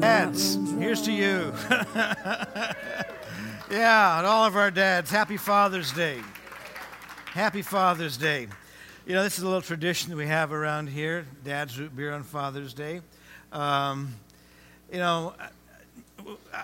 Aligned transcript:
Dads, 0.00 0.56
here's 0.78 1.02
to 1.02 1.12
you. 1.12 1.52
yeah, 3.70 4.16
and 4.18 4.26
all 4.26 4.46
of 4.46 4.56
our 4.56 4.70
dads, 4.70 5.10
happy 5.10 5.36
Father's 5.36 5.92
Day. 5.92 6.18
Happy 7.26 7.60
Father's 7.60 8.16
Day. 8.16 8.48
You 9.06 9.14
know, 9.14 9.22
this 9.22 9.36
is 9.36 9.44
a 9.44 9.46
little 9.46 9.60
tradition 9.60 10.08
that 10.08 10.16
we 10.16 10.26
have 10.26 10.52
around 10.52 10.88
here 10.88 11.26
Dad's 11.44 11.78
Root 11.78 11.94
Beer 11.94 12.14
on 12.14 12.22
Father's 12.22 12.72
Day. 12.72 13.02
Um, 13.52 14.14
you 14.90 14.98
know, 14.98 15.34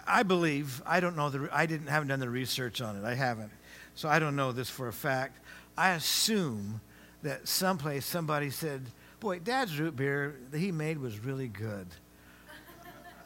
I 0.06 0.22
believe, 0.22 0.80
I 0.86 1.00
don't 1.00 1.14
know, 1.14 1.28
the, 1.28 1.50
I 1.52 1.66
didn't, 1.66 1.88
haven't 1.88 2.08
done 2.08 2.20
the 2.20 2.30
research 2.30 2.80
on 2.80 2.96
it. 2.96 3.04
I 3.04 3.14
haven't. 3.14 3.52
So 3.96 4.08
I 4.08 4.18
don't 4.18 4.34
know 4.34 4.52
this 4.52 4.70
for 4.70 4.88
a 4.88 4.94
fact. 4.94 5.40
I 5.76 5.90
assume 5.90 6.80
that 7.22 7.46
someplace 7.48 8.06
somebody 8.06 8.48
said, 8.48 8.86
Boy, 9.20 9.40
Dad's 9.40 9.78
root 9.78 9.94
beer 9.94 10.36
that 10.50 10.58
he 10.58 10.72
made 10.72 10.96
was 10.96 11.18
really 11.18 11.48
good. 11.48 11.86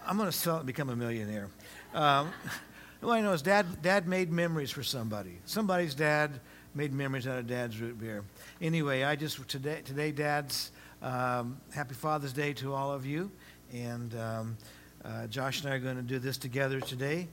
I'm 0.06 0.16
going 0.16 0.28
to 0.28 0.36
sell 0.36 0.56
it 0.56 0.58
and 0.60 0.66
become 0.66 0.88
a 0.88 0.96
millionaire. 0.96 1.48
Um, 1.94 2.32
what 3.00 3.14
I 3.14 3.20
know 3.20 3.32
is 3.32 3.42
dad, 3.42 3.82
dad 3.82 4.08
made 4.08 4.30
memories 4.32 4.70
for 4.70 4.82
somebody. 4.82 5.38
Somebody's 5.44 5.94
dad 5.94 6.40
made 6.74 6.92
memories 6.92 7.26
out 7.26 7.38
of 7.38 7.46
Dad's 7.46 7.80
root 7.80 7.98
beer. 7.98 8.24
Anyway, 8.60 9.02
I 9.02 9.16
just, 9.16 9.46
today, 9.48 9.80
today 9.84 10.12
Dad's, 10.12 10.72
um, 11.02 11.60
happy 11.74 11.94
Father's 11.94 12.32
Day 12.32 12.52
to 12.54 12.74
all 12.74 12.92
of 12.92 13.04
you. 13.04 13.30
And 13.72 14.14
um, 14.16 14.56
uh, 15.04 15.26
Josh 15.26 15.62
and 15.62 15.72
I 15.72 15.76
are 15.76 15.78
going 15.78 15.96
to 15.96 16.02
do 16.02 16.18
this 16.18 16.36
together 16.38 16.80
today. 16.80 17.28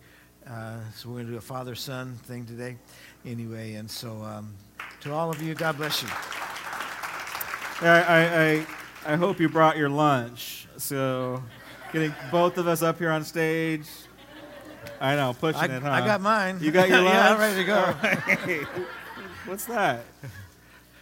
Uh, 0.49 0.80
so 0.95 1.09
we're 1.09 1.16
going 1.16 1.25
to 1.25 1.31
do 1.34 1.38
a 1.38 1.41
father 1.41 1.75
son 1.75 2.16
thing 2.23 2.45
today. 2.45 2.77
Anyway, 3.25 3.73
and 3.73 3.89
so 3.89 4.22
um, 4.23 4.53
to 5.02 5.13
all 5.13 5.30
of 5.30 5.41
you, 5.41 5.53
God 5.53 5.77
bless 5.77 6.02
you. 6.02 6.09
I, 7.81 8.66
I, 9.05 9.13
I 9.13 9.16
hope 9.16 9.39
you 9.39 9.49
brought 9.49 9.77
your 9.77 9.89
lunch. 9.89 10.67
So 10.77 11.44
getting 11.91 12.14
both 12.32 12.58
of 12.58 12.68
us 12.68 12.82
up 12.82 13.00
here 13.00 13.12
on 13.12 13.23
stage. 13.23 13.88
I 15.00 15.16
know, 15.16 15.34
pushing 15.34 15.72
I, 15.72 15.78
it, 15.78 15.82
huh? 15.82 15.91
I 15.91 16.05
got 16.05 16.22
mine. 16.22 16.59
You 16.61 16.72
got 16.72 16.89
your 16.89 17.02
lunch? 17.02 17.14
yeah, 17.14 17.34
I'm 17.34 17.39
ready 17.39 17.56
to 17.56 17.64
go. 17.64 17.95
Right. 18.03 18.67
What's 19.45 19.66
that? 19.66 20.03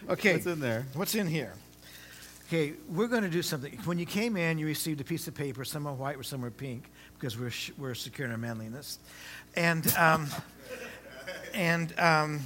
Okay. 0.08 0.34
What's 0.34 0.46
in 0.46 0.60
there? 0.60 0.86
What's 0.94 1.14
in 1.14 1.26
here? 1.26 1.54
Okay, 2.48 2.74
we're 2.88 3.08
going 3.08 3.24
to 3.24 3.28
do 3.28 3.42
something. 3.42 3.76
When 3.84 3.98
you 3.98 4.06
came 4.06 4.36
in, 4.36 4.58
you 4.58 4.66
received 4.66 5.00
a 5.00 5.04
piece 5.04 5.26
of 5.26 5.34
paper. 5.34 5.64
Some 5.64 5.84
are 5.84 5.92
white, 5.92 6.24
some 6.24 6.44
are 6.44 6.50
pink, 6.50 6.92
because 7.18 7.36
we're, 7.36 7.50
sh- 7.50 7.72
we're 7.76 7.94
securing 7.94 8.30
our 8.30 8.38
manliness. 8.38 9.00
And, 9.56 9.84
um, 9.96 10.28
and 11.52 11.92
um, 11.98 12.40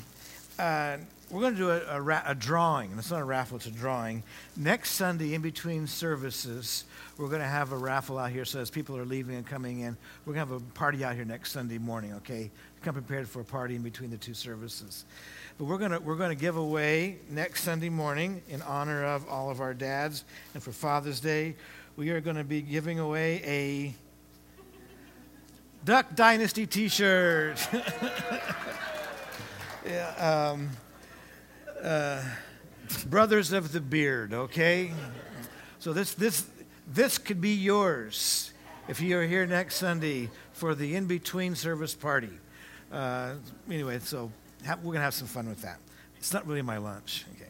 uh, 0.59 0.97
we're 1.29 1.43
going 1.43 1.53
to 1.53 1.59
do 1.59 1.71
a, 1.71 1.97
a, 1.97 2.01
ra- 2.01 2.23
a, 2.25 2.35
drawing. 2.35 2.95
It's 2.97 3.11
not 3.11 3.21
a 3.21 3.25
raffle, 3.25 3.59
it's 3.59 3.67
a 3.67 3.71
drawing. 3.71 4.23
Next 4.57 4.93
Sunday, 4.93 5.35
in 5.35 5.43
between 5.43 5.87
services, 5.87 6.85
we're 7.21 7.29
going 7.29 7.43
to 7.43 7.47
have 7.47 7.73
a 7.73 7.77
raffle 7.77 8.17
out 8.19 8.31
here. 8.31 8.47
So 8.47 8.61
as 8.61 8.71
people 8.71 8.97
are 8.97 9.05
leaving 9.05 9.37
and 9.37 9.47
coming 9.47 9.81
in, 9.81 9.95
we're 10.25 10.33
going 10.33 10.47
to 10.47 10.55
have 10.55 10.63
a 10.63 10.65
party 10.73 11.05
out 11.05 11.15
here 11.15 11.27
next 11.27 11.53
Sunday 11.53 11.77
morning, 11.77 12.15
okay? 12.15 12.51
Come 12.83 12.95
prepared 12.95 13.29
for 13.29 13.41
a 13.41 13.45
party 13.45 13.77
in 13.77 13.83
between 13.83 14.09
the 14.11 14.17
two 14.17 14.33
services. 14.33 15.05
But 15.59 15.67
we're 15.67 15.77
going 15.77 15.91
to 15.91 15.99
we're 15.99 16.17
going 16.17 16.31
to 16.31 16.41
give 16.41 16.57
away 16.57 17.19
next 17.29 17.65
Sunday 17.65 17.91
morning 17.91 18.41
in 18.49 18.63
honor 18.63 19.05
of 19.05 19.29
all 19.29 19.51
of 19.51 19.61
our 19.61 19.75
dads 19.75 20.25
and 20.55 20.63
for 20.63 20.73
Father's 20.73 21.21
Day. 21.21 21.57
We 21.97 22.09
are 22.09 22.23
going 22.23 22.37
to 22.37 22.45
be 22.45 22.63
giving 22.63 22.99
away 22.99 23.43
a 23.45 23.95
Duck 25.85 26.15
Dynasty 26.15 26.67
T-shirt. 26.67 27.69
yeah, 29.87 30.55
um, 30.55 30.71
uh, 31.83 32.23
Brothers 33.11 33.53
of 33.53 33.73
the 33.73 33.81
Beard. 33.83 34.33
Okay, 34.33 34.93
so 35.81 35.93
this 35.93 36.15
this 36.15 36.47
this 36.93 37.19
could 37.19 37.41
be 37.41 37.55
yours 37.55 38.53
if 38.89 39.01
you 39.01 39.17
are 39.19 39.25
here 39.25 39.47
next 39.47 39.77
Sunday 39.77 40.29
for 40.53 40.75
the 40.75 40.97
in 40.97 41.07
between 41.07 41.55
service 41.55 41.95
party. 41.95 42.31
Uh, 42.93 43.35
anyway, 43.71 44.01
so 44.01 44.31
we're 44.67 44.77
going 44.83 44.97
to 44.97 45.01
have 45.01 45.15
some 45.15 45.29
fun 45.29 45.49
with 45.49 45.63
that. 45.63 45.79
It's 46.19 46.33
not 46.33 46.47
really 46.47 46.63
my 46.63 46.79
lunch. 46.79 47.25
Okay. 47.37 47.49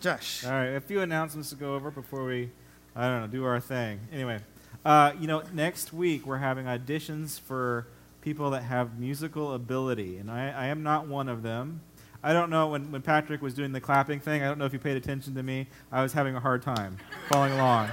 Josh. 0.00 0.44
All 0.44 0.52
right, 0.52 0.66
a 0.66 0.80
few 0.80 1.00
announcements 1.00 1.50
to 1.50 1.56
go 1.56 1.74
over 1.74 1.90
before 1.90 2.24
we, 2.24 2.50
I 2.94 3.08
don't 3.08 3.22
know, 3.22 3.26
do 3.26 3.44
our 3.44 3.60
thing. 3.60 4.00
Anyway, 4.12 4.40
uh, 4.84 5.12
you 5.18 5.26
know, 5.26 5.42
next 5.52 5.92
week 5.92 6.26
we're 6.26 6.38
having 6.38 6.66
auditions 6.66 7.40
for 7.40 7.86
people 8.20 8.50
that 8.50 8.62
have 8.62 8.98
musical 8.98 9.54
ability, 9.54 10.18
and 10.18 10.30
I, 10.30 10.50
I 10.50 10.66
am 10.66 10.82
not 10.82 11.06
one 11.06 11.28
of 11.28 11.42
them. 11.42 11.80
I 12.22 12.34
don't 12.34 12.50
know, 12.50 12.68
when, 12.68 12.92
when 12.92 13.00
Patrick 13.00 13.40
was 13.40 13.54
doing 13.54 13.72
the 13.72 13.80
clapping 13.80 14.20
thing, 14.20 14.42
I 14.42 14.46
don't 14.46 14.58
know 14.58 14.66
if 14.66 14.74
you 14.74 14.78
paid 14.78 14.98
attention 14.98 15.34
to 15.34 15.42
me. 15.42 15.68
I 15.90 16.02
was 16.02 16.12
having 16.12 16.36
a 16.36 16.40
hard 16.40 16.60
time 16.60 16.98
following 17.30 17.54
along. 17.54 17.88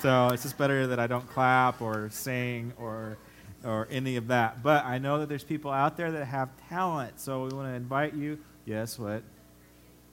So 0.00 0.28
it's 0.28 0.42
just 0.42 0.56
better 0.56 0.86
that 0.86 0.98
I 0.98 1.06
don't 1.06 1.28
clap 1.28 1.82
or 1.82 2.08
sing 2.10 2.72
or 2.78 3.18
or 3.64 3.86
any 3.90 4.16
of 4.16 4.28
that. 4.28 4.62
But 4.62 4.84
I 4.84 4.98
know 4.98 5.18
that 5.18 5.28
there's 5.28 5.44
people 5.44 5.70
out 5.70 5.96
there 5.96 6.10
that 6.12 6.24
have 6.24 6.48
talent. 6.68 7.20
So 7.20 7.44
we 7.44 7.54
want 7.54 7.68
to 7.68 7.74
invite 7.74 8.14
you. 8.14 8.38
Yes, 8.64 8.98
what? 8.98 9.22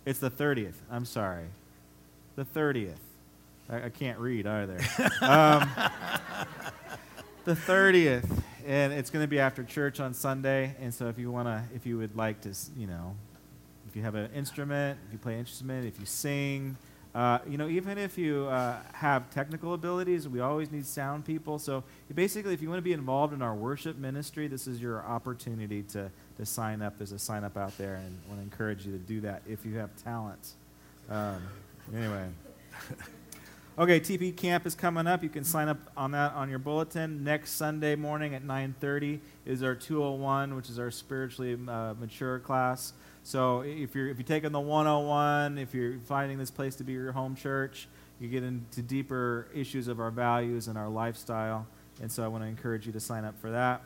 It's 0.06 0.20
the 0.20 0.32
30th. 0.32 0.76
I'm 0.92 1.06
sorry. 1.06 1.46
The 2.36 2.46
30th. 2.46 2.96
I, 3.70 3.86
I 3.86 3.90
can't 3.90 4.20
read 4.20 4.46
either. 4.48 4.76
um, 5.22 5.70
the 7.46 7.54
30th. 7.54 8.42
And 8.66 8.92
it's 8.92 9.10
going 9.10 9.24
to 9.24 9.30
be 9.30 9.40
after 9.40 9.64
church 9.64 10.02
on 10.02 10.14
Sunday. 10.14 10.76
And 10.82 10.94
so 10.94 11.08
if 11.08 11.18
you 11.18 11.32
want 11.32 11.48
to, 11.48 11.64
if 11.74 11.86
you 11.86 11.98
would 11.98 12.16
like 12.18 12.42
to, 12.42 12.54
you 12.78 12.88
know, 12.88 13.16
if 13.88 13.96
you 13.96 14.02
have 14.02 14.16
an 14.16 14.30
instrument, 14.36 15.00
if 15.08 15.14
you 15.14 15.20
play 15.20 15.34
an 15.34 15.40
instrument, 15.40 15.88
if 15.88 16.00
you 16.00 16.06
sing, 16.06 16.76
uh, 17.18 17.40
you 17.50 17.58
know, 17.58 17.68
even 17.68 17.98
if 17.98 18.16
you 18.16 18.46
uh, 18.46 18.76
have 18.94 19.28
technical 19.32 19.74
abilities, 19.74 20.28
we 20.28 20.40
always 20.40 20.72
need 20.72 20.86
sound 20.86 21.26
people. 21.26 21.58
So 21.58 21.84
basically, 22.14 22.54
if 22.54 22.62
you 22.62 22.70
want 22.70 22.78
to 22.78 22.84
be 22.84 22.94
involved 22.94 23.34
in 23.34 23.42
our 23.42 23.56
worship 23.56 23.98
ministry, 23.98 24.48
this 24.48 24.68
is 24.68 24.80
your 24.80 25.04
opportunity 25.04 25.82
to, 25.82 26.12
to 26.38 26.46
sign 26.46 26.84
up. 26.84 27.00
There's 27.00 27.14
a 27.14 27.18
sign 27.18 27.44
up 27.44 27.58
out 27.58 27.76
there, 27.80 27.96
and 27.96 28.20
I 28.24 28.30
want 28.30 28.40
to 28.42 28.44
encourage 28.44 28.86
you 28.86 28.92
to 28.92 29.00
do 29.00 29.20
that 29.22 29.42
if 29.48 29.66
you 29.66 29.78
have 29.78 29.90
talents. 30.04 30.54
Um, 31.10 31.42
anyway. 31.92 32.28
Okay, 33.80 34.00
TP 34.00 34.36
Camp 34.36 34.66
is 34.66 34.74
coming 34.74 35.06
up. 35.06 35.22
You 35.22 35.30
can 35.30 35.44
sign 35.44 35.68
up 35.68 35.78
on 35.96 36.10
that 36.10 36.34
on 36.34 36.50
your 36.50 36.58
bulletin. 36.58 37.24
Next 37.24 37.52
Sunday 37.52 37.96
morning 37.96 38.34
at 38.34 38.44
9:30 38.44 39.20
is 39.46 39.62
our 39.62 39.76
201, 39.76 40.56
which 40.56 40.68
is 40.68 40.80
our 40.80 40.90
spiritually 40.90 41.56
uh, 41.68 41.94
mature 41.94 42.40
class. 42.40 42.94
So 43.22 43.62
if 43.62 43.94
you're 43.94 44.08
if 44.08 44.18
you're 44.18 44.26
taking 44.26 44.52
the 44.52 44.60
101, 44.60 45.60
if 45.60 45.76
you're 45.76 46.00
finding 46.00 46.40
this 46.40 46.50
place 46.50 46.76
to 46.78 46.84
be 46.84 46.94
your 46.94 47.12
home 47.12 47.36
church, 47.36 47.88
you 48.20 48.30
get 48.30 48.42
into 48.42 48.82
deeper 48.82 49.48
issues 49.54 49.88
of 49.88 50.00
our 50.00 50.10
values 50.10 50.68
and 50.68 50.76
our 50.76 50.90
lifestyle. 50.90 51.68
And 52.02 52.12
so 52.12 52.24
I 52.24 52.30
want 52.30 52.44
to 52.46 52.48
encourage 52.48 52.88
you 52.88 52.94
to 52.94 53.00
sign 53.00 53.26
up 53.26 53.40
for 53.40 53.52
that. 53.52 53.84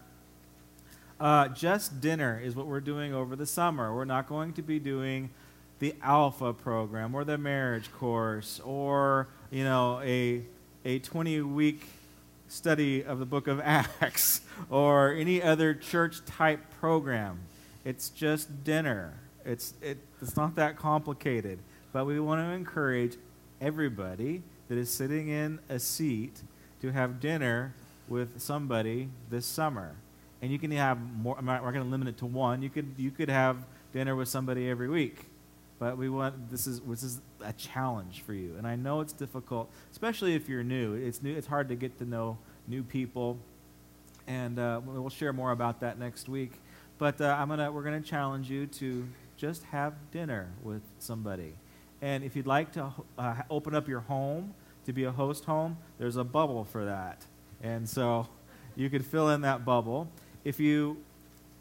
Uh, 1.19 1.49
just 1.49 1.99
dinner 1.99 2.39
is 2.41 2.55
what 2.55 2.65
we're 2.65 2.79
doing 2.79 3.13
over 3.13 3.35
the 3.35 3.45
summer. 3.45 3.93
We're 3.93 4.05
not 4.05 4.29
going 4.29 4.53
to 4.53 4.61
be 4.61 4.79
doing 4.79 5.31
the 5.79 5.95
Alpha 6.01 6.53
program 6.53 7.13
or 7.13 7.25
the 7.25 7.37
marriage 7.37 7.91
course 7.91 8.61
or 8.63 9.27
you 9.51 9.63
know 9.63 10.01
a 10.03 10.41
a 10.83 10.99
20 10.99 11.41
week 11.41 11.83
study 12.47 13.03
of 13.03 13.19
the 13.19 13.25
book 13.25 13.47
of 13.47 13.59
Acts 13.63 14.41
or 14.69 15.13
any 15.13 15.41
other 15.41 15.73
church 15.73 16.25
type 16.25 16.59
program. 16.79 17.39
It's 17.85 18.09
just 18.09 18.63
dinner. 18.63 19.13
It's, 19.45 19.73
it, 19.81 19.97
it's 20.21 20.35
not 20.35 20.55
that 20.55 20.77
complicated. 20.77 21.59
But 21.93 22.05
we 22.05 22.19
want 22.19 22.41
to 22.41 22.51
encourage 22.51 23.17
everybody 23.59 24.43
that 24.67 24.77
is 24.77 24.89
sitting 24.89 25.29
in 25.29 25.59
a 25.69 25.79
seat 25.79 26.41
to 26.81 26.91
have 26.91 27.19
dinner 27.19 27.73
with 28.07 28.41
somebody 28.41 29.09
this 29.29 29.45
summer. 29.45 29.95
And 30.41 30.51
you 30.51 30.59
can 30.59 30.71
have 30.71 30.99
more, 30.99 31.39
not, 31.41 31.63
we're 31.63 31.71
going 31.71 31.83
to 31.83 31.89
limit 31.89 32.07
it 32.07 32.17
to 32.17 32.25
one. 32.25 32.61
You 32.61 32.69
could, 32.69 32.93
you 32.97 33.11
could 33.11 33.29
have 33.29 33.57
dinner 33.93 34.15
with 34.15 34.27
somebody 34.27 34.69
every 34.69 34.89
week. 34.89 35.25
But 35.81 35.97
we 35.97 36.09
want, 36.09 36.51
this 36.51 36.67
is, 36.67 36.79
this 36.81 37.01
is 37.01 37.21
a 37.43 37.53
challenge 37.53 38.21
for 38.21 38.35
you. 38.35 38.53
And 38.55 38.67
I 38.67 38.75
know 38.75 39.01
it's 39.01 39.13
difficult, 39.13 39.67
especially 39.91 40.35
if 40.35 40.47
you're 40.47 40.63
new. 40.63 40.93
It's, 40.93 41.23
new, 41.23 41.35
it's 41.35 41.47
hard 41.47 41.69
to 41.69 41.75
get 41.75 41.97
to 41.97 42.05
know 42.05 42.37
new 42.67 42.83
people. 42.83 43.39
And 44.27 44.59
uh, 44.59 44.79
we'll 44.85 45.09
share 45.09 45.33
more 45.33 45.49
about 45.49 45.79
that 45.79 45.97
next 45.97 46.29
week. 46.29 46.51
But 46.99 47.19
uh, 47.19 47.35
I'm 47.35 47.49
gonna, 47.49 47.71
we're 47.71 47.83
to 47.83 47.99
challenge 47.99 48.47
you 48.47 48.67
to 48.67 49.07
just 49.37 49.63
have 49.63 49.95
dinner 50.11 50.49
with 50.61 50.83
somebody. 50.99 51.55
And 51.99 52.23
if 52.23 52.35
you'd 52.35 52.45
like 52.45 52.71
to 52.73 52.93
uh, 53.17 53.41
open 53.49 53.73
up 53.73 53.87
your 53.87 54.01
home 54.01 54.53
to 54.85 54.93
be 54.93 55.05
a 55.05 55.11
host 55.11 55.45
home, 55.45 55.77
there's 55.97 56.15
a 56.15 56.23
bubble 56.23 56.63
for 56.63 56.85
that. 56.85 57.25
And 57.63 57.89
so 57.89 58.27
you 58.75 58.91
could 58.91 59.03
fill 59.03 59.29
in 59.29 59.41
that 59.41 59.65
bubble. 59.65 60.09
If 60.43 60.59
you 60.59 60.97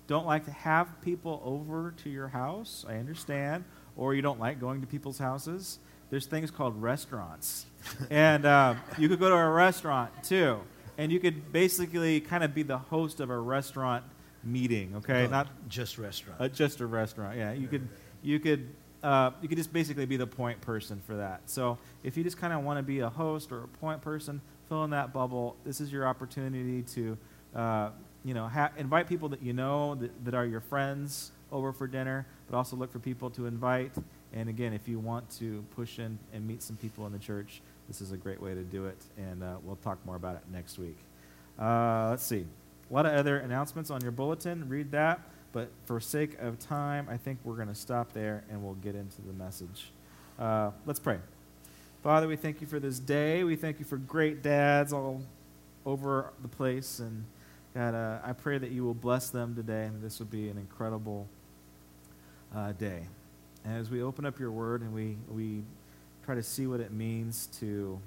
don't 0.09 0.27
like 0.27 0.45
to 0.45 0.51
have 0.51 1.01
people 1.01 1.41
over 1.43 1.95
to 2.03 2.11
your 2.11 2.29
house, 2.29 2.85
I 2.87 2.97
understand, 2.97 3.65
or 3.97 4.15
you 4.15 4.23
don't 4.23 4.41
like 4.41 4.61
going 4.61 4.81
to 4.81 4.87
people's 4.87 5.19
houses, 5.19 5.79
there's 6.11 6.27
things 6.27 6.51
called 6.51 6.81
restaurants. 6.81 7.67
and 8.11 8.45
uh, 8.45 8.75
you 8.99 9.09
could 9.09 9.19
go 9.21 9.29
to 9.29 9.37
a 9.37 9.51
restaurant 9.51 10.11
too. 10.25 10.59
And 10.99 11.11
you 11.11 11.19
could 11.19 11.53
basically 11.53 12.21
kind 12.21 12.45
of 12.45 12.55
be 12.55 12.63
the 12.63 12.77
host 12.77 13.21
of 13.21 13.31
a 13.31 13.39
restaurant 13.39 14.05
meeting. 14.45 14.97
Okay, 14.97 15.27
not 15.29 15.49
just 15.69 15.99
restaurant. 15.99 16.41
Uh, 16.41 16.49
just 16.49 16.81
a 16.81 16.87
restaurant. 16.87 17.39
Yeah, 17.39 17.53
you 17.53 17.69
could 17.69 17.89
you 18.23 18.39
could 18.39 18.69
uh, 19.03 19.31
you 19.41 19.49
could 19.49 19.57
just 19.57 19.73
basically 19.73 20.05
be 20.05 20.17
the 20.17 20.27
point 20.27 20.61
person 20.61 21.01
for 21.07 21.17
that. 21.17 21.43
So 21.47 21.79
if 22.05 22.17
you 22.17 22.25
just 22.25 22.37
kind 22.37 22.53
of 22.53 22.63
want 22.63 22.79
to 22.79 22.83
be 22.83 23.01
a 23.01 23.09
host 23.09 23.51
or 23.51 23.65
a 23.65 23.69
point 23.69 24.03
person, 24.03 24.41
fill 24.69 24.85
in 24.85 24.91
that 24.91 25.13
bubble. 25.13 25.57
This 25.65 25.81
is 25.81 25.91
your 25.93 26.07
opportunity 26.07 26.83
to, 26.83 27.19
uh, 27.55 27.91
you 28.25 28.35
know, 28.35 28.49
ha- 28.49 28.71
invite 28.77 29.09
people 29.09 29.29
that 29.31 29.43
you 29.43 29.53
know 29.53 29.95
that, 29.97 30.25
that 30.25 30.35
are 30.35 30.47
your 30.47 30.61
friends 30.61 31.33
over 31.53 31.73
for 31.73 31.87
dinner, 31.87 32.27
but 32.49 32.57
also 32.57 32.77
look 32.77 32.93
for 32.93 32.99
people 32.99 33.31
to 33.31 33.47
invite. 33.47 33.93
And 34.33 34.49
again, 34.49 34.73
if 34.73 34.87
you 34.87 34.99
want 34.99 35.29
to 35.39 35.65
push 35.75 35.99
in 35.99 36.19
and 36.33 36.47
meet 36.47 36.63
some 36.63 36.77
people 36.77 37.07
in 37.07 37.13
the 37.13 37.19
church, 37.19 37.63
this 37.89 38.01
is 38.01 38.13
a 38.13 38.17
great 38.17 38.41
way 38.41 38.55
to 38.55 38.63
do 38.63 38.87
it. 38.87 38.99
And 39.17 39.43
uh, 39.43 39.57
we'll 39.65 39.77
talk 39.77 40.05
more 40.07 40.17
about 40.17 40.37
it 40.37 40.43
next 40.53 40.79
week. 40.79 40.97
Uh, 41.59 42.09
let's 42.11 42.25
see. 42.25 42.47
A 42.91 42.95
lot 42.95 43.07
of 43.07 43.13
other 43.13 43.39
announcements 43.39 43.91
on 43.91 44.01
your 44.01 44.13
bulletin. 44.13 44.69
Read 44.69 44.93
that. 44.93 45.21
But 45.53 45.71
for 45.85 45.99
sake 45.99 46.39
of 46.39 46.59
time, 46.61 47.09
I 47.11 47.17
think 47.17 47.41
we're 47.43 47.57
going 47.57 47.69
to 47.69 47.75
stop 47.75 48.13
there 48.13 48.45
and 48.51 48.63
we'll 48.63 48.75
get 48.75 48.95
into 48.95 49.21
the 49.23 49.33
message. 49.33 49.91
Uh, 50.39 50.71
let's 50.87 51.01
pray. 51.01 51.19
Father, 52.03 52.29
we 52.29 52.37
thank 52.37 52.61
you 52.61 52.67
for 52.67 52.79
this 52.79 52.99
day. 52.99 53.43
We 53.43 53.57
thank 53.57 53.79
you 53.79 53.85
for 53.85 53.97
great 53.97 54.43
dads 54.43 54.93
all 54.93 55.23
over 55.85 56.33
the 56.41 56.49
place. 56.49 57.01
And 57.01 57.25
God, 57.75 57.95
uh, 57.95 58.19
I 58.25 58.33
pray 58.33 58.59
that 58.59 58.73
you 58.73 58.85
will 58.85 58.95
bless 58.95 59.31
them 59.31 59.55
today 59.55 59.85
and 59.85 60.03
this 60.03 60.19
will 60.19 60.27
be 60.27 60.49
an 60.49 60.59
incredible 60.59 61.29
uh, 62.55 62.73
day. 62.73 63.07
And 63.65 63.77
as 63.79 63.91
we 63.91 64.03
open 64.03 64.27
up 64.27 64.41
your 64.41 64.51
word 64.51 64.83
and 64.83 64.93
we, 64.93 65.17
we 65.29 65.63
try 66.25 66.35
to 66.35 66.43
see 66.43 66.67
what 66.67 66.81
it 66.81 66.93
means 66.93 67.49
to 67.61 68.01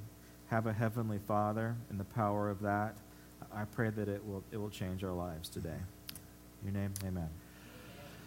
have 0.47 0.67
a 0.67 0.73
heavenly 0.73 1.19
Father 1.27 1.75
and 1.89 1.99
the 1.99 2.03
power 2.03 2.49
of 2.49 2.61
that, 2.61 2.95
I 3.55 3.63
pray 3.65 3.89
that 3.89 4.09
it 4.09 4.25
will, 4.25 4.43
it 4.51 4.57
will 4.57 4.69
change 4.69 5.03
our 5.03 5.13
lives 5.13 5.47
today. 5.47 5.69
In 6.65 6.73
your 6.73 6.81
name, 6.81 6.93
amen. 7.05 7.29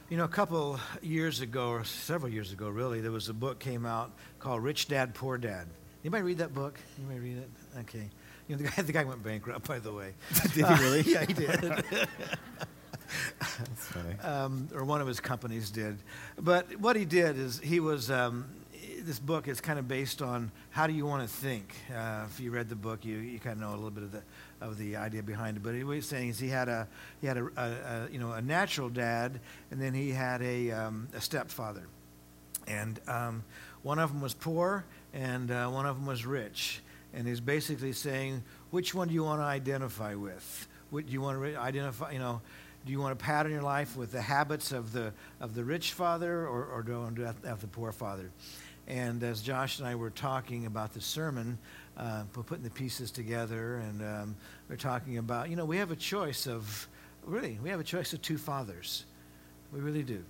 You 0.08 0.16
know, 0.16 0.24
a 0.24 0.28
couple 0.28 0.78
years 1.02 1.40
ago, 1.40 1.68
or 1.70 1.84
several 1.84 2.32
years 2.32 2.52
ago, 2.52 2.68
really, 2.68 3.00
there 3.00 3.10
was 3.10 3.28
a 3.28 3.34
book 3.34 3.58
came 3.58 3.84
out 3.84 4.12
called 4.38 4.62
Rich 4.62 4.88
Dad 4.88 5.14
Poor 5.14 5.36
Dad. 5.36 5.66
Anybody 6.04 6.22
read 6.22 6.38
that 6.38 6.54
book? 6.54 6.78
Anybody 6.98 7.18
read 7.18 7.38
it? 7.38 7.50
Okay. 7.80 8.08
You 8.48 8.56
know, 8.56 8.62
the 8.62 8.69
guy, 8.69 8.82
the 8.82 8.93
guy 8.93 9.04
went 9.04 9.22
bankrupt, 9.22 9.66
by 9.66 9.78
the 9.78 9.93
way. 9.93 10.14
did 10.54 10.66
he 10.66 10.75
really? 10.75 11.00
Uh, 11.00 11.04
yeah, 11.06 11.25
he 11.25 11.32
did. 11.32 11.48
That's 13.40 13.87
funny. 13.87 14.19
um, 14.22 14.69
or 14.75 14.84
one 14.84 15.00
of 15.00 15.06
his 15.06 15.20
companies 15.20 15.70
did. 15.70 15.98
But 16.38 16.76
what 16.81 16.96
he 16.96 17.04
did 17.04 17.38
is 17.38 17.58
he 17.60 17.81
was. 17.81 18.10
Um, 18.10 18.46
this 19.06 19.19
book 19.20 19.46
is 19.46 19.60
kind 19.60 19.78
of 19.78 19.87
based 19.87 20.20
on 20.20 20.50
how 20.70 20.88
do 20.88 20.93
you 20.93 21.06
want 21.06 21.22
to 21.22 21.28
think. 21.32 21.72
Uh, 21.94 22.25
if 22.28 22.40
you 22.40 22.50
read 22.50 22.69
the 22.69 22.75
book, 22.75 23.04
you, 23.04 23.19
you 23.19 23.38
kind 23.38 23.54
of 23.54 23.60
know 23.60 23.70
a 23.70 23.76
little 23.76 23.90
bit 23.90 24.02
of 24.02 24.10
the 24.10 24.22
of 24.60 24.78
the 24.78 24.96
idea 24.96 25.22
behind 25.22 25.56
it. 25.56 25.62
But 25.62 25.75
what 25.84 25.94
he's 25.94 26.08
saying 26.08 26.31
is 26.31 26.38
he 26.38 26.49
had 26.49 26.69
a 26.69 26.88
he 27.20 27.26
had 27.26 27.37
a, 27.37 27.49
a, 27.56 27.62
a 27.62 28.08
you 28.10 28.19
know 28.19 28.32
a 28.32 28.42
natural 28.42 28.88
dad, 28.88 29.40
and 29.70 29.81
then 29.81 29.94
he 29.94 30.10
had 30.10 30.42
a 30.42 30.72
um, 30.72 31.08
a 31.14 31.20
stepfather, 31.20 31.87
and 32.66 32.99
um, 33.06 33.44
one 33.82 33.99
of 33.99 34.12
them 34.12 34.20
was 34.20 34.34
poor, 34.34 34.84
and 35.14 35.50
uh, 35.50 35.69
one 35.69 35.87
of 35.87 35.96
them 35.96 36.06
was 36.06 36.26
rich. 36.26 36.81
And 37.14 37.26
he's 37.26 37.40
basically 37.40 37.92
saying, 37.92 38.42
which 38.70 38.94
one 38.94 39.08
do 39.08 39.14
you 39.14 39.24
want 39.24 39.40
to 39.40 39.44
identify 39.44 40.14
with? 40.14 40.68
What 40.90 41.06
do 41.06 41.12
you 41.12 41.20
want 41.20 41.42
to 41.42 41.56
identify? 41.56 42.10
You 42.12 42.18
know, 42.18 42.40
do 42.84 42.92
you 42.92 43.00
want 43.00 43.18
to 43.18 43.24
pattern 43.24 43.52
your 43.52 43.62
life 43.62 43.96
with 43.96 44.12
the 44.12 44.20
habits 44.20 44.72
of 44.72 44.92
the 44.92 45.12
of 45.40 45.54
the 45.54 45.64
rich 45.64 45.92
father, 45.92 46.46
or, 46.46 46.66
or 46.66 46.82
do 46.82 46.92
you 46.92 46.98
want 46.98 47.16
to 47.16 47.34
have 47.44 47.60
the 47.60 47.66
poor 47.66 47.90
father? 47.92 48.30
And 48.88 49.22
as 49.24 49.42
Josh 49.42 49.80
and 49.80 49.88
I 49.88 49.96
were 49.96 50.10
talking 50.10 50.66
about 50.66 50.94
the 50.94 51.00
sermon, 51.00 51.58
uh, 51.96 52.22
putting 52.32 52.62
the 52.62 52.70
pieces 52.70 53.10
together, 53.10 53.78
and 53.78 54.02
um, 54.02 54.36
we're 54.68 54.76
talking 54.76 55.18
about, 55.18 55.50
you 55.50 55.56
know, 55.56 55.64
we 55.64 55.78
have 55.78 55.90
a 55.90 55.96
choice 55.96 56.46
of, 56.46 56.86
really, 57.24 57.58
we 57.62 57.70
have 57.70 57.80
a 57.80 57.84
choice 57.84 58.12
of 58.12 58.22
two 58.22 58.38
fathers. 58.38 59.04
We 59.72 59.80
really 59.80 60.04
do. 60.04 60.22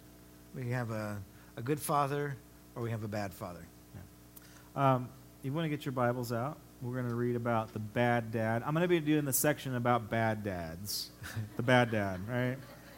We 0.54 0.70
have 0.70 0.90
a, 0.90 1.18
a 1.58 1.62
good 1.62 1.78
father, 1.78 2.34
or 2.74 2.82
we 2.82 2.90
have 2.90 3.04
a 3.04 3.08
bad 3.08 3.34
father. 3.34 3.66
Yeah. 3.94 4.94
Um, 4.94 5.10
you 5.42 5.52
want 5.52 5.66
to 5.66 5.68
get 5.68 5.84
your 5.84 5.92
Bibles 5.92 6.32
out? 6.32 6.56
We're 6.82 6.94
going 6.94 7.08
to 7.08 7.14
read 7.14 7.36
about 7.36 7.72
the 7.72 7.78
bad 7.78 8.30
dad. 8.30 8.62
I'm 8.64 8.74
going 8.74 8.82
to 8.82 8.88
be 8.88 9.00
doing 9.00 9.24
the 9.24 9.32
section 9.32 9.74
about 9.76 10.10
bad 10.10 10.44
dads. 10.44 11.10
the 11.56 11.62
bad 11.62 11.90
dad, 11.90 12.20
right? 12.28 12.56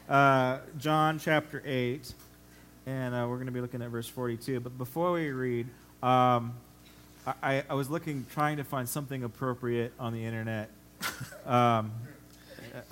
Uh, 0.08 0.58
John 0.78 1.18
chapter 1.18 1.62
8 1.64 2.12
and 2.88 3.14
uh, 3.14 3.26
we're 3.28 3.36
going 3.36 3.46
to 3.46 3.52
be 3.52 3.60
looking 3.60 3.82
at 3.82 3.90
verse 3.90 4.08
42. 4.08 4.60
But 4.60 4.78
before 4.78 5.12
we 5.12 5.30
read, 5.30 5.66
um, 6.02 6.54
I, 7.42 7.62
I, 7.68 7.74
was 7.74 7.90
looking, 7.90 8.24
trying 8.32 8.56
to 8.56 8.64
find 8.64 8.88
something 8.88 9.24
appropriate 9.24 9.92
on 9.98 10.12
the 10.12 10.24
internet. 10.24 10.70
Um, 11.46 11.92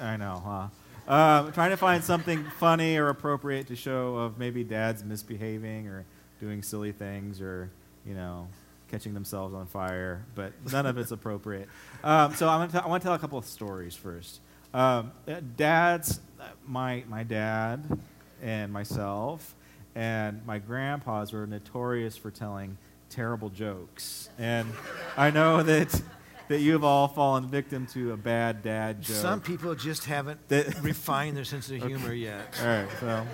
I 0.01 0.17
know, 0.17 0.43
huh? 0.43 1.13
Um, 1.13 1.53
trying 1.53 1.71
to 1.71 1.77
find 1.77 2.03
something 2.03 2.43
funny 2.59 2.97
or 2.97 3.11
appropriate 3.11 3.67
to 3.67 3.77
show 3.77 4.17
of 4.17 4.39
maybe 4.39 4.65
dads 4.65 5.05
misbehaving 5.05 5.89
or 5.89 6.07
doing 6.41 6.63
silly 6.63 6.93
things 6.93 7.43
or, 7.43 7.71
you 8.07 8.15
know, 8.15 8.49
catching 8.91 9.15
themselves 9.15 9.55
on 9.55 9.67
fire, 9.67 10.25
but 10.35 10.53
none 10.73 10.87
of 10.87 10.99
it's 10.99 11.11
appropriate. 11.11 11.69
Um, 12.05 12.35
so 12.37 12.49
I'm 12.49 12.61
gonna 12.61 12.81
t- 12.81 12.85
I 12.85 12.89
want 12.89 13.03
to 13.03 13.07
tell 13.07 13.15
a 13.15 13.19
couple 13.19 13.37
of 13.37 13.45
stories 13.47 13.97
first. 13.97 14.41
Um, 14.73 15.11
dads, 15.57 16.21
my, 16.65 17.03
my 17.09 17.25
dad 17.25 17.99
and 18.41 18.73
myself, 18.73 19.57
and 19.97 20.47
my 20.47 20.59
grandpas 20.59 21.33
were 21.33 21.49
notorious 21.49 22.17
for 22.17 22.31
telling 22.31 22.79
terrible 23.11 23.49
jokes. 23.51 24.29
And 24.39 24.73
I 25.17 25.31
know 25.31 25.63
that 25.65 26.01
that 26.49 26.61
you've 26.61 26.85
all 26.85 27.09
fallen 27.09 27.49
victim 27.49 27.87
to 27.89 28.13
a 28.13 28.17
bad 28.17 28.63
dad 28.63 29.03
joke. 29.03 29.17
Some 29.17 29.41
people 29.41 29.75
just 29.75 30.05
haven't 30.05 30.47
that, 30.49 30.81
refined 30.83 31.37
their 31.37 31.45
sense 31.45 31.71
of 31.71 31.83
humor 31.83 32.09
okay. 32.09 32.17
yet. 32.17 32.57
All 32.61 32.67
right, 32.69 32.89
so 33.01 33.27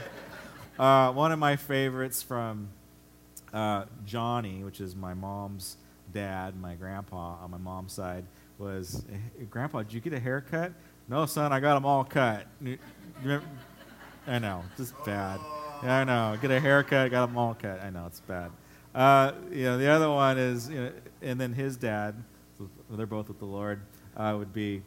uh, 0.82 1.12
one 1.12 1.30
of 1.30 1.38
my 1.38 1.56
favorites 1.56 2.22
from 2.22 2.68
uh, 3.52 3.84
Johnny, 4.04 4.64
which 4.64 4.80
is 4.80 4.96
my 4.96 5.14
mom's 5.14 5.76
dad, 6.12 6.58
my 6.60 6.74
grandpa 6.74 7.36
on 7.42 7.50
my 7.50 7.58
mom's 7.58 7.92
side, 7.92 8.24
was, 8.58 9.04
"Grandpa, 9.50 9.82
did 9.82 9.92
you 9.92 10.00
get 10.00 10.12
a 10.12 10.20
haircut?" 10.20 10.72
No, 11.08 11.26
son, 11.26 11.52
I 11.52 11.60
got 11.60 11.74
them 11.74 11.84
all 11.84 12.04
cut. 12.04 12.46
I 14.26 14.38
know, 14.38 14.62
just 14.76 14.94
bad. 15.04 15.40
Yeah, 15.82 15.98
I 15.98 16.04
know. 16.04 16.38
Get 16.40 16.50
a 16.50 16.60
haircut, 16.60 17.10
got 17.10 17.26
them 17.26 17.36
all 17.36 17.54
cut. 17.54 17.80
I 17.82 17.90
know 17.90 18.06
it's 18.06 18.20
bad. 18.20 18.52
Uh, 18.94 19.32
you 19.50 19.64
know, 19.64 19.78
the 19.78 19.88
other 19.88 20.08
one 20.08 20.38
is, 20.38 20.68
you 20.68 20.76
know, 20.76 20.92
and 21.22 21.40
then 21.40 21.52
his 21.52 21.76
dad, 21.76 22.14
they're 22.90 23.06
both 23.06 23.28
with 23.28 23.38
the 23.38 23.46
Lord, 23.46 23.80
uh, 24.16 24.34
would 24.38 24.52
be, 24.52 24.82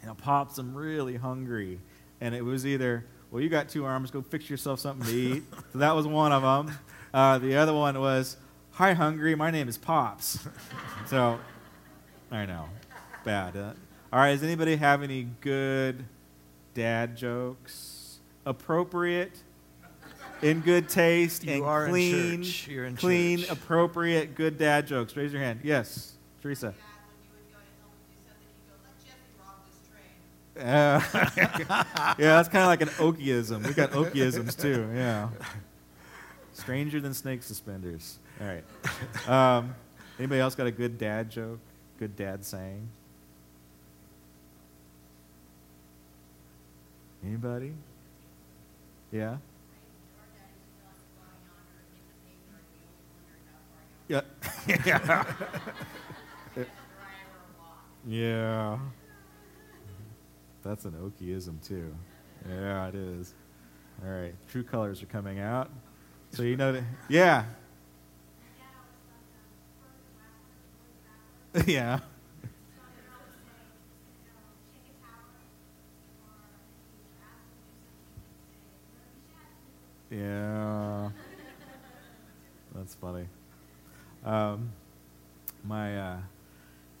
you 0.00 0.06
know, 0.06 0.14
Pops, 0.14 0.58
I'm 0.58 0.74
really 0.74 1.16
hungry. 1.16 1.80
And 2.20 2.34
it 2.34 2.44
was 2.44 2.66
either, 2.66 3.04
well, 3.30 3.42
you 3.42 3.48
got 3.48 3.68
two 3.68 3.84
arms, 3.84 4.10
go 4.10 4.22
fix 4.22 4.48
yourself 4.48 4.80
something 4.80 5.06
to 5.06 5.14
eat. 5.14 5.42
so 5.72 5.78
that 5.78 5.94
was 5.96 6.06
one 6.06 6.32
of 6.32 6.42
them. 6.42 6.76
Uh, 7.16 7.38
the 7.38 7.56
other 7.56 7.72
one 7.72 7.98
was, 7.98 8.36
hi, 8.72 8.92
hungry, 8.92 9.34
my 9.34 9.50
name 9.50 9.70
is 9.70 9.78
Pops. 9.78 10.38
so, 11.06 11.40
I 12.30 12.44
know, 12.44 12.68
bad. 13.24 13.56
Uh, 13.56 13.72
all 14.12 14.18
right, 14.18 14.32
does 14.32 14.42
anybody 14.42 14.76
have 14.76 15.02
any 15.02 15.26
good 15.40 16.04
dad 16.74 17.16
jokes? 17.16 18.18
Appropriate? 18.44 19.32
in 20.42 20.60
good 20.60 20.90
taste 20.90 21.42
you 21.44 21.64
and 21.64 21.88
clean, 21.88 22.44
clean, 22.96 23.38
church. 23.38 23.50
appropriate, 23.50 24.34
good 24.34 24.58
dad 24.58 24.86
jokes. 24.86 25.16
Raise 25.16 25.32
your 25.32 25.40
hand. 25.40 25.60
Yes, 25.62 26.12
Teresa. 26.42 26.74
Uh, 30.54 30.60
yeah, 31.34 32.14
that's 32.18 32.50
kind 32.50 32.62
of 32.62 32.68
like 32.68 32.82
an 32.82 32.88
Okiism. 32.88 33.66
We 33.66 33.72
got 33.72 33.92
Okiisms 33.92 34.60
too. 34.60 34.90
Yeah. 34.94 35.30
Stranger 36.56 37.00
than 37.00 37.12
snake 37.12 37.42
suspenders. 37.42 38.18
All 38.40 38.46
right. 38.46 38.64
Um, 39.28 39.74
anybody 40.18 40.40
else 40.40 40.54
got 40.54 40.66
a 40.66 40.70
good 40.70 40.98
dad 40.98 41.30
joke? 41.30 41.58
Good 41.98 42.16
dad 42.16 42.44
saying? 42.44 42.88
Anybody? 47.24 47.74
Yeah. 49.12 49.36
Yeah. 54.08 54.20
yeah. 54.86 55.24
yeah. 58.06 58.78
That's 60.62 60.84
an 60.86 60.92
Okiism 60.92 61.66
too. 61.66 61.94
Yeah, 62.48 62.88
it 62.88 62.94
is. 62.94 63.34
All 64.02 64.10
right. 64.10 64.34
True 64.48 64.62
colors 64.62 65.02
are 65.02 65.06
coming 65.06 65.40
out. 65.40 65.70
So 66.32 66.42
you 66.42 66.56
know 66.56 66.72
that 66.72 66.82
yeah. 67.08 67.44
yeah. 71.66 72.00
Yeah. 80.10 81.10
That's 82.74 82.94
funny. 82.94 83.26
Um, 84.24 84.70
my 85.64 85.98
uh, 85.98 86.16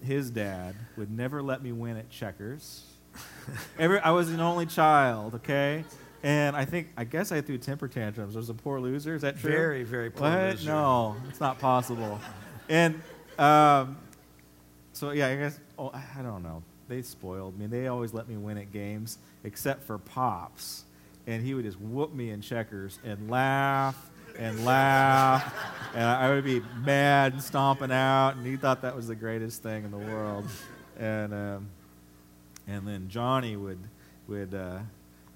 his 0.02 0.30
dad 0.30 0.74
would 0.96 1.10
never 1.10 1.42
let 1.42 1.62
me 1.62 1.72
win 1.72 1.96
at 1.96 2.10
checkers. 2.10 2.84
Every, 3.78 3.98
I 4.00 4.10
was 4.10 4.30
an 4.30 4.40
only 4.40 4.66
child, 4.66 5.34
okay, 5.34 5.84
and 6.26 6.56
I 6.56 6.64
think 6.64 6.88
I 6.96 7.04
guess 7.04 7.30
I 7.30 7.40
threw 7.40 7.56
temper 7.56 7.86
tantrums. 7.86 8.34
I 8.34 8.40
was 8.40 8.50
a 8.50 8.54
poor 8.54 8.80
loser. 8.80 9.14
Is 9.14 9.22
that 9.22 9.38
true? 9.38 9.48
Very, 9.48 9.84
very 9.84 10.10
poor 10.10 10.28
what? 10.28 10.56
loser. 10.56 10.70
No, 10.70 11.14
it's 11.28 11.38
not 11.38 11.60
possible. 11.60 12.20
and 12.68 13.00
um, 13.38 13.96
so 14.92 15.12
yeah, 15.12 15.28
I 15.28 15.36
guess 15.36 15.60
oh, 15.78 15.92
I 15.94 16.22
don't 16.22 16.42
know. 16.42 16.64
They 16.88 17.02
spoiled 17.02 17.56
me. 17.56 17.66
They 17.66 17.86
always 17.86 18.12
let 18.12 18.28
me 18.28 18.36
win 18.36 18.58
at 18.58 18.72
games, 18.72 19.18
except 19.44 19.84
for 19.84 19.98
Pops. 19.98 20.84
And 21.28 21.44
he 21.44 21.54
would 21.54 21.64
just 21.64 21.80
whoop 21.80 22.12
me 22.12 22.30
in 22.30 22.40
checkers 22.40 22.98
and 23.04 23.30
laugh 23.30 24.10
and 24.36 24.64
laugh. 24.64 25.54
and 25.94 26.04
I 26.04 26.30
would 26.30 26.44
be 26.44 26.60
mad 26.84 27.34
and 27.34 27.42
stomping 27.42 27.92
out. 27.92 28.34
And 28.36 28.44
he 28.44 28.56
thought 28.56 28.82
that 28.82 28.96
was 28.96 29.06
the 29.06 29.14
greatest 29.14 29.62
thing 29.62 29.84
in 29.84 29.92
the 29.92 29.98
world. 29.98 30.46
And, 30.98 31.34
um, 31.34 31.68
and 32.66 32.86
then 32.86 33.08
Johnny 33.08 33.56
would, 33.56 33.80
would 34.28 34.54
uh, 34.54 34.78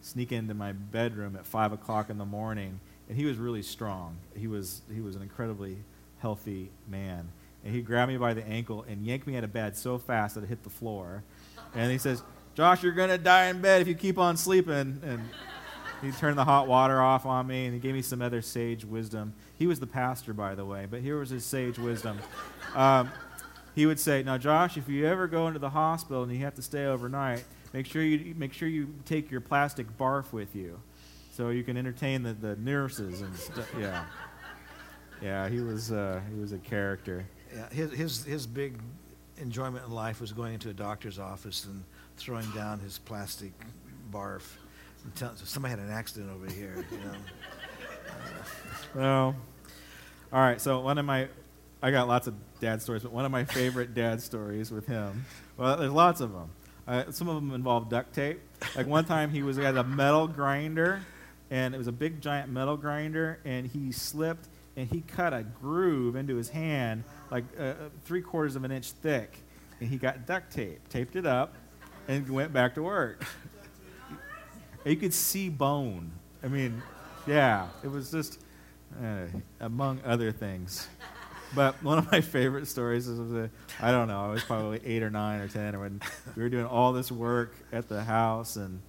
sneak 0.00 0.32
into 0.32 0.54
my 0.54 0.72
bedroom 0.72 1.36
at 1.36 1.46
5 1.46 1.72
o'clock 1.72 2.10
in 2.10 2.18
the 2.18 2.24
morning. 2.24 2.80
And 3.08 3.16
he 3.16 3.24
was 3.24 3.38
really 3.38 3.62
strong. 3.62 4.16
He 4.36 4.46
was, 4.46 4.82
he 4.92 5.00
was 5.00 5.16
an 5.16 5.22
incredibly 5.22 5.78
healthy 6.18 6.70
man. 6.88 7.28
And 7.64 7.74
he 7.74 7.82
grabbed 7.82 8.10
me 8.10 8.18
by 8.18 8.34
the 8.34 8.46
ankle 8.46 8.84
and 8.88 9.04
yanked 9.04 9.26
me 9.26 9.36
out 9.36 9.44
of 9.44 9.52
bed 9.52 9.76
so 9.76 9.98
fast 9.98 10.34
that 10.34 10.44
it 10.44 10.48
hit 10.48 10.62
the 10.62 10.70
floor. 10.70 11.22
And 11.74 11.90
he 11.92 11.98
says, 11.98 12.22
Josh, 12.54 12.82
you're 12.82 12.94
to 12.94 13.18
die 13.18 13.46
in 13.46 13.60
bed 13.60 13.82
if 13.82 13.88
you 13.88 13.94
keep 13.94 14.18
on 14.18 14.36
sleeping. 14.36 15.00
And 15.04 15.20
he 16.02 16.10
turned 16.12 16.38
the 16.38 16.44
hot 16.44 16.66
water 16.66 17.00
off 17.00 17.26
on 17.26 17.46
me 17.46 17.66
and 17.66 17.74
he 17.74 17.80
gave 17.80 17.94
me 17.94 18.02
some 18.02 18.22
other 18.22 18.40
sage 18.40 18.84
wisdom. 18.84 19.34
He 19.58 19.66
was 19.66 19.80
the 19.80 19.86
pastor, 19.86 20.32
by 20.32 20.54
the 20.54 20.64
way, 20.64 20.86
but 20.90 21.00
here 21.00 21.18
was 21.18 21.30
his 21.30 21.44
sage 21.44 21.78
wisdom. 21.78 22.18
Um, 22.74 23.10
he 23.74 23.86
would 23.86 24.00
say, 24.00 24.22
"Now, 24.22 24.38
Josh, 24.38 24.76
if 24.76 24.88
you 24.88 25.06
ever 25.06 25.26
go 25.26 25.46
into 25.46 25.58
the 25.58 25.70
hospital 25.70 26.22
and 26.22 26.32
you 26.32 26.38
have 26.38 26.54
to 26.54 26.62
stay 26.62 26.86
overnight, 26.86 27.44
make 27.72 27.86
sure 27.86 28.02
you 28.02 28.34
make 28.36 28.52
sure 28.52 28.68
you 28.68 28.94
take 29.04 29.30
your 29.30 29.40
plastic 29.40 29.86
barf 29.98 30.32
with 30.32 30.54
you, 30.54 30.80
so 31.32 31.50
you 31.50 31.62
can 31.62 31.76
entertain 31.76 32.22
the, 32.22 32.32
the 32.34 32.56
nurses 32.56 33.20
and 33.20 33.34
stuff." 33.36 33.68
Yeah, 33.78 34.04
yeah, 35.22 35.48
he 35.48 35.60
was 35.60 35.92
uh, 35.92 36.20
he 36.32 36.40
was 36.40 36.52
a 36.52 36.58
character. 36.58 37.26
Yeah, 37.54 37.68
his, 37.70 37.92
his, 37.92 38.24
his 38.24 38.46
big 38.46 38.78
enjoyment 39.38 39.84
in 39.84 39.90
life 39.90 40.20
was 40.20 40.32
going 40.32 40.54
into 40.54 40.70
a 40.70 40.72
doctor's 40.72 41.18
office 41.18 41.64
and 41.64 41.82
throwing 42.16 42.48
down 42.52 42.78
his 42.78 42.98
plastic 42.98 43.52
barf. 44.12 44.42
And 45.04 45.14
tell, 45.16 45.34
somebody 45.36 45.70
had 45.70 45.80
an 45.80 45.90
accident 45.90 46.30
over 46.30 46.50
here, 46.50 46.84
you 46.90 46.98
know. 46.98 47.14
Well, 48.94 49.36
all 50.32 50.40
right. 50.40 50.60
So 50.60 50.80
one 50.80 50.98
of 50.98 51.04
my, 51.04 51.28
I 51.80 51.92
got 51.92 52.08
lots 52.08 52.26
of 52.26 52.34
dad 52.58 52.82
stories, 52.82 53.04
but 53.04 53.12
one 53.12 53.24
of 53.24 53.30
my 53.30 53.44
favorite 53.44 53.94
dad 53.94 54.20
stories 54.20 54.72
with 54.72 54.86
him. 54.86 55.24
Well, 55.56 55.76
there's 55.76 55.92
lots 55.92 56.20
of 56.20 56.32
them. 56.32 56.50
Uh, 56.90 57.08
some 57.12 57.28
of 57.28 57.36
them 57.36 57.54
involve 57.54 57.88
duct 57.88 58.12
tape. 58.12 58.40
Like 58.74 58.88
one 58.88 59.04
time, 59.04 59.30
he 59.30 59.44
was 59.44 59.56
he 59.56 59.62
had 59.62 59.76
a 59.76 59.84
metal 59.84 60.26
grinder, 60.26 61.00
and 61.48 61.72
it 61.72 61.78
was 61.78 61.86
a 61.86 61.92
big 61.92 62.20
giant 62.20 62.50
metal 62.50 62.76
grinder, 62.76 63.38
and 63.44 63.64
he 63.64 63.92
slipped 63.92 64.48
and 64.76 64.88
he 64.88 65.00
cut 65.02 65.32
a 65.32 65.44
groove 65.44 66.16
into 66.16 66.34
his 66.34 66.48
hand, 66.48 67.04
like 67.30 67.44
uh, 67.58 67.62
uh 67.62 67.74
three 68.04 68.22
quarters 68.22 68.56
of 68.56 68.64
an 68.64 68.72
inch 68.72 68.90
thick, 68.90 69.38
and 69.78 69.88
he 69.88 69.98
got 69.98 70.26
duct 70.26 70.52
tape, 70.52 70.80
taped 70.88 71.14
it 71.14 71.26
up, 71.26 71.54
and 72.08 72.28
went 72.28 72.52
back 72.52 72.74
to 72.74 72.82
work. 72.82 73.24
you 74.84 74.96
could 74.96 75.14
see 75.14 75.48
bone. 75.48 76.10
I 76.42 76.48
mean, 76.48 76.82
yeah, 77.24 77.68
it 77.84 77.88
was 77.88 78.10
just 78.10 78.40
uh, 79.00 79.26
among 79.60 80.00
other 80.04 80.32
things. 80.32 80.88
But 81.54 81.82
one 81.82 81.98
of 81.98 82.10
my 82.12 82.20
favorite 82.20 82.66
stories 82.68 83.08
is, 83.08 83.50
I 83.80 83.90
don't 83.90 84.08
know, 84.08 84.24
I 84.24 84.28
was 84.28 84.42
probably 84.44 84.80
eight 84.84 85.02
or 85.02 85.10
nine 85.10 85.40
or 85.40 85.48
ten, 85.48 85.78
when 85.80 86.00
we 86.36 86.42
were 86.42 86.48
doing 86.48 86.66
all 86.66 86.92
this 86.92 87.10
work 87.10 87.54
at 87.72 87.88
the 87.88 88.04
house, 88.04 88.56
and 88.56 88.80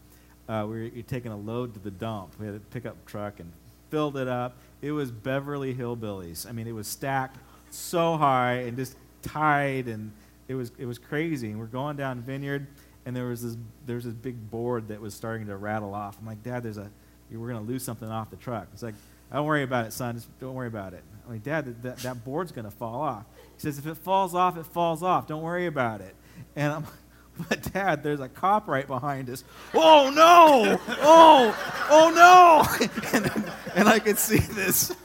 uh, 0.47 0.65
we 0.69 0.83
were 0.83 1.01
taking 1.01 1.31
a 1.31 1.37
load 1.37 1.73
to 1.73 1.79
the 1.79 1.91
dump. 1.91 2.35
We 2.39 2.45
had 2.45 2.55
a 2.55 2.59
pickup 2.59 3.03
truck 3.05 3.39
and 3.39 3.51
filled 3.89 4.17
it 4.17 4.27
up. 4.27 4.57
It 4.81 4.91
was 4.91 5.11
Beverly 5.11 5.73
Hillbillies. 5.73 6.47
I 6.47 6.51
mean, 6.51 6.67
it 6.67 6.71
was 6.73 6.87
stacked 6.87 7.37
so 7.71 8.17
high 8.17 8.53
and 8.53 8.77
just 8.77 8.95
tied, 9.21 9.87
and 9.87 10.11
it 10.47 10.55
was 10.55 10.71
it 10.77 10.85
was 10.85 10.97
crazy. 10.99 11.49
And 11.49 11.59
we're 11.59 11.65
going 11.65 11.97
down 11.97 12.21
Vineyard, 12.21 12.67
and 13.05 13.15
there 13.15 13.27
was 13.27 13.41
this 13.41 13.57
there 13.85 13.95
was 13.95 14.05
this 14.05 14.13
big 14.13 14.51
board 14.51 14.87
that 14.89 15.01
was 15.01 15.13
starting 15.13 15.47
to 15.47 15.55
rattle 15.55 15.93
off. 15.93 16.17
I'm 16.19 16.27
like, 16.27 16.43
Dad, 16.43 16.63
there's 16.63 16.77
a 16.77 16.89
we're 17.31 17.47
going 17.47 17.65
to 17.65 17.71
lose 17.71 17.83
something 17.83 18.09
off 18.09 18.29
the 18.29 18.35
truck. 18.35 18.67
It's 18.73 18.83
like, 18.83 18.95
don't 19.31 19.45
worry 19.45 19.63
about 19.63 19.85
it, 19.85 19.93
son. 19.93 20.15
Just 20.15 20.27
don't 20.39 20.53
worry 20.53 20.67
about 20.67 20.93
it. 20.93 21.03
I'm 21.25 21.33
like, 21.33 21.43
Dad, 21.43 21.83
that, 21.83 21.97
that 21.99 22.23
board's 22.23 22.51
going 22.51 22.65
to 22.65 22.71
fall 22.71 23.01
off. 23.01 23.25
He 23.55 23.61
says, 23.61 23.77
if 23.77 23.85
it 23.85 23.97
falls 23.97 24.33
off, 24.33 24.57
it 24.57 24.65
falls 24.65 25.03
off. 25.03 25.27
Don't 25.27 25.41
worry 25.41 25.67
about 25.67 26.01
it. 26.01 26.15
And 26.55 26.73
I'm 26.73 26.83
like, 26.83 26.93
but 27.49 27.73
dad, 27.73 28.03
there's 28.03 28.19
a 28.19 28.29
cop 28.29 28.67
right 28.67 28.87
behind 28.87 29.29
us. 29.29 29.43
Oh 29.73 30.11
no! 30.13 30.79
Oh, 31.01 31.87
oh 31.89 32.11
no! 32.15 32.87
And, 33.13 33.51
and 33.75 33.89
I 33.89 33.99
could 33.99 34.17
see 34.17 34.39
this. 34.39 34.95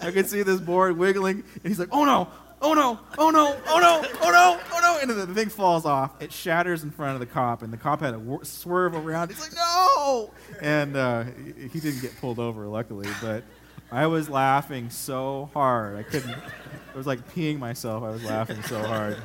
I 0.00 0.10
could 0.10 0.28
see 0.28 0.42
this 0.42 0.60
board 0.60 0.96
wiggling, 0.96 1.42
and 1.54 1.62
he's 1.64 1.78
like, 1.78 1.88
oh 1.92 2.04
no, 2.04 2.28
oh 2.62 2.72
no, 2.72 2.98
oh 3.18 3.30
no, 3.30 3.56
oh 3.68 3.78
no, 3.78 4.08
oh 4.22 4.30
no, 4.30 4.60
oh 4.72 4.80
no. 4.80 4.98
And 5.00 5.10
the 5.10 5.34
thing 5.34 5.48
falls 5.48 5.84
off. 5.84 6.20
It 6.20 6.32
shatters 6.32 6.82
in 6.82 6.90
front 6.90 7.14
of 7.14 7.20
the 7.20 7.26
cop, 7.26 7.62
and 7.62 7.72
the 7.72 7.76
cop 7.76 8.00
had 8.00 8.12
to 8.12 8.40
swerve 8.44 8.94
around. 8.94 9.28
He's 9.28 9.40
like, 9.40 9.54
no! 9.54 10.30
And 10.60 10.96
uh, 10.96 11.24
he 11.72 11.80
didn't 11.80 12.00
get 12.00 12.18
pulled 12.20 12.38
over, 12.38 12.66
luckily, 12.66 13.08
but 13.20 13.44
I 13.90 14.06
was 14.06 14.28
laughing 14.28 14.90
so 14.90 15.50
hard. 15.54 15.96
I 15.96 16.02
couldn't, 16.02 16.30
it 16.30 16.96
was 16.96 17.06
like 17.06 17.32
peeing 17.34 17.58
myself. 17.58 18.02
I 18.02 18.10
was 18.10 18.24
laughing 18.24 18.62
so 18.62 18.82
hard. 18.82 19.16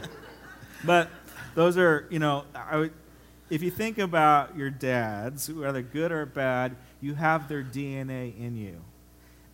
But 0.84 1.10
those 1.56 1.78
are, 1.78 2.08
you 2.10 2.20
know, 2.20 2.46
I 2.54 2.78
would, 2.78 2.94
if 3.50 3.62
you 3.62 3.72
think 3.72 3.98
about 3.98 4.56
your 4.56 4.70
dads, 4.70 5.52
whether 5.52 5.82
good 5.82 6.12
or 6.12 6.26
bad, 6.26 6.76
you 7.02 7.16
have 7.16 7.50
their 7.50 7.64
DNA 7.64 8.38
in 8.40 8.56
you. 8.56 8.82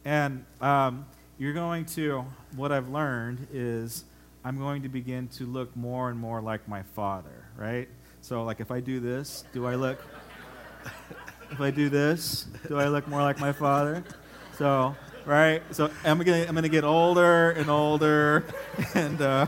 And 0.05 0.45
um, 0.61 1.05
you're 1.37 1.53
going 1.53 1.85
to, 1.85 2.25
what 2.55 2.71
I've 2.71 2.89
learned 2.89 3.47
is 3.51 4.05
I'm 4.43 4.57
going 4.57 4.83
to 4.83 4.89
begin 4.89 5.27
to 5.29 5.45
look 5.45 5.75
more 5.75 6.09
and 6.09 6.19
more 6.19 6.41
like 6.41 6.67
my 6.67 6.83
father, 6.83 7.45
right? 7.55 7.87
So, 8.21 8.43
like, 8.43 8.59
if 8.59 8.71
I 8.71 8.81
do 8.81 8.99
this, 8.99 9.45
do 9.53 9.65
I 9.65 9.75
look, 9.75 9.99
if 11.51 11.59
I 11.59 11.71
do 11.71 11.89
this, 11.89 12.45
do 12.67 12.77
I 12.77 12.87
look 12.87 13.07
more 13.07 13.21
like 13.21 13.39
my 13.39 13.51
father? 13.51 14.03
So, 14.57 14.95
right? 15.25 15.61
So, 15.71 15.91
I'm 16.03 16.17
going 16.19 16.43
to 16.43 16.47
I'm 16.47 16.55
gonna 16.55 16.69
get 16.69 16.83
older 16.83 17.51
and 17.51 17.69
older, 17.69 18.45
and 18.93 19.21
uh, 19.21 19.47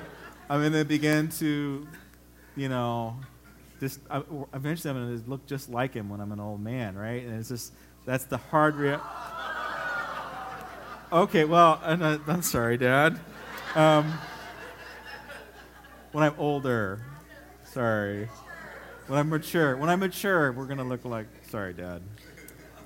I'm 0.49 0.71
to 0.71 0.85
begin 0.85 1.29
to 1.29 1.87
you 2.59 2.67
know, 2.67 3.15
just 3.79 4.01
I, 4.11 4.21
eventually 4.53 4.91
I'm 4.91 5.21
to 5.21 5.29
look 5.29 5.45
just 5.47 5.69
like 5.69 5.93
him 5.93 6.09
when 6.09 6.19
I'm 6.19 6.33
an 6.33 6.41
old 6.41 6.61
man, 6.61 6.97
right? 6.97 7.23
And 7.23 7.39
it's 7.39 7.47
just 7.49 7.73
that's 8.05 8.25
the 8.25 8.37
hard 8.37 8.75
real. 8.75 9.01
Okay, 11.11 11.45
well, 11.45 11.81
I'm, 11.83 12.01
uh, 12.01 12.17
I'm 12.27 12.41
sorry, 12.41 12.77
Dad. 12.77 13.17
Um, 13.75 14.13
when 16.11 16.23
I'm 16.23 16.35
older, 16.37 17.03
sorry. 17.63 18.29
When 19.07 19.17
I'm 19.17 19.29
mature, 19.29 19.75
when 19.77 19.89
I'm 19.89 20.01
mature, 20.01 20.51
we're 20.51 20.65
gonna 20.65 20.83
look 20.83 21.05
like. 21.05 21.27
Sorry, 21.49 21.73
Dad. 21.73 22.01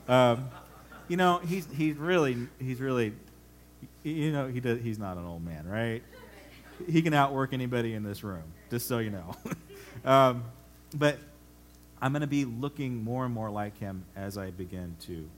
Um, 0.08 0.50
you 1.08 1.18
know, 1.18 1.40
he's 1.40 1.68
he's 1.76 1.96
really 1.96 2.38
he's 2.60 2.80
really, 2.80 3.14
you 4.04 4.32
know, 4.32 4.48
he 4.48 4.60
does, 4.60 4.82
he's 4.82 5.00
not 5.00 5.18
an 5.18 5.26
old 5.26 5.44
man, 5.44 5.68
right? 5.68 6.04
He 6.90 7.02
can 7.02 7.14
outwork 7.14 7.54
anybody 7.54 7.94
in 7.94 8.04
this 8.04 8.24
room 8.24 8.44
just 8.70 8.88
so 8.88 9.00
you 9.00 9.12
know. 9.12 9.36
um, 10.06 10.44
but 10.96 11.18
I'm 12.02 12.12
going 12.12 12.22
to 12.22 12.28
be 12.28 12.44
looking 12.44 13.04
more 13.04 13.24
and 13.26 13.34
more 13.34 13.50
like 13.50 13.78
him 13.78 14.04
as 14.16 14.38
I 14.38 14.52
begin 14.52 14.96
to 15.02 15.30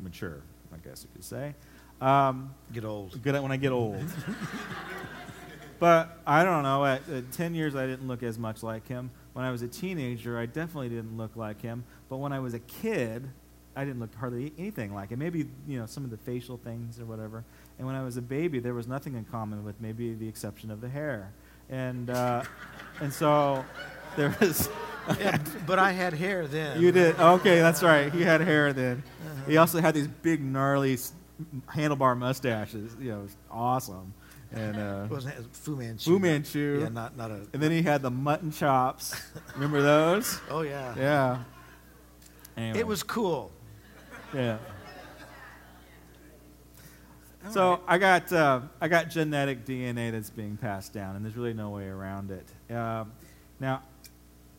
mature, 0.00 0.40
I 0.72 0.78
guess 0.78 1.02
you 1.02 1.08
could 1.12 1.24
say. 1.24 1.54
Um, 2.00 2.54
get 2.72 2.84
old. 2.84 3.22
Good 3.22 3.40
when 3.42 3.52
I 3.52 3.56
get 3.56 3.72
old. 3.72 4.02
but 5.78 6.18
I 6.26 6.44
don't 6.44 6.62
know. 6.62 6.84
At, 6.84 7.08
at 7.08 7.32
10 7.32 7.54
years, 7.54 7.74
I 7.74 7.86
didn't 7.86 8.08
look 8.08 8.22
as 8.22 8.38
much 8.38 8.62
like 8.62 8.88
him. 8.88 9.10
When 9.32 9.44
I 9.44 9.50
was 9.50 9.62
a 9.62 9.68
teenager, 9.68 10.38
I 10.38 10.46
definitely 10.46 10.88
didn't 10.88 11.16
look 11.16 11.36
like 11.36 11.60
him. 11.60 11.84
But 12.08 12.16
when 12.18 12.32
I 12.32 12.40
was 12.40 12.54
a 12.54 12.60
kid, 12.60 13.28
I 13.76 13.84
didn't 13.84 14.00
look 14.00 14.14
hardly 14.14 14.52
anything 14.58 14.94
like 14.94 15.12
it. 15.12 15.18
Maybe 15.18 15.46
you 15.68 15.78
know 15.78 15.86
some 15.86 16.04
of 16.04 16.10
the 16.10 16.16
facial 16.16 16.56
things 16.56 16.98
or 16.98 17.04
whatever. 17.04 17.44
And 17.78 17.86
when 17.86 17.94
I 17.94 18.02
was 18.02 18.16
a 18.16 18.22
baby, 18.22 18.58
there 18.58 18.74
was 18.74 18.88
nothing 18.88 19.14
in 19.14 19.24
common 19.24 19.64
with 19.64 19.80
maybe 19.80 20.14
the 20.14 20.26
exception 20.26 20.70
of 20.70 20.80
the 20.80 20.88
hair 20.88 21.32
and 21.70 22.10
uh, 22.10 22.42
and 23.00 23.12
so 23.12 23.64
there 24.16 24.34
was. 24.40 24.68
yeah, 25.20 25.38
but 25.66 25.78
I 25.78 25.92
had 25.92 26.14
hair 26.14 26.46
then. 26.46 26.80
You 26.80 26.90
did 26.92 27.18
okay. 27.18 27.60
That's 27.60 27.82
right. 27.82 28.12
He 28.12 28.22
had 28.22 28.40
hair 28.40 28.72
then. 28.72 29.02
Uh-huh. 29.24 29.50
He 29.50 29.56
also 29.56 29.80
had 29.80 29.94
these 29.94 30.08
big 30.08 30.42
gnarly 30.42 30.98
handlebar 31.68 32.18
mustaches. 32.18 32.96
You 33.00 33.12
know, 33.12 33.18
it 33.20 33.22
was 33.22 33.36
awesome. 33.50 34.14
And 34.52 34.76
uh, 34.76 35.04
it 35.04 35.10
wasn't 35.10 35.56
Fu 35.56 35.76
Manchu. 35.76 36.10
Fu 36.10 36.18
Manchu. 36.18 36.78
Yeah, 36.82 36.88
not 36.88 37.16
not 37.16 37.30
a. 37.30 37.46
And 37.52 37.62
then 37.62 37.70
he 37.70 37.82
had 37.82 38.02
the 38.02 38.10
mutton 38.10 38.50
chops. 38.50 39.14
Remember 39.54 39.82
those? 39.82 40.40
Oh 40.50 40.62
yeah. 40.62 40.94
Yeah. 40.96 41.42
Anyway. 42.56 42.80
It 42.80 42.86
was 42.86 43.02
cool. 43.02 43.52
Yeah 44.34 44.58
so 47.50 47.70
right. 47.70 47.80
I 47.86 47.98
got 47.98 48.32
uh, 48.32 48.60
I 48.80 48.88
got 48.88 49.10
genetic 49.10 49.64
DNA 49.64 50.12
that's 50.12 50.30
being 50.30 50.56
passed 50.56 50.92
down, 50.92 51.16
and 51.16 51.24
there's 51.24 51.36
really 51.36 51.54
no 51.54 51.70
way 51.70 51.86
around 51.86 52.30
it. 52.30 52.74
Uh, 52.74 53.04
now, 53.60 53.82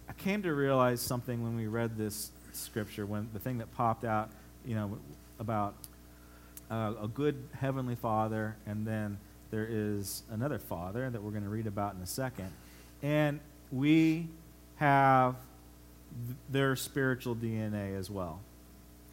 I 0.10 0.14
came 0.14 0.42
to 0.44 0.54
realize 0.54 1.02
something 1.02 1.44
when 1.44 1.56
we 1.56 1.68
read 1.68 1.98
this 1.98 2.32
scripture. 2.54 3.06
When 3.06 3.30
the 3.34 3.40
thing 3.40 3.58
that 3.60 3.72
popped 3.74 4.06
out, 4.06 4.30
you 4.66 4.76
know, 4.76 4.98
about 5.40 5.76
uh, 6.72 6.94
a 7.02 7.08
good 7.08 7.48
heavenly 7.54 7.96
Father, 7.96 8.56
and 8.66 8.86
then 8.86 9.18
there 9.52 9.68
is 9.70 10.24
another 10.30 10.60
Father 10.60 11.10
that 11.10 11.22
we're 11.22 11.32
going 11.32 11.44
to 11.44 11.50
read 11.50 11.68
about 11.68 11.96
in 11.96 12.02
a 12.02 12.08
second. 12.08 12.52
And 13.02 13.40
we 13.72 14.28
have 14.78 15.36
th- 16.26 16.38
their 16.50 16.76
spiritual 16.76 17.36
DNA 17.36 17.98
as 17.98 18.10
well. 18.10 18.42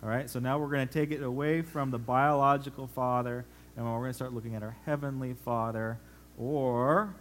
All 0.05 0.11
right, 0.11 0.29
so 0.29 0.39
now 0.39 0.59
we're 0.59 0.69
going 0.69 0.87
to 0.87 0.93
take 0.93 1.13
it 1.13 1.23
away 1.23 1.63
from 1.63 1.91
the 1.91 1.99
biological 1.99 2.87
father, 2.87 3.47
and 3.75 3.87
we're 3.87 4.01
going 4.01 4.11
to 4.11 4.15
start 4.15 4.35
looking 4.35 4.55
at 4.55 4.63
our 4.63 4.77
heavenly 4.85 5.33
father 5.33 5.99
or 6.39 7.15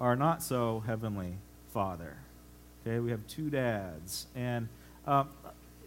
our 0.00 0.14
not 0.14 0.40
so 0.40 0.84
heavenly 0.86 1.34
father. 1.72 2.16
Okay, 2.86 3.00
we 3.00 3.10
have 3.10 3.26
two 3.26 3.50
dads. 3.50 4.28
And 4.36 4.68
um, 5.04 5.30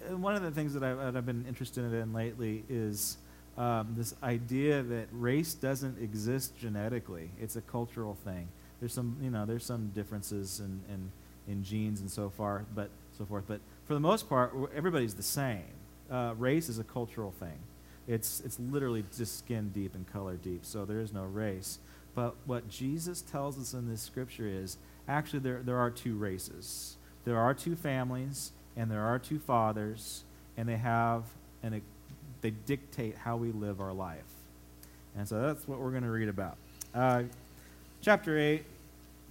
one 0.10 0.36
of 0.36 0.42
the 0.42 0.52
things 0.52 0.74
that, 0.74 0.84
I, 0.84 0.94
that 0.94 1.16
I've 1.16 1.26
been 1.26 1.46
interested 1.48 1.86
in 1.86 2.12
lately 2.12 2.66
is 2.70 3.16
um, 3.58 3.94
this 3.96 4.14
idea 4.22 4.84
that 4.84 5.08
race 5.14 5.54
doesn't 5.54 6.04
exist 6.04 6.58
genetically, 6.60 7.32
it's 7.40 7.56
a 7.56 7.62
cultural 7.62 8.18
thing. 8.26 8.50
There's 8.82 8.94
some, 8.94 9.16
you 9.22 9.30
know, 9.30 9.46
there's 9.46 9.64
some 9.64 9.92
differences 9.96 10.60
in, 10.60 10.82
in, 10.94 11.12
in 11.50 11.64
genes 11.64 12.02
and 12.02 12.12
so 12.12 12.30
far, 12.30 12.66
but 12.76 12.90
so 13.18 13.24
forth. 13.24 13.46
But 13.48 13.62
for 13.86 13.94
the 13.94 14.02
most 14.02 14.28
part, 14.28 14.54
everybody's 14.76 15.14
the 15.14 15.24
same. 15.24 15.64
Uh, 16.12 16.34
race 16.38 16.70
is 16.70 16.80
a 16.80 16.84
cultural 16.84 17.32
thing. 17.32 17.58
It's, 18.08 18.42
it's 18.42 18.60
literally 18.60 19.04
just 19.16 19.40
skin 19.40 19.70
deep 19.70 19.96
and 19.96 20.12
color 20.12 20.36
deep, 20.36 20.66
so 20.66 20.86
there 20.86 21.00
is 21.00 21.14
no 21.14 21.24
race. 21.24 21.80
But 22.14 22.36
what 22.46 22.70
Jesus 22.70 23.22
tells 23.22 23.58
us 23.58 23.74
in 23.74 23.90
this 23.90 24.02
scripture 24.02 24.48
is 24.48 24.78
actually 25.08 25.40
there, 25.40 25.62
there 25.64 25.78
are 25.78 25.90
two 25.90 26.18
races. 26.18 26.98
There 27.24 27.38
are 27.38 27.54
two 27.54 27.76
families, 27.76 28.52
and 28.76 28.92
there 28.92 29.04
are 29.04 29.20
two 29.20 29.40
fathers, 29.40 30.24
and 30.58 30.68
they 30.68 30.78
have 30.78 31.24
and 31.64 31.82
they 32.42 32.50
dictate 32.50 33.16
how 33.18 33.38
we 33.38 33.52
live 33.52 33.80
our 33.80 33.94
life. 33.94 34.24
And 35.16 35.28
so 35.28 35.42
that's 35.42 35.68
what 35.68 35.80
we're 35.80 35.92
going 35.92 36.04
to 36.04 36.10
read 36.10 36.30
about. 36.30 36.58
Uh, 36.94 37.24
chapter 38.02 38.38
8, 38.38 38.64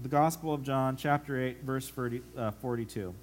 the 0.02 0.08
Gospel 0.08 0.54
of 0.54 0.62
John, 0.62 0.96
chapter 0.96 1.40
8, 1.40 1.62
verse 1.62 1.88
40, 1.88 2.22
uh, 2.37 2.50
42. 2.52 3.14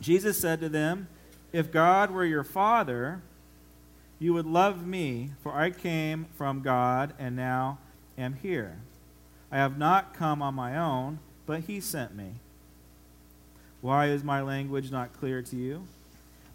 Jesus 0.00 0.38
said 0.38 0.60
to 0.60 0.68
them, 0.68 1.08
If 1.52 1.70
God 1.70 2.10
were 2.10 2.24
your 2.24 2.44
Father, 2.44 3.20
you 4.18 4.32
would 4.32 4.46
love 4.46 4.86
me, 4.86 5.32
for 5.42 5.52
I 5.52 5.70
came 5.70 6.26
from 6.36 6.62
God 6.62 7.12
and 7.18 7.36
now 7.36 7.78
am 8.16 8.34
here. 8.34 8.78
I 9.50 9.56
have 9.56 9.76
not 9.76 10.14
come 10.14 10.40
on 10.40 10.54
my 10.54 10.78
own, 10.78 11.18
but 11.44 11.62
He 11.62 11.80
sent 11.80 12.14
me. 12.16 12.34
Why 13.82 14.06
is 14.06 14.24
my 14.24 14.40
language 14.40 14.90
not 14.90 15.12
clear 15.12 15.42
to 15.42 15.56
you? 15.56 15.86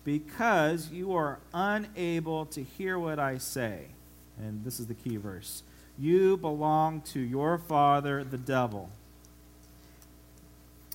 Because 0.04 0.90
you 0.92 1.14
are 1.14 1.40
unable 1.54 2.46
to 2.48 2.64
hear 2.64 2.98
what 2.98 3.20
I 3.20 3.38
say. 3.38 3.88
And 4.40 4.64
this 4.64 4.80
is 4.80 4.88
the 4.88 4.94
key 4.94 5.18
verse. 5.18 5.62
You 6.00 6.38
belong 6.38 7.02
to 7.02 7.20
your 7.20 7.58
father, 7.58 8.24
the 8.24 8.38
devil, 8.38 8.90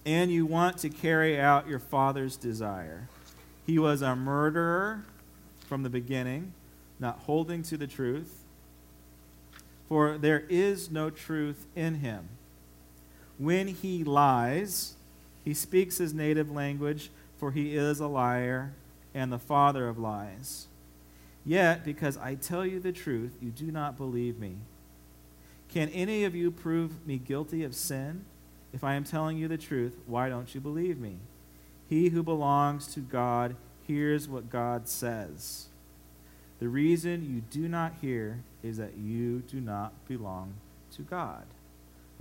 and 0.07 0.33
you 0.33 0.47
want 0.47 0.79
to 0.79 0.89
carry 0.89 1.39
out 1.39 1.69
your 1.69 1.79
father's 1.79 2.37
desire. 2.37 3.09
He 3.67 3.79
was 3.79 4.03
a 4.03 4.17
murderer 4.17 5.05
from 5.67 5.83
the 5.83 5.91
beginning, 5.91 6.53
not 6.99 7.21
holding 7.21 7.63
to 7.65 7.77
the 7.77 7.87
truth, 7.87 8.45
for 9.89 10.19
there 10.19 10.45
is 10.49 10.91
no 10.91 11.11
truth 11.11 11.67
in 11.77 11.97
him. 11.97 12.29
When 13.39 13.69
he 13.69 14.05
lies, 14.05 14.95
he 15.45 15.55
speaks 15.55 15.99
his 15.99 16.15
native 16.15 16.51
language, 16.51 17.11
for 17.39 17.53
he 17.53 17.77
is 17.77 18.01
a 18.01 18.07
liar 18.07 18.73
and 19.15 19.33
the 19.33 19.39
father 19.39 19.89
of 19.89 19.99
lies. 19.99 20.67
Yet, 21.45 21.85
because 21.85 22.17
I 22.17 22.37
tell 22.37 22.65
you 22.65 22.79
the 22.79 22.93
truth, 22.93 23.37
you 23.41 23.51
do 23.51 23.73
not 23.73 23.97
believe 23.97 24.39
me. 24.39 24.57
Can 25.69 25.89
any 25.89 26.25
of 26.25 26.35
you 26.35 26.51
prove 26.51 27.07
me 27.07 27.19
guilty 27.19 27.65
of 27.65 27.75
sin? 27.75 28.25
If 28.73 28.85
I 28.85 28.95
am 28.95 29.05
telling 29.05 29.39
you 29.39 29.49
the 29.49 29.59
truth, 29.59 29.99
why 30.07 30.29
don't 30.29 30.55
you 30.55 30.61
believe 30.61 30.99
me? 30.99 31.17
He 31.93 32.09
who 32.09 32.23
belongs 32.23 32.87
to 32.95 33.01
God 33.01 33.55
hears 33.87 34.27
what 34.27 34.49
God 34.49 34.89
says. 34.89 35.67
The 36.59 36.67
reason 36.67 37.23
you 37.23 37.43
do 37.43 37.69
not 37.69 37.97
hear 38.01 38.45
is 38.63 38.79
that 38.79 38.97
you 38.97 39.41
do 39.41 39.61
not 39.61 39.93
belong 40.09 40.55
to 40.97 41.03
God. 41.03 41.45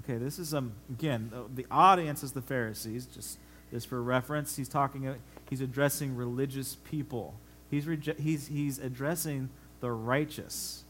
Okay, 0.03 0.17
this 0.17 0.39
is 0.39 0.53
um 0.53 0.73
again 0.89 1.31
the 1.55 1.65
audience 1.71 2.21
is 2.21 2.33
the 2.33 2.41
Pharisees. 2.41 3.05
Just 3.05 3.39
just 3.71 3.87
for 3.87 4.03
reference, 4.03 4.57
he's 4.57 4.67
talking. 4.67 5.07
Uh, 5.07 5.15
he's 5.49 5.61
addressing 5.61 6.17
religious 6.17 6.75
people. 6.75 7.35
He's 7.69 7.85
reje- 7.85 8.19
he's 8.19 8.47
he's 8.47 8.77
addressing 8.77 9.51
the 9.79 9.91
righteous, 9.91 10.83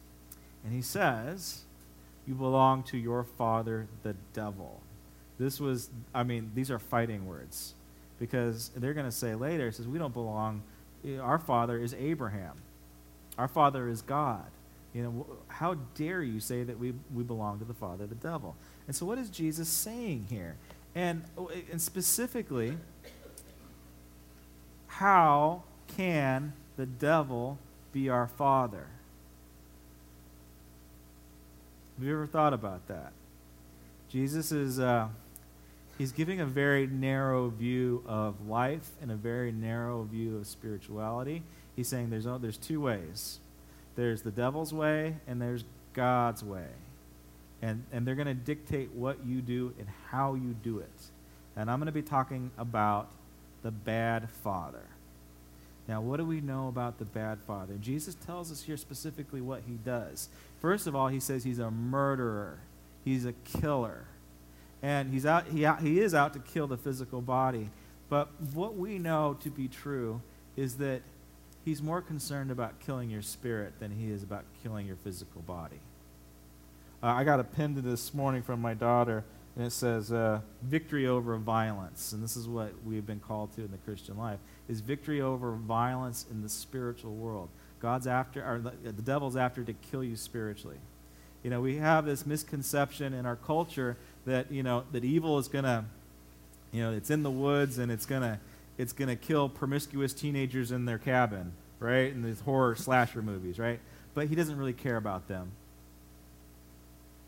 and 0.64 0.74
he 0.74 0.82
says, 0.82 1.66
"You 2.26 2.34
belong 2.34 2.82
to 2.86 2.98
your 2.98 3.24
father, 3.24 3.90
the 4.02 4.16
devil." 4.34 4.82
This 5.38 5.60
was, 5.60 5.92
I 6.16 6.24
mean, 6.24 6.50
these 6.56 6.72
are 6.72 6.80
fighting 6.80 7.28
words, 7.28 7.76
because 8.22 8.70
they're 8.76 8.94
going 8.94 9.08
to 9.08 9.12
say 9.12 9.34
later, 9.34 9.68
it 9.68 9.76
says, 9.76 9.88
"We 9.88 9.98
don't 9.98 10.14
belong. 10.14 10.62
Our 11.20 11.40
father 11.40 11.80
is 11.80 11.96
Abraham. 11.96 12.54
Our 13.36 13.48
father 13.48 13.90
is 13.90 14.04
God." 14.04 14.46
You 14.94 15.04
know, 15.04 15.26
how 15.48 15.76
dare 15.96 16.22
you 16.22 16.40
say 16.40 16.64
that 16.64 16.78
we, 16.78 16.94
we 17.14 17.24
belong 17.24 17.60
to 17.60 17.66
the 17.66 17.74
father, 17.74 18.04
of 18.04 18.10
the 18.10 18.16
devil? 18.16 18.56
And 18.86 18.96
so, 18.96 19.08
what 19.08 19.18
is 19.18 19.30
Jesus 19.30 19.68
saying 19.68 20.28
here? 20.30 20.56
And, 20.94 21.24
and 21.72 21.82
specifically, 21.82 22.78
how 24.88 25.64
can 25.88 26.54
the 26.78 26.86
devil 26.86 27.58
be 27.92 28.08
our 28.08 28.28
father? 28.28 28.86
Have 31.98 32.06
you 32.06 32.14
ever 32.14 32.28
thought 32.28 32.54
about 32.54 32.88
that? 32.88 33.14
Jesus 34.10 34.52
is 34.52 34.80
uh, 34.80 35.08
he's 36.02 36.12
giving 36.12 36.40
a 36.40 36.46
very 36.48 36.88
narrow 36.88 37.50
view 37.50 38.04
of 38.08 38.48
life 38.48 38.90
and 39.04 39.12
a 39.12 39.16
very 39.16 39.52
narrow 39.52 40.02
view 40.02 40.36
of 40.36 40.48
spirituality. 40.48 41.44
He's 41.76 41.88
saying 41.88 42.10
there's, 42.10 42.26
oh, 42.26 42.40
there's 42.40 42.58
two 42.58 42.82
ways. 42.82 43.38
There's 43.96 44.24
the 44.24 44.32
devil's 44.32 44.74
way 44.74 45.18
and 45.28 45.40
there's 45.40 45.64
God's 45.94 46.44
way 46.44 46.66
and, 47.62 47.84
and 47.92 48.08
they're 48.08 48.16
going 48.16 48.26
to 48.26 48.34
dictate 48.34 48.92
what 48.94 49.24
you 49.24 49.42
do 49.42 49.76
and 49.78 49.88
how 50.10 50.34
you 50.34 50.56
do 50.64 50.80
it. 50.80 50.90
And 51.56 51.70
I'm 51.70 51.78
going 51.78 51.86
to 51.86 51.92
be 51.92 52.02
talking 52.02 52.50
about 52.58 53.12
the 53.62 53.70
bad 53.70 54.28
father. 54.44 54.88
Now, 55.88 56.02
what 56.02 56.18
do 56.18 56.26
we 56.26 56.42
know 56.42 56.68
about 56.68 56.98
the 56.98 57.06
bad 57.06 57.38
father? 57.46 57.76
Jesus 57.80 58.16
tells 58.16 58.52
us 58.52 58.64
here 58.64 58.78
specifically 58.78 59.42
what 59.42 59.62
he 59.68 59.76
does. 59.76 60.30
First 60.62 60.88
of 60.88 60.96
all, 60.96 61.10
he 61.10 61.20
says 61.20 61.44
he's 61.44 61.60
a 61.60 61.70
murderer, 61.70 62.58
he's 63.06 63.28
a 63.28 63.34
killer. 63.44 64.06
And 64.84 65.12
he's 65.12 65.26
out, 65.26 65.48
he, 65.48 65.66
out, 65.66 65.82
he 65.82 66.00
is 66.00 66.14
out 66.14 66.34
to 66.34 66.40
kill 66.40 66.68
the 66.68 66.78
physical 66.78 67.22
body. 67.22 67.70
But 68.10 68.30
what 68.54 68.76
we 68.76 68.98
know 68.98 69.38
to 69.42 69.50
be 69.50 69.68
true 69.68 70.22
is 70.58 70.76
that 70.78 71.02
he's 71.64 71.82
more 71.82 72.02
concerned 72.02 72.52
about 72.52 72.80
killing 72.80 73.10
your 73.10 73.22
spirit 73.22 73.80
than 73.80 73.92
he 73.92 74.12
is 74.12 74.24
about 74.24 74.44
killing 74.64 74.88
your 74.88 74.98
physical 74.98 75.42
body. 75.42 75.80
Uh, 77.04 77.08
I 77.08 77.24
got 77.24 77.40
a 77.40 77.44
pin 77.44 77.76
to 77.76 77.82
this 77.82 78.14
morning 78.14 78.42
from 78.42 78.62
my 78.62 78.74
daughter, 78.74 79.24
and 79.56 79.66
it 79.66 79.72
says, 79.72 80.12
uh, 80.12 80.42
Victory 80.64 81.08
over 81.08 81.38
violence. 81.38 82.12
And 82.12 82.24
this 82.24 82.36
is 82.36 82.48
what 82.48 82.74
we've 82.86 83.06
been 83.06 83.20
called 83.20 83.54
to 83.56 83.62
in 83.62 83.72
the 83.72 83.78
Christian 83.78 84.18
life, 84.18 84.40
is 84.68 84.82
victory 84.82 85.22
over 85.22 85.54
violence 85.54 86.26
in 86.30 86.42
the 86.42 86.50
spiritual 86.50 87.14
world. 87.14 87.50
God's 87.80 88.08
after, 88.08 88.46
or 88.46 88.60
the, 88.60 88.92
the 88.92 89.02
devil's 89.02 89.36
after 89.36 89.64
to 89.64 89.74
kill 89.74 90.04
you 90.04 90.16
spiritually. 90.16 90.78
You 91.44 91.50
know, 91.50 91.60
we 91.60 91.78
have 91.78 92.06
this 92.06 92.26
misconception 92.26 93.14
in 93.14 93.26
our 93.26 93.36
culture 93.36 93.98
that, 94.26 94.52
you 94.52 94.64
know, 94.64 94.84
that 94.92 95.04
evil 95.04 95.38
is 95.40 95.48
to, 95.64 95.86
you 96.72 96.82
know, 96.82 96.92
it's 96.92 97.10
in 97.10 97.24
the 97.24 97.32
woods 97.32 97.78
and 97.78 97.92
it's 97.92 98.06
to, 98.22 98.40
it's 98.78 98.94
to 99.10 99.16
kill 99.16 99.50
promiscuous 99.50 100.14
teenagers 100.14 100.72
in 100.72 100.86
their 100.86 100.98
cabin, 100.98 101.54
right? 101.80 102.12
In 102.12 102.22
these 102.22 102.42
horror 102.42 102.76
slasher 102.76 103.22
movies, 103.22 103.60
right? 103.60 103.80
But 104.14 104.28
he 104.28 104.36
doesn't 104.36 104.58
really 104.58 104.74
care 104.74 104.98
about 104.98 105.28
them 105.28 105.52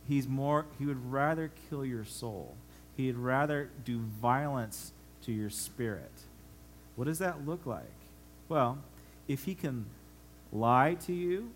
he's 0.07 0.27
more 0.27 0.65
he 0.77 0.85
would 0.85 1.11
rather 1.11 1.51
kill 1.69 1.85
your 1.85 2.05
soul 2.05 2.55
he'd 2.97 3.15
rather 3.15 3.69
do 3.85 3.99
violence 3.99 4.91
to 5.21 5.31
your 5.31 5.49
spirit 5.49 6.11
what 6.95 7.05
does 7.05 7.19
that 7.19 7.45
look 7.45 7.65
like 7.65 7.83
well 8.49 8.77
if 9.27 9.45
he 9.45 9.55
can 9.55 9.85
lie 10.51 10.93
to 10.93 11.13
you 11.13 11.51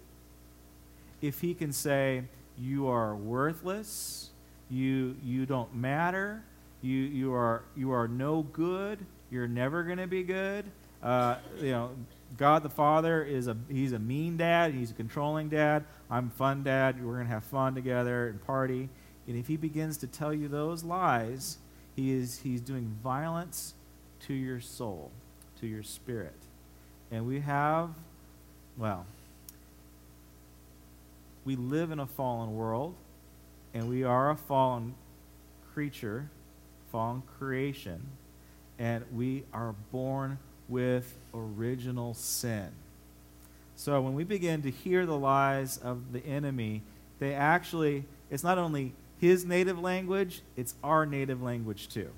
if 1.21 1.41
he 1.41 1.53
can 1.53 1.71
say 1.71 2.23
you 2.57 2.87
are 2.87 3.15
worthless 3.15 4.29
you 4.69 5.15
you 5.23 5.45
don't 5.45 5.73
matter 5.73 6.43
you 6.81 6.97
you 6.97 7.33
are 7.33 7.63
you 7.75 7.91
are 7.91 8.07
no 8.07 8.43
good 8.53 8.99
you're 9.31 9.47
never 9.47 9.83
going 9.83 9.97
to 9.97 10.07
be 10.07 10.23
good 10.23 10.65
uh, 11.03 11.35
you 11.59 11.71
know 11.71 11.91
God 12.35 12.63
the 12.63 12.69
Father 12.69 13.23
is 13.23 13.47
a 13.47 13.55
he's 13.69 13.93
a 13.93 13.99
mean 13.99 14.37
dad, 14.37 14.73
he's 14.73 14.91
a 14.91 14.93
controlling 14.93 15.49
dad. 15.49 15.85
I'm 16.09 16.29
fun 16.29 16.63
dad. 16.63 17.03
We're 17.03 17.13
going 17.13 17.27
to 17.27 17.33
have 17.33 17.43
fun 17.43 17.75
together 17.75 18.27
and 18.27 18.45
party. 18.45 18.89
And 19.27 19.37
if 19.37 19.47
he 19.47 19.57
begins 19.57 19.97
to 19.97 20.07
tell 20.07 20.33
you 20.33 20.47
those 20.47 20.83
lies, 20.83 21.57
he 21.95 22.11
is 22.11 22.39
he's 22.39 22.61
doing 22.61 22.97
violence 23.03 23.73
to 24.21 24.33
your 24.33 24.59
soul, 24.59 25.11
to 25.59 25.67
your 25.67 25.83
spirit. 25.83 26.35
And 27.11 27.25
we 27.25 27.39
have 27.39 27.91
well, 28.77 29.05
we 31.45 31.55
live 31.55 31.91
in 31.91 31.99
a 31.99 32.07
fallen 32.07 32.55
world 32.55 32.95
and 33.77 33.87
we 33.87 34.03
are 34.03 34.31
a 34.31 34.35
fallen 34.35 34.95
creature 35.73 36.29
fallen 36.91 37.21
creation, 37.37 38.01
and 38.79 39.03
we 39.13 39.43
are 39.53 39.75
born 39.91 40.39
with 40.67 41.17
original 41.33 42.13
sin. 42.13 42.69
So 43.75 44.01
when 44.01 44.13
we 44.13 44.23
begin 44.23 44.61
to 44.63 44.71
hear 44.71 45.05
the 45.05 45.17
lies 45.17 45.77
of 45.77 46.11
the 46.11 46.25
enemy, 46.25 46.81
they 47.19 47.33
actually, 47.33 48.05
it's 48.29 48.43
not 48.43 48.57
only 48.57 48.93
his 49.19 49.45
native 49.45 49.79
language, 49.79 50.41
it's 50.55 50.75
our 50.83 51.05
native 51.05 51.41
language 51.41 51.89
too. 51.89 52.09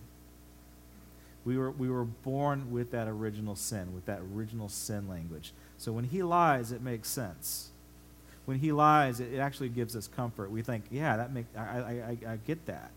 We 1.46 1.58
were, 1.58 1.72
we 1.72 1.90
were 1.90 2.06
born 2.06 2.72
with 2.72 2.92
that 2.92 3.08
original 3.08 3.56
sin, 3.56 3.94
with 3.94 4.06
that 4.06 4.22
original 4.34 4.70
sin 4.70 5.08
language. 5.08 5.54
So 5.78 5.92
when 5.92 6.06
he 6.06 6.22
lies, 6.24 6.72
it 6.72 6.82
makes 6.82 7.10
sense. 7.10 7.72
When 8.50 8.58
he 8.58 8.72
lies, 8.72 9.20
it, 9.20 9.32
it 9.32 9.38
actually 9.38 9.70
gives 9.70 9.96
us 9.96 10.08
comfort. 10.08 10.50
We 10.50 10.64
think, 10.64 10.86
yeah, 10.90 11.18
that 11.18 11.32
make, 11.32 11.46
I, 11.56 11.62
I, 11.62 11.92
I, 12.26 12.32
I 12.32 12.40
get 12.48 12.66
that. 12.66 12.90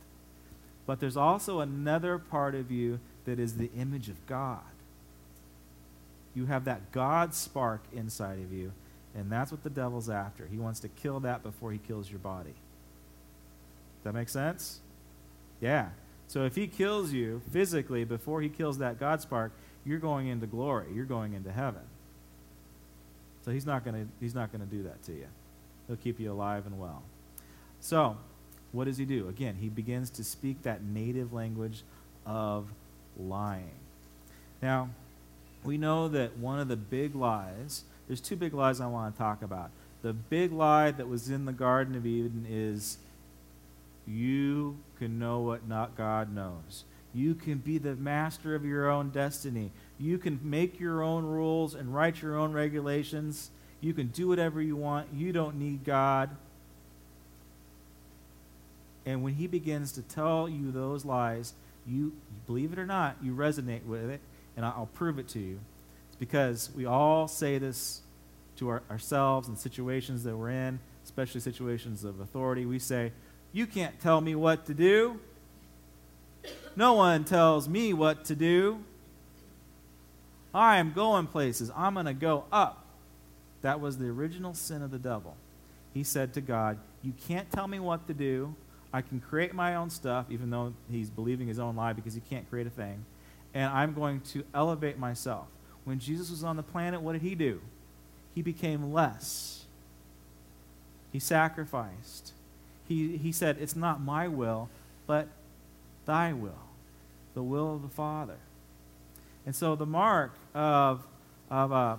But 0.87 0.99
there's 0.99 1.19
also 1.19 1.61
another 1.61 2.17
part 2.17 2.55
of 2.55 2.71
you 2.71 3.01
that 3.27 3.39
is 3.39 3.59
the 3.59 3.69
image 3.77 4.09
of 4.09 4.27
God. 4.27 4.63
You 6.35 6.47
have 6.47 6.65
that 6.65 6.91
God 6.91 7.35
spark 7.35 7.83
inside 7.93 8.39
of 8.39 8.51
you, 8.51 8.73
and 9.15 9.31
that's 9.31 9.51
what 9.51 9.63
the 9.63 9.69
devil's 9.69 10.09
after. 10.09 10.47
He 10.47 10.57
wants 10.57 10.81
to 10.81 10.89
kill 10.89 11.21
that 11.21 11.43
before 11.43 11.71
he 11.71 11.77
kills 11.77 12.09
your 12.09 12.21
body. 12.21 12.55
That 14.05 14.15
make 14.15 14.31
sense? 14.31 14.81
Yeah. 15.61 15.91
So 16.29 16.47
if 16.47 16.57
he 16.57 16.67
kills 16.67 17.13
you 17.13 17.43
physically 17.53 18.05
before 18.05 18.41
he 18.41 18.49
kills 18.49 18.79
that 18.79 18.99
God 18.99 19.21
spark, 19.21 19.53
you're 19.85 19.99
going 19.99 20.29
into 20.29 20.47
glory. 20.47 20.87
You're 20.95 21.05
going 21.05 21.35
into 21.35 21.53
heaven. 21.53 21.83
So 23.45 23.51
he's 23.51 23.67
not 23.67 23.85
going 23.85 24.07
to 24.07 24.09
he's 24.19 24.35
not 24.35 24.51
going 24.51 24.67
to 24.67 24.75
do 24.75 24.85
that 24.85 25.03
to 25.03 25.13
you. 25.13 25.27
He'll 25.87 25.97
keep 25.97 26.21
you 26.21 26.33
alive 26.33 26.67
and 26.67 26.79
well. 26.79 27.03
So, 27.81 28.17
what 28.73 28.85
does 28.85 28.97
he 28.97 29.05
do? 29.05 29.29
Again, 29.29 29.57
he 29.61 29.69
begins 29.69 30.11
to 30.11 30.25
speak 30.25 30.63
that 30.63 30.83
native 30.83 31.33
language 31.33 31.83
of 32.25 32.69
lying. 33.19 33.71
Now, 34.63 34.91
we 35.65 35.79
know 35.79 36.09
that 36.09 36.39
one 36.39 36.59
of 36.59 36.69
the 36.69 36.77
big 36.77 37.15
lies, 37.15 37.85
there's 38.07 38.21
two 38.21 38.37
big 38.37 38.55
lies 38.55 38.81
I 38.81 38.87
want 38.87 39.15
to 39.15 39.19
talk 39.19 39.43
about. 39.43 39.71
The 40.03 40.13
big 40.13 40.53
lie 40.53 40.91
that 40.91 41.09
was 41.09 41.31
in 41.31 41.45
the 41.45 41.53
Garden 41.53 41.95
of 41.95 42.07
Eden 42.07 42.47
is 42.49 42.99
you 44.07 44.79
can 44.99 45.19
know 45.19 45.41
what 45.41 45.69
not 45.69 45.97
God 45.97 46.35
knows. 46.35 46.85
You 47.15 47.35
can 47.35 47.59
be 47.59 47.79
the 47.79 47.95
master 47.95 48.55
of 48.55 48.65
your 48.65 48.91
own 48.91 49.11
destiny. 49.11 49.71
You 49.99 50.19
can 50.19 50.41
make 50.43 50.81
your 50.81 51.03
own 51.03 51.25
rules 51.25 51.75
and 51.75 51.95
write 51.95 52.23
your 52.23 52.37
own 52.37 52.53
regulations. 52.53 53.51
You 53.83 53.93
can 53.93 54.07
do 54.07 54.29
whatever 54.29 54.63
you 54.63 54.77
want. 54.77 55.09
You 55.13 55.33
don't 55.33 55.57
need 55.57 55.85
God. 55.85 56.31
And 59.05 59.23
when 59.23 59.35
he 59.35 59.47
begins 59.47 59.93
to 59.93 60.03
tell 60.03 60.49
you 60.49 60.71
those 60.71 61.05
lies, 61.05 61.53
you 61.87 62.13
believe 62.47 62.73
it 62.73 62.79
or 62.79 62.87
not, 62.87 63.17
you 63.21 63.35
resonate 63.35 63.85
with 63.85 64.09
it 64.09 64.21
and 64.57 64.65
I'll 64.65 64.89
prove 64.95 65.19
it 65.19 65.29
to 65.31 65.41
you. 65.41 65.59
It's 66.09 66.17
because 66.17 66.71
we 66.75 66.87
all 66.87 67.27
say 67.27 67.59
this 67.59 68.03
to 68.57 68.69
our, 68.69 68.83
ourselves 68.89 69.49
in 69.49 69.57
situations 69.57 70.23
that 70.25 70.37
we're 70.37 70.51
in, 70.51 70.79
especially 71.05 71.41
situations 71.41 72.05
of 72.05 72.21
authority. 72.21 72.65
We 72.65 72.79
say, 72.79 73.13
You 73.53 73.67
can't 73.67 73.99
tell 74.01 74.21
me 74.21 74.37
what 74.37 74.65
to 74.67 74.75
do. 74.75 75.19
No 76.77 76.93
one 76.95 77.25
tells 77.25 77.69
me 77.69 77.93
what 77.93 78.25
to 78.27 78.37
do. 78.37 78.85
I 80.55 80.79
am 80.79 80.93
going 80.93 81.27
places. 81.27 81.71
I'm 81.75 81.95
going 81.95 82.07
to 82.07 82.15
go 82.15 82.45
up. 82.53 82.82
That 83.63 83.81
was 83.81 83.99
the 83.99 84.07
original 84.07 84.55
sin 84.55 84.83
of 84.83 84.91
the 84.91 84.99
devil. 84.99 85.37
He 85.95 86.05
said 86.05 86.35
to 86.35 86.41
God, 86.41 86.79
You 87.03 87.13
can't 87.27 87.51
tell 87.51 87.69
me 87.69 87.81
what 87.81 88.07
to 88.09 88.15
do. 88.15 88.55
I 88.93 89.01
can 89.01 89.21
create 89.21 89.55
my 89.55 89.75
own 89.75 89.89
stuff, 89.89 90.27
even 90.29 90.51
though 90.51 90.75
he's 90.91 91.09
believing 91.09 91.49
his 91.49 91.59
own 91.59 91.77
lie 91.77 91.95
because 91.95 92.15
he 92.15 92.21
can't 92.21 92.49
create 92.51 92.67
a 92.67 92.71
thing 92.71 93.05
and 93.55 93.71
I'm 93.71 93.93
going 93.95 94.21
to 94.33 94.45
elevate 94.55 94.99
myself. 94.99 95.47
When 95.85 95.99
Jesus 95.99 96.31
was 96.31 96.45
on 96.45 96.57
the 96.57 96.63
planet, 96.63 97.01
what 97.01 97.13
did 97.13 97.23
he 97.23 97.35
do? 97.35 97.61
He 98.35 98.43
became 98.43 98.93
less. 98.93 99.65
He 101.13 101.19
sacrificed. 101.19 102.33
He, 102.89 103.17
he 103.17 103.33
said, 103.33 103.59
It's 103.61 103.77
not 103.77 104.01
my 104.01 104.29
will, 104.29 104.69
but 105.07 105.29
thy 106.07 106.33
will, 106.33 106.53
the 107.35 107.43
will 107.43 107.75
of 107.75 107.83
the 107.83 107.89
Father. 107.89 108.39
And 109.45 109.55
so 109.55 109.75
the 109.75 109.87
mark 109.87 110.33
of, 110.55 111.03
of, 111.51 111.73
a, 111.73 111.99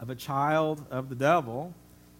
of 0.00 0.10
a 0.10 0.14
child 0.14 0.84
of 0.90 1.08
the 1.08 1.14
devil 1.14 1.74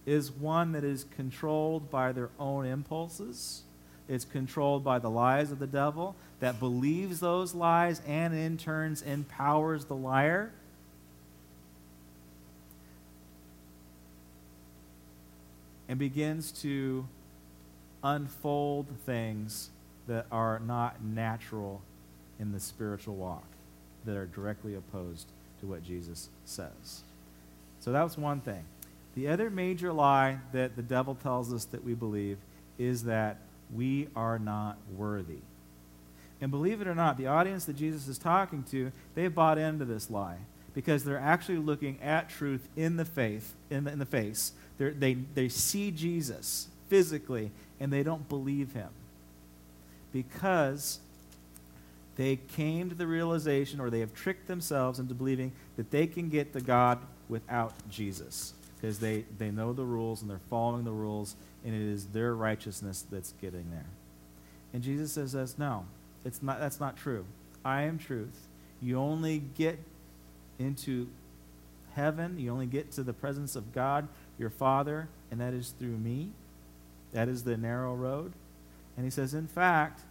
is 0.05 0.31
one 0.31 0.71
that 0.71 0.83
is 0.83 1.05
controlled 1.15 1.89
by 1.89 2.11
their 2.11 2.29
own 2.39 2.65
impulses 2.65 3.63
it's 4.09 4.25
controlled 4.25 4.83
by 4.83 4.97
the 4.97 5.09
lies 5.09 5.51
of 5.51 5.59
the 5.59 5.67
devil, 5.67 6.15
that 6.39 6.59
believes 6.59 7.19
those 7.19 7.53
lies 7.53 8.01
and 8.07 8.33
in 8.33 8.57
turns 8.57 9.03
empowers 9.03 9.85
the 9.85 9.95
liar. 9.95 10.51
And 15.87 15.99
begins 15.99 16.51
to 16.63 17.07
unfold 18.03 18.87
things 19.05 19.69
that 20.07 20.25
are 20.31 20.59
not 20.59 21.03
natural 21.03 21.81
in 22.39 22.51
the 22.51 22.59
spiritual 22.59 23.15
walk, 23.15 23.45
that 24.05 24.17
are 24.17 24.25
directly 24.25 24.73
opposed 24.73 25.27
to 25.59 25.67
what 25.67 25.83
Jesus 25.83 26.29
says. 26.45 27.03
So 27.79 27.91
that 27.91 28.03
was 28.03 28.17
one 28.17 28.41
thing. 28.41 28.63
The 29.15 29.27
other 29.27 29.49
major 29.49 29.91
lie 29.91 30.39
that 30.53 30.75
the 30.75 30.81
devil 30.81 31.15
tells 31.15 31.53
us 31.53 31.65
that 31.65 31.83
we 31.83 31.93
believe 31.93 32.37
is 32.77 33.03
that 33.03 33.37
we 33.73 34.07
are 34.15 34.39
not 34.39 34.77
worthy. 34.95 35.39
And 36.41 36.51
believe 36.51 36.81
it 36.81 36.87
or 36.87 36.95
not, 36.95 37.17
the 37.17 37.27
audience 37.27 37.65
that 37.65 37.75
Jesus 37.75 38.07
is 38.07 38.17
talking 38.17 38.63
to, 38.71 38.91
they've 39.15 39.33
bought 39.33 39.57
into 39.57 39.85
this 39.85 40.09
lie 40.09 40.37
because 40.73 41.03
they're 41.03 41.19
actually 41.19 41.57
looking 41.57 41.99
at 42.01 42.29
truth 42.29 42.67
in 42.75 42.95
the 42.95 43.05
faith, 43.05 43.55
in 43.69 43.83
the, 43.83 43.91
in 43.91 43.99
the 43.99 44.05
face. 44.05 44.53
They're, 44.77 44.91
they 44.91 45.15
they 45.35 45.49
see 45.49 45.91
Jesus 45.91 46.69
physically 46.87 47.51
and 47.79 47.91
they 47.91 48.03
don't 48.03 48.27
believe 48.29 48.73
him 48.73 48.89
because 50.13 50.99
they 52.15 52.37
came 52.37 52.89
to 52.89 52.95
the 52.95 53.07
realization 53.07 53.79
or 53.79 53.89
they 53.89 53.99
have 53.99 54.13
tricked 54.13 54.47
themselves 54.47 54.99
into 54.99 55.13
believing 55.13 55.51
that 55.77 55.91
they 55.91 56.07
can 56.07 56.29
get 56.29 56.53
to 56.53 56.61
God 56.61 56.99
without 57.29 57.73
Jesus 57.89 58.53
because 58.75 58.99
they, 58.99 59.25
they 59.37 59.51
know 59.51 59.71
the 59.71 59.85
rules 59.85 60.21
and 60.21 60.29
they're 60.29 60.41
following 60.49 60.83
the 60.83 60.91
rules 60.91 61.35
and 61.63 61.75
it 61.75 61.81
is 61.81 62.07
their 62.07 62.33
righteousness 62.33 63.05
that's 63.09 63.33
getting 63.41 63.69
there. 63.71 63.85
And 64.73 64.83
Jesus 64.83 65.11
says, 65.11 65.33
"That's 65.33 65.57
no, 65.57 65.85
it's 66.23 66.43
not. 66.43 66.59
That's 66.59 66.79
not 66.79 66.95
true. 66.95 67.25
I 67.65 67.83
am 67.83 67.97
truth. 67.97 68.47
You 68.81 68.97
only 68.97 69.39
get 69.39 69.79
into 70.57 71.07
heaven. 71.95 72.39
You 72.39 72.51
only 72.51 72.67
get 72.67 72.91
to 72.93 73.03
the 73.03 73.13
presence 73.13 73.55
of 73.55 73.73
God, 73.73 74.07
your 74.37 74.49
Father, 74.49 75.09
and 75.31 75.41
that 75.41 75.53
is 75.53 75.73
through 75.79 75.97
me. 75.97 76.29
That 77.13 77.27
is 77.27 77.43
the 77.43 77.57
narrow 77.57 77.95
road." 77.95 78.33
And 78.95 79.05
he 79.05 79.09
says, 79.09 79.33
"In 79.33 79.47
fact, 79.47 80.01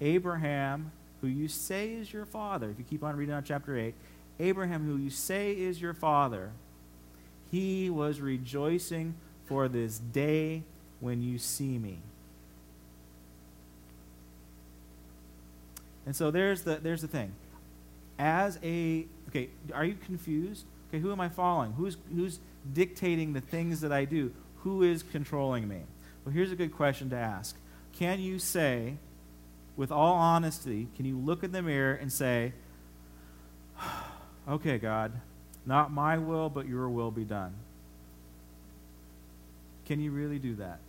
Abraham, 0.00 0.92
who 1.20 1.26
you 1.26 1.48
say 1.48 1.92
is 1.94 2.12
your 2.12 2.26
father, 2.26 2.70
if 2.70 2.78
you 2.78 2.84
keep 2.84 3.02
on 3.02 3.16
reading 3.16 3.34
on 3.34 3.44
chapter 3.44 3.76
eight, 3.78 3.94
Abraham, 4.38 4.86
who 4.86 4.96
you 4.96 5.10
say 5.10 5.52
is 5.52 5.80
your 5.80 5.94
father." 5.94 6.52
He 7.50 7.88
was 7.88 8.20
rejoicing 8.20 9.14
for 9.46 9.68
this 9.68 9.98
day 9.98 10.64
when 11.00 11.22
you 11.22 11.38
see 11.38 11.78
me. 11.78 11.98
And 16.04 16.14
so 16.14 16.30
there's 16.30 16.62
the 16.62 16.76
there's 16.76 17.02
the 17.02 17.08
thing. 17.08 17.32
As 18.18 18.58
a 18.62 19.06
okay, 19.28 19.50
are 19.74 19.84
you 19.84 19.94
confused? 19.94 20.64
Okay, 20.88 21.00
who 21.00 21.12
am 21.12 21.20
I 21.20 21.28
following? 21.28 21.72
Who's 21.72 21.96
who's 22.14 22.38
dictating 22.72 23.32
the 23.32 23.40
things 23.40 23.80
that 23.80 23.92
I 23.92 24.04
do? 24.04 24.32
Who 24.58 24.82
is 24.82 25.02
controlling 25.02 25.68
me? 25.68 25.82
Well, 26.24 26.32
here's 26.32 26.52
a 26.52 26.56
good 26.56 26.74
question 26.74 27.10
to 27.10 27.16
ask. 27.16 27.56
Can 27.92 28.20
you 28.20 28.38
say 28.38 28.96
with 29.76 29.92
all 29.92 30.14
honesty, 30.14 30.88
can 30.96 31.04
you 31.04 31.18
look 31.18 31.44
in 31.44 31.52
the 31.52 31.62
mirror 31.62 31.94
and 31.94 32.12
say, 32.12 32.52
"Okay, 34.48 34.78
God, 34.78 35.12
not 35.64 35.92
my 35.92 36.18
will, 36.18 36.48
but 36.48 36.66
your 36.66 36.88
will 36.88 37.10
be 37.10 37.24
done." 37.24 37.54
Can 39.86 40.00
you 40.00 40.10
really 40.10 40.38
do 40.38 40.56
that? 40.56 40.80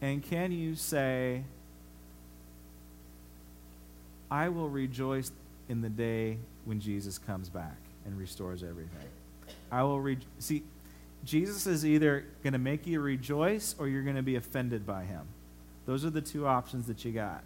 And 0.00 0.22
can 0.22 0.50
you 0.50 0.74
say, 0.74 1.44
I 4.30 4.48
will 4.48 4.68
rejoice 4.68 5.30
in 5.68 5.82
the 5.82 5.90
day 5.90 6.38
when 6.64 6.80
Jesus 6.80 7.18
comes 7.18 7.48
back 7.48 7.76
and 8.04 8.18
restores 8.18 8.62
everything? 8.62 9.08
I 9.70 9.82
will 9.82 10.00
re- 10.00 10.18
see 10.38 10.64
Jesus 11.24 11.66
is 11.66 11.86
either 11.86 12.24
going 12.42 12.54
to 12.54 12.58
make 12.58 12.86
you 12.86 13.00
rejoice 13.00 13.76
or 13.78 13.86
you're 13.86 14.02
going 14.02 14.16
to 14.16 14.22
be 14.22 14.36
offended 14.36 14.86
by 14.86 15.04
him. 15.04 15.22
Those 15.86 16.04
are 16.04 16.10
the 16.10 16.20
two 16.20 16.46
options 16.46 16.86
that 16.86 17.04
you 17.04 17.12
got. 17.12 17.44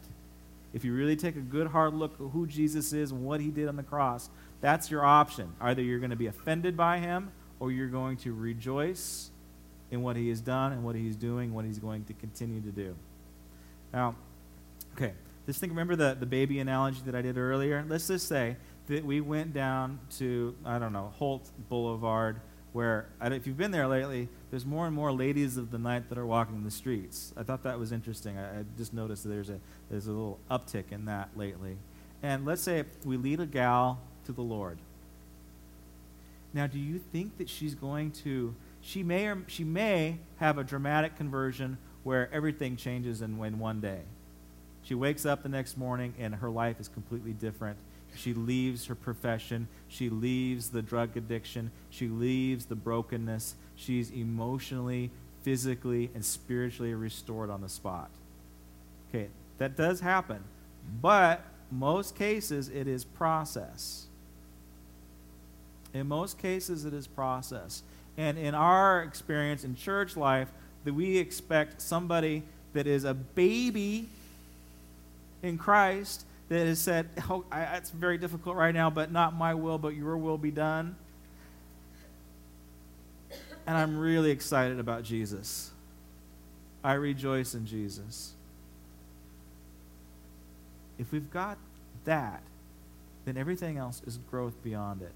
If 0.72 0.84
you 0.84 0.94
really 0.94 1.16
take 1.16 1.36
a 1.36 1.40
good 1.40 1.66
hard 1.68 1.94
look 1.94 2.12
at 2.14 2.30
who 2.30 2.46
Jesus 2.46 2.92
is 2.92 3.10
and 3.10 3.24
what 3.24 3.40
he 3.40 3.50
did 3.50 3.68
on 3.68 3.76
the 3.76 3.82
cross, 3.82 4.30
that's 4.60 4.90
your 4.90 5.04
option. 5.04 5.52
Either 5.60 5.82
you're 5.82 5.98
going 5.98 6.10
to 6.10 6.16
be 6.16 6.26
offended 6.26 6.76
by 6.76 6.98
him 6.98 7.30
or 7.60 7.72
you're 7.72 7.88
going 7.88 8.16
to 8.18 8.34
rejoice 8.34 9.30
in 9.90 10.02
what 10.02 10.16
he 10.16 10.28
has 10.28 10.40
done 10.40 10.72
and 10.72 10.82
what 10.84 10.96
he's 10.96 11.16
doing, 11.16 11.54
what 11.54 11.64
he's 11.64 11.78
going 11.78 12.04
to 12.04 12.12
continue 12.12 12.60
to 12.60 12.70
do. 12.70 12.96
Now, 13.92 14.16
Okay, 14.96 15.12
just 15.44 15.60
think, 15.60 15.72
remember 15.72 15.94
the, 15.94 16.16
the 16.18 16.24
baby 16.24 16.58
analogy 16.58 17.00
that 17.04 17.14
I 17.14 17.20
did 17.20 17.36
earlier? 17.36 17.84
Let's 17.86 18.06
just 18.06 18.28
say 18.28 18.56
that 18.86 19.04
we 19.04 19.20
went 19.20 19.52
down 19.52 20.00
to, 20.16 20.54
I 20.64 20.78
don't 20.78 20.94
know, 20.94 21.12
Holt 21.18 21.50
Boulevard, 21.68 22.40
where, 22.72 23.10
if 23.20 23.46
you've 23.46 23.58
been 23.58 23.72
there 23.72 23.86
lately, 23.86 24.30
there's 24.50 24.64
more 24.64 24.86
and 24.86 24.96
more 24.96 25.12
ladies 25.12 25.58
of 25.58 25.70
the 25.70 25.78
night 25.78 26.08
that 26.08 26.16
are 26.16 26.24
walking 26.24 26.64
the 26.64 26.70
streets. 26.70 27.34
I 27.36 27.42
thought 27.42 27.62
that 27.64 27.78
was 27.78 27.92
interesting. 27.92 28.38
I, 28.38 28.60
I 28.60 28.64
just 28.78 28.94
noticed 28.94 29.24
that 29.24 29.28
there's 29.28 29.50
a, 29.50 29.60
there's 29.90 30.06
a 30.06 30.12
little 30.12 30.38
uptick 30.50 30.92
in 30.92 31.04
that 31.04 31.28
lately. 31.36 31.76
And 32.22 32.46
let's 32.46 32.62
say 32.62 32.84
we 33.04 33.18
lead 33.18 33.40
a 33.40 33.46
gal 33.46 34.00
to 34.26 34.32
the 34.32 34.42
Lord. 34.42 34.78
Now, 36.52 36.66
do 36.66 36.78
you 36.78 36.98
think 36.98 37.38
that 37.38 37.48
she's 37.48 37.74
going 37.74 38.12
to, 38.12 38.54
she 38.80 39.02
may, 39.02 39.26
or, 39.26 39.42
she 39.46 39.64
may 39.64 40.18
have 40.38 40.58
a 40.58 40.64
dramatic 40.64 41.16
conversion 41.16 41.78
where 42.06 42.32
everything 42.32 42.76
changes 42.76 43.20
in, 43.20 43.42
in 43.44 43.58
one 43.58 43.80
day. 43.80 44.00
She 44.84 44.94
wakes 44.94 45.26
up 45.26 45.42
the 45.42 45.48
next 45.48 45.76
morning 45.76 46.14
and 46.20 46.36
her 46.36 46.48
life 46.48 46.78
is 46.78 46.86
completely 46.86 47.32
different. 47.32 47.76
She 48.14 48.32
leaves 48.32 48.86
her 48.86 48.94
profession. 48.94 49.66
She 49.88 50.08
leaves 50.08 50.70
the 50.70 50.82
drug 50.82 51.16
addiction. 51.16 51.72
She 51.90 52.06
leaves 52.06 52.66
the 52.66 52.76
brokenness. 52.76 53.56
She's 53.74 54.10
emotionally, 54.10 55.10
physically, 55.42 56.10
and 56.14 56.24
spiritually 56.24 56.94
restored 56.94 57.50
on 57.50 57.60
the 57.60 57.68
spot. 57.68 58.10
Okay, 59.10 59.28
that 59.58 59.76
does 59.76 60.00
happen. 60.00 60.44
But 61.02 61.44
most 61.72 62.14
cases, 62.14 62.68
it 62.68 62.86
is 62.86 63.04
process. 63.04 64.06
In 65.96 66.06
most 66.06 66.38
cases, 66.38 66.84
it 66.84 66.94
is 66.94 67.06
process. 67.06 67.82
And 68.16 68.38
in 68.38 68.54
our 68.54 69.02
experience 69.02 69.64
in 69.64 69.74
church 69.74 70.16
life, 70.16 70.48
that 70.84 70.94
we 70.94 71.18
expect 71.18 71.82
somebody 71.82 72.42
that 72.72 72.86
is 72.86 73.04
a 73.04 73.14
baby 73.14 74.08
in 75.42 75.58
Christ 75.58 76.24
that 76.48 76.66
has 76.66 76.78
said, 76.78 77.08
oh, 77.28 77.44
I, 77.50 77.62
it's 77.76 77.90
very 77.90 78.18
difficult 78.18 78.56
right 78.56 78.74
now, 78.74 78.90
but 78.90 79.10
not 79.10 79.34
my 79.34 79.54
will, 79.54 79.78
but 79.78 79.94
your 79.94 80.16
will 80.16 80.38
be 80.38 80.50
done. 80.50 80.96
And 83.66 83.76
I'm 83.76 83.98
really 83.98 84.30
excited 84.30 84.78
about 84.78 85.02
Jesus. 85.02 85.72
I 86.84 86.92
rejoice 86.92 87.54
in 87.54 87.66
Jesus. 87.66 88.32
If 90.98 91.10
we've 91.10 91.30
got 91.30 91.58
that, 92.04 92.42
then 93.24 93.36
everything 93.36 93.76
else 93.76 94.02
is 94.06 94.18
growth 94.30 94.54
beyond 94.62 95.02
it. 95.02 95.12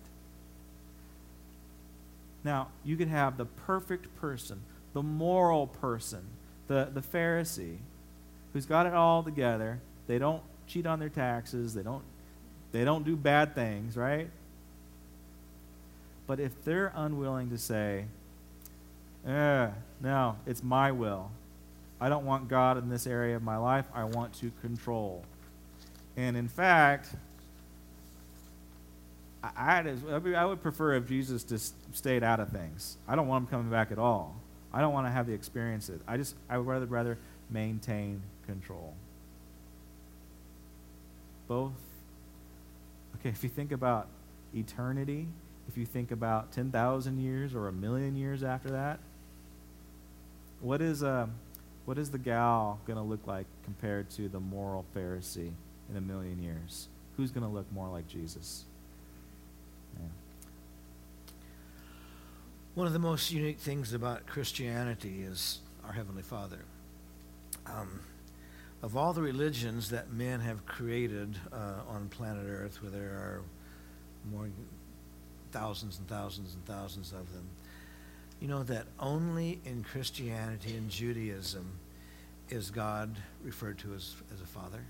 Now, 2.44 2.68
you 2.84 2.96
could 2.96 3.08
have 3.08 3.36
the 3.36 3.44
perfect 3.44 4.14
person, 4.16 4.62
the 4.92 5.02
moral 5.02 5.66
person, 5.66 6.22
the, 6.68 6.88
the 6.92 7.00
Pharisee, 7.00 7.78
who's 8.52 8.66
got 8.66 8.86
it 8.86 8.94
all 8.94 9.22
together. 9.22 9.80
They 10.06 10.18
don't 10.18 10.42
cheat 10.66 10.86
on 10.86 10.98
their 10.98 11.08
taxes, 11.08 11.74
they 11.74 11.82
don't, 11.82 12.04
they 12.72 12.84
don't 12.84 13.04
do 13.04 13.16
bad 13.16 13.54
things, 13.54 13.96
right? 13.96 14.30
But 16.26 16.40
if 16.40 16.64
they're 16.64 16.92
unwilling 16.94 17.50
to 17.50 17.58
say, 17.58 18.04
eh, 19.26 19.68
no, 20.00 20.36
it's 20.46 20.62
my 20.62 20.92
will. 20.92 21.30
I 22.00 22.08
don't 22.08 22.24
want 22.24 22.48
God 22.48 22.78
in 22.78 22.88
this 22.88 23.06
area 23.06 23.36
of 23.36 23.42
my 23.42 23.58
life. 23.58 23.84
I 23.92 24.04
want 24.04 24.32
to 24.34 24.50
control. 24.62 25.24
And 26.16 26.36
in 26.36 26.48
fact, 26.48 27.14
I, 29.42 29.94
I, 30.36 30.44
would 30.44 30.62
prefer 30.62 30.94
if 30.94 31.08
Jesus 31.08 31.44
just 31.44 31.74
stayed 31.96 32.22
out 32.22 32.40
of 32.40 32.50
things. 32.50 32.98
I 33.08 33.16
don't 33.16 33.26
want 33.26 33.44
him 33.44 33.50
coming 33.50 33.70
back 33.70 33.90
at 33.90 33.98
all. 33.98 34.36
I 34.72 34.80
don't 34.80 34.92
want 34.92 35.06
to 35.06 35.10
have 35.10 35.26
the 35.26 35.32
experiences. 35.32 36.00
I 36.06 36.16
just 36.16 36.34
I 36.48 36.58
would 36.58 36.66
rather 36.66 36.86
rather 36.86 37.18
maintain 37.48 38.22
control. 38.46 38.94
Both. 41.48 41.72
Okay, 43.16 43.30
if 43.30 43.42
you 43.42 43.48
think 43.48 43.72
about 43.72 44.08
eternity, 44.54 45.26
if 45.68 45.76
you 45.76 45.86
think 45.86 46.10
about 46.10 46.52
10,000 46.52 47.18
years 47.18 47.54
or 47.54 47.68
a 47.68 47.72
million 47.72 48.16
years 48.16 48.42
after 48.42 48.70
that, 48.70 48.98
what 50.60 50.80
is 50.80 51.02
uh, 51.02 51.26
what 51.86 51.98
is 51.98 52.10
the 52.10 52.18
gal 52.18 52.78
going 52.86 52.98
to 52.98 53.02
look 53.02 53.26
like 53.26 53.46
compared 53.64 54.10
to 54.10 54.28
the 54.28 54.38
moral 54.38 54.84
Pharisee 54.94 55.52
in 55.90 55.96
a 55.96 56.00
million 56.00 56.42
years? 56.42 56.88
Who's 57.16 57.30
going 57.30 57.46
to 57.46 57.52
look 57.52 57.70
more 57.72 57.88
like 57.88 58.06
Jesus? 58.06 58.64
One 62.80 62.86
of 62.86 62.94
the 62.94 62.98
most 62.98 63.30
unique 63.30 63.58
things 63.58 63.92
about 63.92 64.26
Christianity 64.26 65.20
is 65.20 65.58
our 65.84 65.92
Heavenly 65.92 66.22
Father. 66.22 66.60
Um, 67.66 68.00
of 68.82 68.96
all 68.96 69.12
the 69.12 69.20
religions 69.20 69.90
that 69.90 70.14
men 70.14 70.40
have 70.40 70.64
created 70.64 71.36
uh, 71.52 71.82
on 71.86 72.08
planet 72.08 72.46
Earth, 72.48 72.82
where 72.82 72.90
there 72.90 73.10
are 73.10 73.42
more 74.32 74.48
thousands 75.52 75.98
and 75.98 76.08
thousands 76.08 76.54
and 76.54 76.64
thousands 76.64 77.12
of 77.12 77.30
them, 77.34 77.44
you 78.40 78.48
know 78.48 78.62
that 78.62 78.86
only 78.98 79.60
in 79.66 79.84
Christianity 79.84 80.74
and 80.74 80.88
Judaism 80.88 81.72
is 82.48 82.70
God 82.70 83.14
referred 83.44 83.76
to 83.80 83.92
as, 83.92 84.14
as 84.32 84.40
a 84.40 84.46
father 84.46 84.80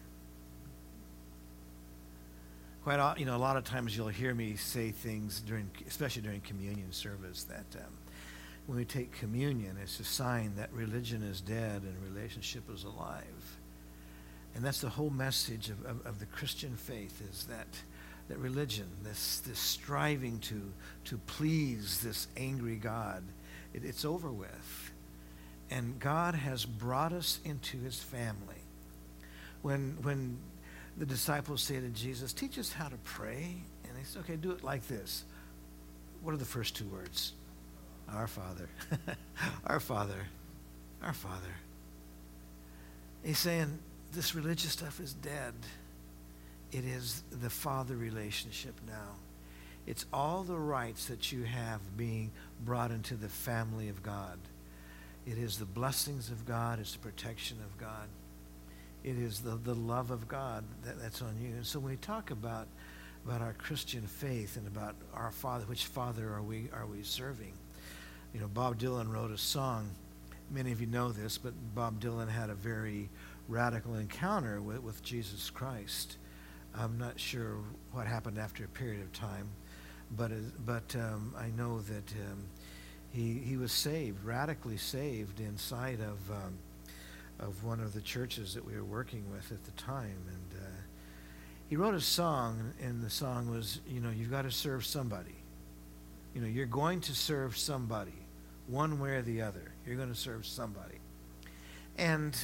quite 2.97 3.19
you 3.19 3.27
know 3.27 3.37
a 3.37 3.39
lot 3.39 3.57
of 3.57 3.63
times 3.65 3.97
you'll 3.97 4.09
hear 4.09 4.35
me 4.35 4.57
say 4.57 4.91
things 4.91 5.41
during 5.41 5.71
especially 5.87 6.23
during 6.23 6.41
communion 6.41 6.91
service 6.91 7.45
that 7.45 7.65
um, 7.77 7.93
when 8.67 8.77
we 8.77 8.85
take 8.85 9.13
communion 9.13 9.77
it's 9.81 10.01
a 10.01 10.05
sign 10.05 10.53
that 10.57 10.73
religion 10.73 11.23
is 11.23 11.41
dead 11.41 11.83
and 11.83 12.15
relationship 12.15 12.65
is 12.73 12.85
alive. 12.85 13.59
And 14.57 14.65
that's 14.65 14.81
the 14.81 14.89
whole 14.89 15.11
message 15.11 15.69
of, 15.71 15.85
of, 15.87 16.05
of 16.05 16.19
the 16.19 16.27
christian 16.27 16.75
faith 16.77 17.23
is 17.31 17.47
that 17.47 17.69
that 18.29 18.39
religion 18.39 18.87
this 19.05 19.41
this 19.47 19.61
striving 19.61 20.41
to 20.41 20.61
to 21.05 21.19
please 21.27 22.01
this 22.01 22.27
angry 22.37 22.77
god 22.77 23.23
it, 23.73 23.85
it's 23.85 24.05
over 24.05 24.33
with. 24.33 24.93
And 25.71 26.01
god 26.01 26.35
has 26.35 26.65
brought 26.65 27.13
us 27.13 27.39
into 27.45 27.79
his 27.79 28.01
family. 28.01 28.65
When 29.63 29.97
when 30.03 30.39
the 30.97 31.07
disciples 31.07 31.63
say 31.63 31.81
to 31.81 31.89
Jesus, 31.89 32.33
Teach 32.33 32.59
us 32.59 32.73
how 32.73 32.89
to 32.89 32.97
pray. 33.05 33.57
And 33.89 33.99
he 33.99 34.05
said, 34.05 34.21
Okay, 34.21 34.37
do 34.37 34.51
it 34.51 34.65
like 34.65 34.87
this. 34.87 35.25
What 36.23 36.35
are 36.35 36.39
the 36.39 36.45
first 36.45 36.77
two 36.77 36.87
words? 36.87 37.33
Our 38.13 38.27
Father. 38.27 38.69
Our 39.67 39.81
Father. 39.81 40.27
Our 41.03 41.13
Father. 41.13 41.55
He's 43.23 43.39
saying 43.39 43.79
this 44.13 44.35
religious 44.35 44.73
stuff 44.73 45.01
is 45.01 45.15
dead. 45.15 45.55
It 46.73 46.85
is 46.85 47.23
the 47.31 47.51
Father 47.51 47.97
relationship 47.97 48.75
now. 48.87 49.17
It's 49.87 50.07
all 50.13 50.43
the 50.43 50.59
rights 50.59 51.07
that 51.07 51.33
you 51.33 51.45
have 51.45 51.81
being 51.97 52.31
brought 52.65 52.91
into 52.91 53.15
the 53.15 53.29
family 53.29 53.89
of 53.89 54.03
God. 54.03 54.39
It 55.27 55.39
is 55.39 55.59
the 55.59 55.65
blessings 55.65 56.31
of 56.31 56.47
God, 56.47 56.79
it's 56.79 56.93
the 56.93 56.99
protection 56.99 57.59
of 57.65 57.79
God 57.79 58.09
it 59.03 59.17
is 59.19 59.41
the, 59.41 59.57
the 59.57 59.75
love 59.75 60.11
of 60.11 60.29
God 60.29 60.65
that, 60.85 61.01
that's 61.01 61.23
on 61.23 61.37
you. 61.41 61.49
And 61.49 61.67
so 61.67 61.79
when 61.79 61.93
we 61.93 61.97
talk 61.97 62.31
about 62.31 62.69
about 63.25 63.43
our 63.43 63.53
Christian 63.53 64.07
faith 64.07 64.57
and 64.57 64.67
about 64.67 64.95
our 65.13 65.31
Father, 65.31 65.65
which 65.67 65.87
Father 65.87 66.33
are 66.33 66.43
we 66.43 66.69
are 66.73 66.87
we 66.87 67.03
serving? 67.03 67.53
You 68.33 68.41
know, 68.41 68.49
Bob 68.49 68.79
Dylan 68.79 69.13
wrote 69.13 69.31
a 69.31 69.39
song. 69.39 69.91
Many 70.51 70.73
of 70.73 70.81
you 70.81 70.87
know 70.87 71.13
this, 71.13 71.39
but 71.39 71.53
Bob 71.75 72.01
Dylan 72.01 72.29
had 72.29 72.51
a 72.51 72.55
very 72.55 73.09
radical 73.49 73.95
encounter 73.95 74.61
with, 74.61 74.83
with 74.83 75.03
Jesus 75.03 75.51
Christ. 75.51 76.17
I'm 76.75 76.99
not 76.99 77.19
sure 77.19 77.59
what 77.93 78.07
happened 78.07 78.39
after 78.39 78.65
a 78.65 78.69
period 78.69 79.03
of 79.03 79.13
time, 79.13 79.49
but 80.17 80.31
but 80.65 80.95
um, 80.97 81.35
I 81.39 81.51
know 81.57 81.81
that 81.81 82.13
um, 82.13 82.45
he 83.11 83.35
he 83.45 83.57
was 83.57 83.73
saved, 83.73 84.25
radically 84.25 84.77
saved 84.77 85.41
inside 85.41 86.01
of. 86.01 86.31
Um, 86.31 86.59
of 87.41 87.65
one 87.65 87.81
of 87.81 87.93
the 87.93 88.01
churches 88.01 88.55
that 88.55 88.65
we 88.65 88.75
were 88.75 88.85
working 88.85 89.25
with 89.33 89.51
at 89.51 89.65
the 89.65 89.71
time. 89.73 90.23
And 90.29 90.61
uh, 90.61 90.67
he 91.69 91.77
wrote 91.77 91.95
a 91.95 92.01
song, 92.01 92.73
and 92.81 93.03
the 93.03 93.11
song 93.11 93.51
was, 93.51 93.81
you 93.89 94.01
know, 94.01 94.11
you've 94.11 94.31
got 94.31 94.43
to 94.43 94.51
serve 94.51 94.85
somebody. 94.85 95.35
You 96.35 96.43
know, 96.43 96.47
you're 96.47 96.67
going 96.67 97.01
to 97.03 97.15
serve 97.15 97.57
somebody, 97.57 98.27
one 98.67 99.01
way 99.01 99.11
or 99.11 99.23
the 99.23 99.43
other. 99.43 99.73
You're 99.87 99.97
going 99.97 100.13
to 100.13 100.19
serve 100.19 100.47
somebody. 100.47 100.99
And, 101.99 102.37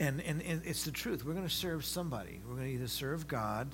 and, 0.00 0.20
and, 0.22 0.42
and 0.42 0.62
it's 0.64 0.84
the 0.84 0.90
truth. 0.90 1.24
We're 1.24 1.34
going 1.34 1.48
to 1.48 1.54
serve 1.54 1.84
somebody. 1.84 2.40
We're 2.46 2.54
going 2.54 2.68
to 2.68 2.74
either 2.74 2.88
serve 2.88 3.28
God 3.28 3.68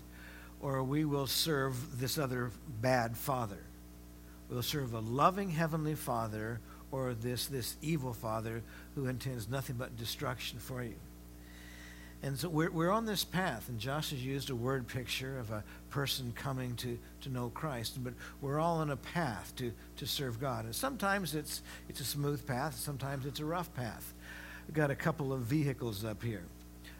or 0.61 0.83
we 0.83 1.05
will 1.05 1.27
serve 1.27 2.01
this 2.01 2.19
other 2.19 2.51
bad 2.81 3.17
father. 3.17 3.65
We'll 4.49 4.63
serve 4.63 4.95
a 4.95 5.01
loving 5.01 5.51
heavenly 5.51 5.95
father 5.95 6.61
or 6.93 7.15
this, 7.15 7.47
this 7.47 7.77
evil 7.83 8.13
father 8.13 8.63
who 8.95 9.07
intends 9.07 9.49
nothing 9.49 9.77
but 9.77 9.97
destruction 9.97 10.59
for 10.59 10.83
you. 10.83 10.95
And 12.25 12.39
so 12.39 12.49
we're, 12.49 12.71
we're 12.71 12.91
on 12.91 13.05
this 13.05 13.25
path, 13.25 13.69
and 13.69 13.81
Josh 13.81 14.11
has 14.11 14.25
used 14.25 14.49
a 14.51 14.55
word 14.55 14.87
picture 14.87 15.41
of 15.41 15.51
a 15.51 15.65
person 15.91 16.33
coming 16.37 16.77
to, 16.77 16.97
to 17.23 17.29
know 17.29 17.49
Christ, 17.49 17.99
but 18.05 18.15
we're 18.41 18.61
all 18.61 18.79
on 18.79 18.91
a 18.91 18.97
path 18.97 19.53
to, 19.57 19.73
to 19.97 20.07
serve 20.07 20.41
God. 20.41 20.65
And 20.65 20.75
sometimes 20.75 21.35
it's, 21.35 21.63
it's 21.89 21.99
a 21.99 22.05
smooth 22.05 22.47
path, 22.47 22.77
sometimes 22.77 23.27
it's 23.27 23.41
a 23.41 23.45
rough 23.45 23.75
path. 23.75 24.15
We've 24.69 24.77
got 24.77 24.93
a 24.93 24.95
couple 24.95 25.33
of 25.33 25.41
vehicles 25.41 26.05
up 26.05 26.23
here. 26.23 26.45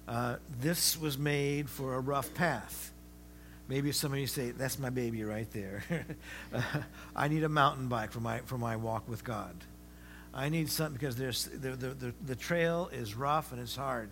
Uh, 0.09 0.37
this 0.61 1.01
was 1.01 1.17
made 1.17 1.71
for 1.71 1.95
a 1.95 2.01
rough 2.01 2.35
path. 2.35 2.91
Maybe 3.69 3.93
some 3.93 4.13
of 4.13 4.19
you 4.19 4.27
say, 4.27 4.51
that's 4.51 4.79
my 4.81 4.91
baby 4.91 5.23
right 5.23 5.51
there. 5.53 5.85
I 7.17 7.29
need 7.29 7.45
a 7.45 7.49
mountain 7.49 7.87
bike 7.87 8.11
for 8.11 8.19
my, 8.19 8.41
for 8.41 8.59
my 8.59 8.75
walk 8.75 9.09
with 9.09 9.23
God. 9.23 9.55
I 10.35 10.49
need 10.49 10.71
something 10.71 10.95
because 10.95 11.17
there's, 11.17 11.45
the, 11.45 11.71
the, 11.71 11.89
the, 11.89 12.15
the 12.25 12.37
trail 12.37 12.89
is 12.93 13.15
rough 13.15 13.53
and 13.53 13.61
it's 13.61 13.77
hard. 13.77 14.11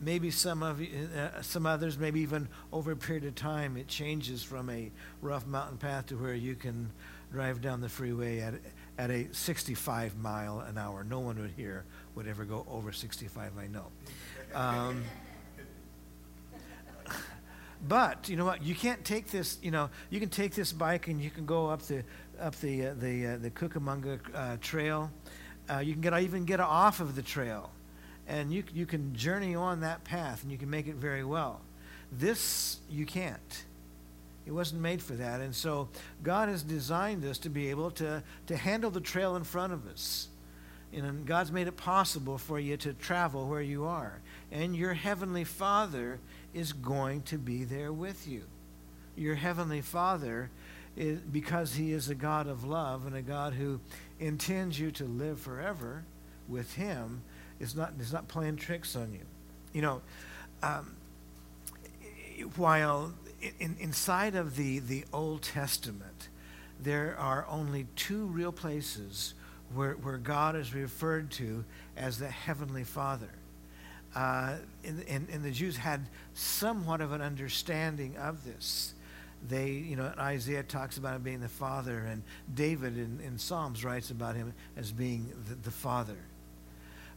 Maybe 0.00 0.30
some 0.30 0.62
of 0.62 0.80
you, 0.80 1.08
uh, 1.16 1.42
some 1.42 1.66
others, 1.66 1.98
maybe 1.98 2.20
even 2.20 2.48
over 2.72 2.92
a 2.92 2.96
period 2.96 3.24
of 3.24 3.34
time, 3.34 3.76
it 3.76 3.86
changes 3.86 4.42
from 4.42 4.70
a 4.70 4.90
rough 5.20 5.46
mountain 5.46 5.76
path 5.76 6.06
to 6.06 6.16
where 6.16 6.34
you 6.34 6.54
can 6.54 6.90
drive 7.30 7.60
down 7.60 7.80
the 7.80 7.88
freeway 7.88 8.40
at, 8.40 8.54
at 8.98 9.10
a 9.10 9.28
65 9.32 10.16
mile 10.16 10.60
an 10.60 10.78
hour. 10.78 11.04
No 11.04 11.20
one 11.20 11.38
would 11.40 11.52
here 11.56 11.84
would 12.14 12.26
ever 12.26 12.44
go 12.44 12.66
over 12.70 12.92
65, 12.92 13.52
I 13.58 13.66
know. 13.66 13.86
Um, 14.54 15.04
but 17.86 18.28
you 18.28 18.36
know 18.36 18.44
what? 18.44 18.62
You 18.62 18.74
can't 18.74 19.04
take 19.04 19.30
this. 19.30 19.58
You 19.62 19.70
know, 19.70 19.90
you 20.10 20.20
can 20.20 20.28
take 20.28 20.54
this 20.54 20.72
bike 20.72 21.08
and 21.08 21.20
you 21.20 21.30
can 21.30 21.46
go 21.46 21.68
up 21.68 21.82
the 21.82 22.04
up 22.38 22.56
the 22.56 22.88
uh, 22.88 22.94
the 22.94 23.26
uh, 23.26 23.36
the 23.38 23.50
Cucamonga 23.50 24.18
uh, 24.34 24.56
Trail. 24.60 25.10
Uh, 25.70 25.78
you 25.78 25.92
can 25.92 26.00
get 26.00 26.18
even 26.20 26.44
get 26.44 26.60
off 26.60 27.00
of 27.00 27.14
the 27.14 27.22
trail 27.22 27.70
and 28.30 28.52
you, 28.52 28.62
you 28.72 28.86
can 28.86 29.14
journey 29.14 29.54
on 29.54 29.80
that 29.80 30.04
path 30.04 30.42
and 30.42 30.52
you 30.52 30.56
can 30.56 30.70
make 30.70 30.86
it 30.86 30.94
very 30.94 31.24
well. 31.24 31.60
This, 32.12 32.78
you 32.88 33.04
can't. 33.04 33.64
It 34.46 34.52
wasn't 34.52 34.80
made 34.80 35.02
for 35.02 35.14
that. 35.14 35.40
And 35.40 35.54
so 35.54 35.88
God 36.22 36.48
has 36.48 36.62
designed 36.62 37.24
us 37.24 37.38
to 37.38 37.50
be 37.50 37.70
able 37.70 37.90
to, 37.92 38.22
to 38.46 38.56
handle 38.56 38.90
the 38.90 39.00
trail 39.00 39.36
in 39.36 39.44
front 39.44 39.72
of 39.72 39.86
us. 39.88 40.28
And 40.92 41.26
God's 41.26 41.52
made 41.52 41.66
it 41.66 41.76
possible 41.76 42.38
for 42.38 42.58
you 42.58 42.76
to 42.78 42.92
travel 42.94 43.46
where 43.46 43.62
you 43.62 43.84
are. 43.84 44.20
And 44.50 44.74
your 44.74 44.94
Heavenly 44.94 45.44
Father 45.44 46.18
is 46.54 46.72
going 46.72 47.22
to 47.22 47.38
be 47.38 47.64
there 47.64 47.92
with 47.92 48.26
you. 48.26 48.42
Your 49.16 49.36
Heavenly 49.36 49.82
Father, 49.82 50.50
is, 50.96 51.20
because 51.20 51.74
He 51.74 51.92
is 51.92 52.08
a 52.08 52.14
God 52.14 52.48
of 52.48 52.64
love 52.64 53.06
and 53.06 53.14
a 53.14 53.22
God 53.22 53.52
who 53.52 53.80
intends 54.20 54.78
you 54.78 54.90
to 54.92 55.04
live 55.04 55.40
forever 55.40 56.04
with 56.48 56.74
Him, 56.74 57.22
is 57.58 57.74
not, 57.74 57.94
is 57.98 58.12
not 58.12 58.28
playing 58.28 58.56
tricks 58.56 58.94
on 58.94 59.12
you. 59.12 59.24
You 59.72 59.82
know, 59.82 60.02
um, 60.62 60.94
while 62.56 63.12
in, 63.58 63.76
inside 63.80 64.34
of 64.34 64.56
the, 64.56 64.80
the 64.80 65.04
Old 65.12 65.42
Testament, 65.42 66.28
there 66.82 67.16
are 67.18 67.46
only 67.48 67.86
two 67.96 68.26
real 68.26 68.52
places 68.52 69.34
where, 69.74 69.94
where 69.94 70.18
God 70.18 70.56
is 70.56 70.74
referred 70.74 71.30
to 71.32 71.64
as 71.96 72.18
the 72.18 72.28
Heavenly 72.28 72.84
Father. 72.84 73.30
Uh, 74.14 74.56
and, 74.84 75.04
and, 75.08 75.28
and, 75.30 75.44
the 75.44 75.52
Jews 75.52 75.76
had 75.76 76.00
somewhat 76.34 77.00
of 77.00 77.12
an 77.12 77.20
understanding 77.20 78.16
of 78.16 78.44
this. 78.44 78.94
They, 79.48 79.70
you 79.70 79.96
know, 79.96 80.12
Isaiah 80.18 80.62
talks 80.62 80.98
about 80.98 81.16
him 81.16 81.22
being 81.22 81.40
the 81.40 81.48
Father, 81.48 81.98
and 81.98 82.22
David 82.52 82.98
in, 82.98 83.20
in 83.24 83.38
Psalms 83.38 83.84
writes 83.84 84.10
about 84.10 84.36
him 84.36 84.52
as 84.76 84.92
being 84.92 85.32
the, 85.48 85.54
the 85.54 85.70
Father. 85.70 86.18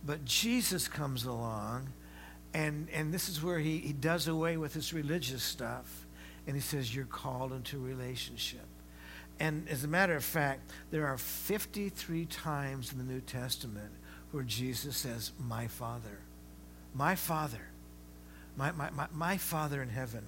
But 0.05 0.25
Jesus 0.25 0.87
comes 0.87 1.25
along, 1.25 1.89
and, 2.53 2.87
and 2.93 3.13
this 3.13 3.29
is 3.29 3.41
where 3.43 3.59
he, 3.59 3.79
he 3.79 3.93
does 3.93 4.27
away 4.27 4.57
with 4.57 4.73
this 4.73 4.93
religious 4.93 5.43
stuff. 5.43 6.05
And 6.45 6.55
he 6.55 6.61
says, 6.61 6.93
You're 6.93 7.05
called 7.05 7.53
into 7.53 7.79
relationship. 7.79 8.65
And 9.39 9.67
as 9.69 9.83
a 9.83 9.87
matter 9.87 10.15
of 10.15 10.23
fact, 10.23 10.71
there 10.91 11.07
are 11.07 11.17
53 11.17 12.25
times 12.25 12.91
in 12.91 12.97
the 12.97 13.03
New 13.03 13.21
Testament 13.21 13.91
where 14.31 14.43
Jesus 14.43 14.97
says, 14.97 15.31
My 15.39 15.67
Father. 15.67 16.19
My 16.93 17.15
Father. 17.15 17.61
My, 18.55 18.71
my, 18.71 18.89
my, 18.91 19.07
my 19.13 19.37
Father 19.37 19.81
in 19.81 19.89
heaven. 19.89 20.23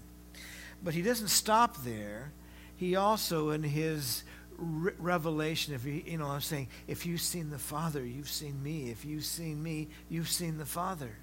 But 0.85 0.93
he 0.93 1.01
doesn't 1.01 1.29
stop 1.29 1.83
there. 1.83 2.31
He 2.77 2.95
also, 2.95 3.49
in 3.49 3.63
his 3.63 4.23
re- 4.57 4.93
revelation. 4.99 5.73
If 5.73 5.83
you, 5.83 6.03
you 6.05 6.17
know, 6.19 6.27
I'm 6.27 6.41
saying, 6.41 6.67
if 6.87 7.07
you've 7.07 7.21
seen 7.21 7.49
the 7.49 7.57
Father, 7.57 8.05
you've 8.05 8.29
seen 8.29 8.61
me. 8.61 8.91
If 8.91 9.03
you've 9.03 9.25
seen 9.25 9.61
me, 9.61 9.87
you've 10.09 10.29
seen 10.29 10.59
the 10.59 10.65
Father. 10.65 11.17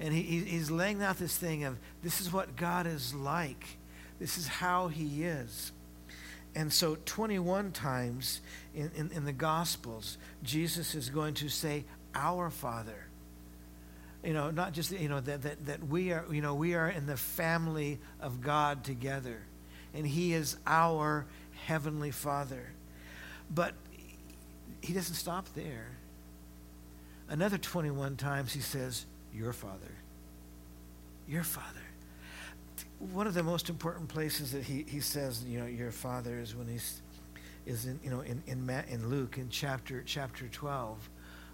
And 0.00 0.14
he, 0.14 0.22
he's 0.22 0.70
laying 0.70 1.02
out 1.02 1.18
this 1.18 1.36
thing 1.36 1.64
of 1.64 1.76
this 2.02 2.22
is 2.22 2.32
what 2.32 2.56
God 2.56 2.86
is 2.86 3.14
like. 3.14 3.66
This 4.18 4.38
is 4.38 4.48
how 4.48 4.88
he 4.88 5.24
is. 5.24 5.72
And 6.54 6.72
so 6.72 6.96
21 7.04 7.72
times 7.72 8.40
in, 8.74 8.90
in, 8.96 9.10
in 9.12 9.24
the 9.26 9.32
Gospels, 9.32 10.16
Jesus 10.42 10.94
is 10.94 11.10
going 11.10 11.34
to 11.34 11.50
say, 11.50 11.84
Our 12.14 12.48
Father 12.48 13.07
you 14.28 14.34
know 14.34 14.50
not 14.50 14.72
just 14.72 14.92
you 14.92 15.08
know 15.08 15.20
that, 15.20 15.42
that 15.42 15.66
that 15.66 15.80
we 15.88 16.12
are 16.12 16.24
you 16.30 16.42
know 16.42 16.54
we 16.54 16.74
are 16.74 16.88
in 16.88 17.06
the 17.06 17.16
family 17.16 17.98
of 18.20 18.40
god 18.42 18.84
together 18.84 19.40
and 19.94 20.06
he 20.06 20.32
is 20.32 20.56
our 20.66 21.26
Heavenly 21.66 22.10
Father. 22.10 22.72
But 23.54 23.74
he 24.80 24.92
doesn't 24.92 25.14
stop 25.14 25.46
there. 25.54 25.88
Another 27.28 27.58
21 27.58 28.16
times 28.16 28.52
he 28.52 28.60
says, 28.60 29.06
Your 29.34 29.52
Father. 29.52 29.94
Your 31.26 31.42
Father. 31.42 31.80
One 33.12 33.26
of 33.26 33.34
the 33.34 33.42
most 33.42 33.68
important 33.68 34.08
places 34.08 34.52
that 34.52 34.64
he, 34.64 34.84
he 34.88 35.00
says, 35.00 35.44
you 35.44 35.60
know, 35.60 35.66
your 35.66 35.90
Father 35.90 36.38
is 36.38 36.54
when 36.54 36.68
he's 36.68 37.02
is 37.66 37.84
in 37.84 38.00
you 38.02 38.08
know 38.08 38.20
in 38.20 38.42
in, 38.46 38.64
Matt, 38.64 38.88
in 38.88 39.10
Luke 39.10 39.36
in 39.36 39.50
chapter 39.50 40.02
chapter 40.06 40.48
12 40.48 41.10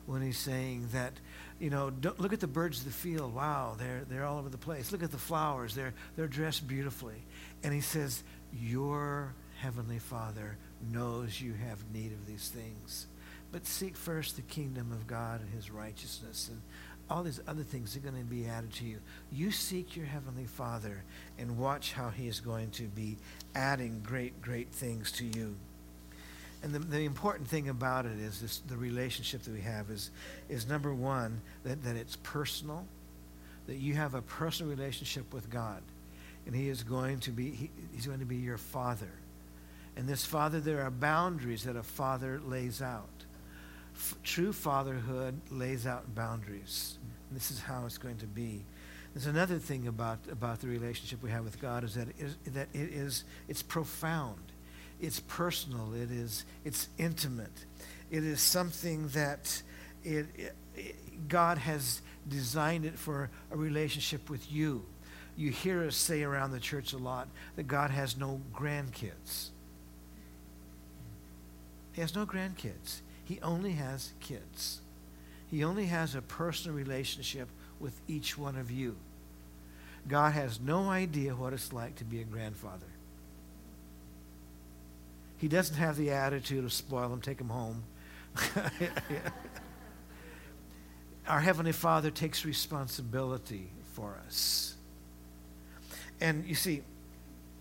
when 0.07 0.23
he's 0.23 0.39
saying 0.39 0.89
that 0.93 1.13
you 1.61 1.71
know 1.71 1.93
look 2.19 2.33
at 2.33 2.41
the 2.41 2.47
birds 2.47 2.81
of 2.81 2.85
the 2.85 2.91
field 2.91 3.35
wow 3.35 3.75
they're 3.79 4.03
they're 4.09 4.25
all 4.25 4.39
over 4.39 4.49
the 4.49 4.59
place 4.59 4.91
look 4.91 5.03
at 5.03 5.11
the 5.11 5.19
flowers 5.19 5.75
they're 5.75 5.95
they're 6.17 6.27
dressed 6.27 6.67
beautifully 6.67 7.23
and 7.63 7.73
he 7.73 7.81
says 7.81 8.23
your 8.53 9.35
Heavenly 9.59 9.99
Father 9.99 10.59
knows 10.93 11.41
you 11.41 11.55
have 11.55 11.79
need 11.93 12.13
of 12.13 12.27
these 12.27 12.49
things. 12.49 13.07
But 13.53 13.67
seek 13.67 13.97
first 13.97 14.37
the 14.37 14.43
kingdom 14.43 14.93
of 14.93 15.07
God 15.07 15.41
and 15.41 15.51
his 15.51 15.71
righteousness, 15.71 16.49
and 16.51 16.61
all 17.09 17.23
these 17.23 17.41
other 17.47 17.63
things 17.63 17.97
are 17.97 18.01
going 18.01 18.19
to 18.19 18.25
be 18.25 18.47
added 18.47 18.73
to 18.75 18.85
you. 18.85 18.99
You 19.31 19.51
seek 19.51 19.97
your 19.97 20.07
Heavenly 20.07 20.47
Father 20.47 21.05
and 21.39 21.59
watch 21.59 21.93
how 21.93 22.11
he 22.11 22.27
is 22.27 22.41
going 22.41 22.71
to 22.73 22.85
be 22.85 23.17
adding 23.55 24.01
great, 24.05 24.43
great 24.43 24.73
things 24.73 25.13
to 25.13 25.25
you. 25.25 25.57
And 26.65 26.75
the, 26.75 26.79
the 26.79 27.01
important 27.01 27.47
thing 27.47 27.69
about 27.69 28.07
it 28.07 28.19
is 28.19 28.41
this, 28.41 28.59
the 28.67 28.77
relationship 28.79 29.43
that 29.43 29.53
we 29.53 29.61
have 29.61 29.91
is, 29.91 30.11
is 30.49 30.67
number 30.67 30.95
one, 30.95 31.43
that, 31.63 31.85
that 31.85 31.95
it's 31.95 32.17
personal, 32.17 32.87
that 33.67 33.77
you 33.77 33.93
have 33.93 34.15
a 34.15 34.23
personal 34.23 34.75
relationship 34.75 35.35
with 35.35 35.51
God. 35.51 35.83
And 36.47 36.57
he 36.57 36.71
is 36.71 36.83
going 36.83 37.21
to 37.21 37.33
be, 37.33 37.51
he, 37.51 37.71
he's 37.93 38.07
going 38.07 38.21
to 38.21 38.25
be 38.25 38.37
your 38.37 38.57
father. 38.57 39.13
And 39.95 40.09
this 40.09 40.25
father, 40.25 40.59
there 40.59 40.81
are 40.81 40.91
boundaries 40.91 41.65
that 41.65 41.77
a 41.77 41.83
father 41.83 42.41
lays 42.43 42.81
out. 42.81 43.11
F- 43.95 44.17
true 44.23 44.55
fatherhood 44.55 45.39
lays 45.51 45.87
out 45.87 46.15
boundaries. 46.15 46.97
And 47.29 47.39
this 47.39 47.51
is 47.51 47.61
how 47.61 47.85
it's 47.85 47.99
going 47.99 48.17
to 48.19 48.27
be. 48.27 48.65
There's 49.13 49.27
another 49.27 49.59
thing 49.59 49.87
about, 49.87 50.19
about 50.33 50.61
the 50.61 50.69
relationship 50.69 51.23
we 51.23 51.31
have 51.31 51.45
with 51.45 51.61
God 51.61 51.85
is 51.85 51.95
that 51.95 52.09
it 52.09 52.17
is, 52.19 52.37
that 52.55 52.69
it 52.73 52.89
is 52.89 53.25
it's 53.49 53.63
profound, 53.63 54.41
it's 55.05 55.21
personal, 55.21 55.93
it 55.95 56.11
is 56.11 56.45
it's 56.65 56.89
intimate, 56.99 57.67
it 58.11 58.25
is 58.25 58.41
something 58.41 59.09
that 59.09 59.63
it, 60.03 60.27
it, 60.77 61.29
God 61.29 61.59
has 61.59 62.01
designed 62.29 62.85
it 62.85 62.99
for 62.99 63.31
a 63.51 63.57
relationship 63.57 64.31
with 64.31 64.51
you. 64.51 64.85
You 65.37 65.51
hear 65.51 65.85
us 65.85 65.97
say 65.97 66.23
around 66.23 66.53
the 66.53 66.61
church 66.61 66.93
a 66.93 66.99
lot 66.99 67.29
that 67.57 67.65
God 67.65 67.91
has 67.91 68.17
no 68.17 68.41
grandkids. 68.55 69.49
He 71.93 72.01
has 72.01 72.15
no 72.15 72.25
grandkids. 72.27 73.01
He 73.25 73.41
only 73.43 73.73
has 73.73 74.13
kids. 74.21 74.81
He 75.51 75.65
only 75.65 75.87
has 75.87 76.15
a 76.15 76.23
personal 76.23 76.77
relationship 76.77 77.49
with 77.81 78.01
each 78.09 78.37
one 78.39 78.57
of 78.57 78.71
you. 78.71 78.97
God 80.09 80.33
has 80.33 80.61
no 80.61 80.91
idea 80.91 81.35
what 81.35 81.53
it's 81.53 81.73
like 81.73 81.97
to 81.97 82.05
be 82.05 82.21
a 82.21 82.25
grandfather. 82.25 82.87
He 85.45 85.49
doesn't 85.49 85.77
have 85.77 85.99
the 85.99 86.11
attitude 86.11 86.65
of 86.65 86.73
spoil 86.73 87.11
them, 87.11 87.21
take 87.21 87.37
them 87.37 87.51
home. 87.51 87.85
Our 91.29 91.41
Heavenly 91.41 91.73
Father 91.73 92.11
takes 92.11 92.47
responsibility 92.47 93.69
for 93.93 94.19
us. 94.27 94.75
And 96.19 96.47
you 96.47 96.55
see, 96.55 96.81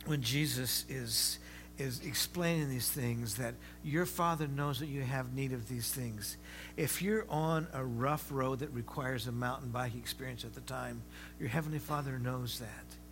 when 0.05 0.21
Jesus 0.21 0.85
is 0.87 1.39
is 1.77 1.99
explaining 2.05 2.69
these 2.69 2.89
things 2.89 3.35
that 3.35 3.55
your 3.83 4.05
father 4.05 4.47
knows 4.47 4.79
that 4.79 4.87
you 4.87 5.01
have 5.01 5.33
need 5.33 5.51
of 5.51 5.67
these 5.67 5.91
things. 5.91 6.37
If 6.77 7.01
you're 7.01 7.25
on 7.29 7.67
a 7.73 7.83
rough 7.83 8.31
road 8.31 8.59
that 8.59 8.71
requires 8.71 9.27
a 9.27 9.33
mountain 9.33 9.71
bike 9.71 9.95
experience 9.95 10.45
at 10.45 10.53
the 10.53 10.61
time, 10.61 11.01
your 11.37 11.49
heavenly 11.49 11.79
father 11.79 12.17
knows 12.17 12.59
that. 12.59 13.02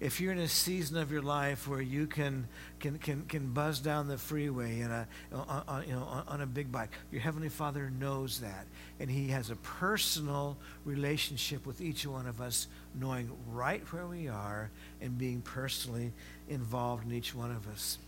If 0.00 0.20
you're 0.20 0.32
in 0.32 0.38
a 0.38 0.48
season 0.48 0.96
of 0.96 1.10
your 1.10 1.22
life 1.22 1.66
where 1.66 1.80
you 1.80 2.06
can 2.06 2.46
can 2.78 2.98
can, 2.98 3.22
can 3.22 3.52
buzz 3.52 3.80
down 3.80 4.06
the 4.06 4.16
freeway 4.16 4.80
in 4.80 4.90
a 4.90 5.08
on, 5.32 5.62
on, 5.66 5.84
you 5.88 5.92
know 5.92 6.24
on 6.26 6.40
a 6.40 6.46
big 6.46 6.70
bike, 6.70 6.90
your 7.10 7.20
heavenly 7.20 7.48
Father 7.48 7.90
knows 7.90 8.40
that, 8.40 8.66
and 9.00 9.10
He 9.10 9.28
has 9.28 9.50
a 9.50 9.56
personal 9.56 10.56
relationship 10.84 11.66
with 11.66 11.80
each 11.80 12.06
one 12.06 12.26
of 12.26 12.40
us, 12.40 12.68
knowing 12.94 13.30
right 13.50 13.82
where 13.92 14.06
we 14.06 14.28
are 14.28 14.70
and 15.00 15.18
being 15.18 15.40
personally 15.40 16.12
involved 16.48 17.04
in 17.04 17.12
each 17.12 17.34
one 17.34 17.50
of 17.50 17.68
us. 17.68 17.98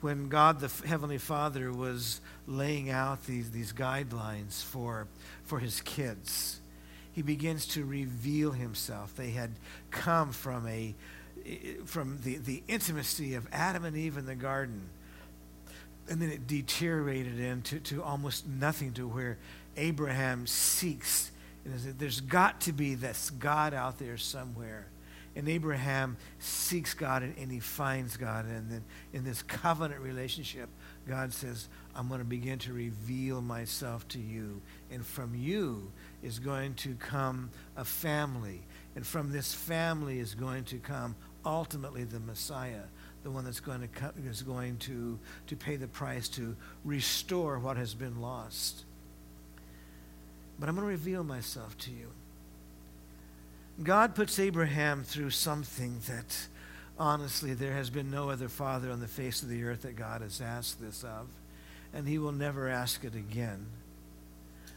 When 0.00 0.28
God 0.28 0.60
the 0.60 0.86
Heavenly 0.86 1.16
Father 1.16 1.72
was 1.72 2.20
laying 2.46 2.90
out 2.90 3.24
these, 3.24 3.50
these 3.50 3.72
guidelines 3.72 4.62
for, 4.62 5.06
for 5.44 5.58
his 5.58 5.80
kids, 5.80 6.60
he 7.14 7.22
begins 7.22 7.66
to 7.68 7.84
reveal 7.84 8.50
himself. 8.50 9.14
They 9.14 9.30
had 9.30 9.52
come 9.90 10.32
from 10.32 10.66
a 10.66 10.94
from 11.84 12.20
the, 12.22 12.38
the 12.38 12.62
intimacy 12.68 13.34
of 13.34 13.46
Adam 13.52 13.84
and 13.84 13.96
Eve 13.96 14.16
in 14.16 14.26
the 14.26 14.34
garden. 14.34 14.82
And 16.08 16.20
then 16.20 16.30
it 16.30 16.46
deteriorated 16.46 17.38
into 17.38 17.80
to 17.80 18.02
almost 18.02 18.46
nothing 18.46 18.92
to 18.94 19.06
where 19.06 19.38
Abraham 19.76 20.46
seeks. 20.46 21.30
There's 21.64 22.20
got 22.20 22.62
to 22.62 22.72
be 22.72 22.94
this 22.94 23.30
God 23.30 23.74
out 23.74 23.98
there 23.98 24.16
somewhere. 24.16 24.86
And 25.36 25.48
Abraham 25.48 26.16
seeks 26.38 26.94
God 26.94 27.22
and, 27.22 27.36
and 27.36 27.50
he 27.50 27.58
finds 27.58 28.16
God. 28.16 28.46
And 28.46 28.70
then 28.70 28.84
in 29.12 29.24
this 29.24 29.42
covenant 29.42 30.00
relationship, 30.00 30.68
God 31.08 31.32
says, 31.32 31.68
I'm 31.94 32.08
going 32.08 32.20
to 32.20 32.24
begin 32.24 32.58
to 32.60 32.72
reveal 32.72 33.40
myself 33.40 34.06
to 34.08 34.18
you. 34.18 34.60
And 34.90 35.04
from 35.04 35.34
you 35.34 35.90
is 36.24 36.38
going 36.38 36.74
to 36.74 36.94
come 36.94 37.50
a 37.76 37.84
family. 37.84 38.62
And 38.96 39.06
from 39.06 39.30
this 39.30 39.52
family 39.52 40.18
is 40.18 40.34
going 40.34 40.64
to 40.64 40.78
come 40.78 41.14
ultimately 41.44 42.04
the 42.04 42.20
Messiah, 42.20 42.82
the 43.22 43.30
one 43.30 43.44
that's 43.44 43.60
going 43.60 43.82
to 43.82 43.88
come, 43.88 44.12
is 44.26 44.42
going 44.42 44.78
to, 44.78 45.18
to 45.48 45.56
pay 45.56 45.76
the 45.76 45.88
price 45.88 46.28
to 46.30 46.56
restore 46.84 47.58
what 47.58 47.76
has 47.76 47.94
been 47.94 48.20
lost. 48.20 48.84
But 50.58 50.68
I'm 50.68 50.76
going 50.76 50.86
to 50.86 50.90
reveal 50.90 51.24
myself 51.24 51.76
to 51.78 51.90
you. 51.90 52.10
God 53.82 54.14
puts 54.14 54.38
Abraham 54.38 55.02
through 55.02 55.30
something 55.30 55.98
that, 56.06 56.46
honestly, 56.98 57.54
there 57.54 57.74
has 57.74 57.90
been 57.90 58.10
no 58.10 58.30
other 58.30 58.48
father 58.48 58.90
on 58.90 59.00
the 59.00 59.08
face 59.08 59.42
of 59.42 59.48
the 59.48 59.64
earth 59.64 59.82
that 59.82 59.96
God 59.96 60.22
has 60.22 60.40
asked 60.40 60.80
this 60.80 61.02
of, 61.02 61.26
and 61.92 62.06
he 62.06 62.18
will 62.18 62.32
never 62.32 62.68
ask 62.68 63.04
it 63.04 63.16
again. 63.16 63.66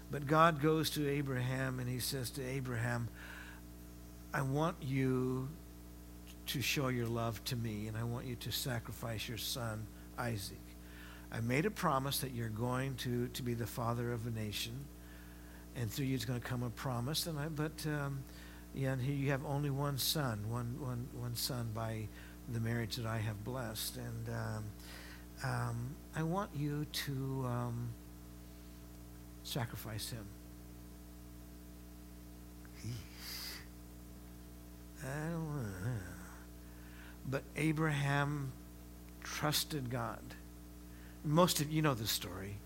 But 0.10 0.28
God 0.28 0.62
goes 0.62 0.90
to 0.92 1.10
Abraham 1.10 1.80
and 1.80 1.90
he 1.90 2.00
says 2.00 2.30
to 2.32 2.46
Abraham, 2.46 3.10
I 4.34 4.42
want 4.42 4.78
you 4.82 5.50
to 6.48 6.62
show 6.62 6.88
your 6.88 7.08
love 7.08 7.44
to 7.46 7.56
me, 7.56 7.88
and 7.88 7.98
I 7.98 8.04
want 8.04 8.26
you 8.26 8.36
to 8.36 8.52
sacrifice 8.52 9.28
your 9.28 9.38
son, 9.38 9.86
Isaac. 10.18 10.58
I 11.32 11.42
made 11.42 11.66
a 11.66 11.72
promise 11.72 12.20
that 12.20 12.32
you're 12.32 12.50
going 12.50 12.96
to, 12.98 13.28
to 13.28 13.44
be 13.44 13.54
the 13.54 13.68
father 13.68 14.14
of 14.14 14.26
a 14.28 14.32
nation, 14.32 14.74
and 15.76 15.92
through 15.92 16.06
you 16.06 16.16
is 16.16 16.24
going 16.24 16.40
to 16.40 16.46
come 16.46 16.64
a 16.64 16.70
promise. 16.70 17.28
And 17.28 17.38
I, 17.38 17.50
but 17.50 17.86
um, 17.86 18.24
yeah, 18.74 18.94
and 18.94 19.02
here 19.02 19.16
you 19.16 19.32
have 19.32 19.46
only 19.46 19.70
one 19.70 19.98
son, 19.98 20.50
one, 20.50 20.78
one, 20.80 21.08
one 21.20 21.36
son 21.36 21.70
by 21.74 22.08
the 22.54 22.60
marriage 22.60 22.96
that 22.96 23.06
I 23.06 23.18
have 23.18 23.44
blessed. 23.44 23.98
And 23.98 24.30
um, 24.30 24.64
um, 25.44 25.96
I 26.16 26.24
want 26.24 26.52
you 26.56 26.86
to 26.86 27.44
um, 27.46 27.90
sacrifice 29.48 30.10
him. 30.10 30.26
I 35.04 35.30
don't 35.32 35.46
want 35.46 35.68
But 37.30 37.44
Abraham 37.56 38.52
trusted 39.24 39.90
God. 39.90 40.20
Most 41.24 41.62
of 41.62 41.72
you 41.72 41.82
know 41.82 41.94
the 41.94 42.08
story 42.08 42.58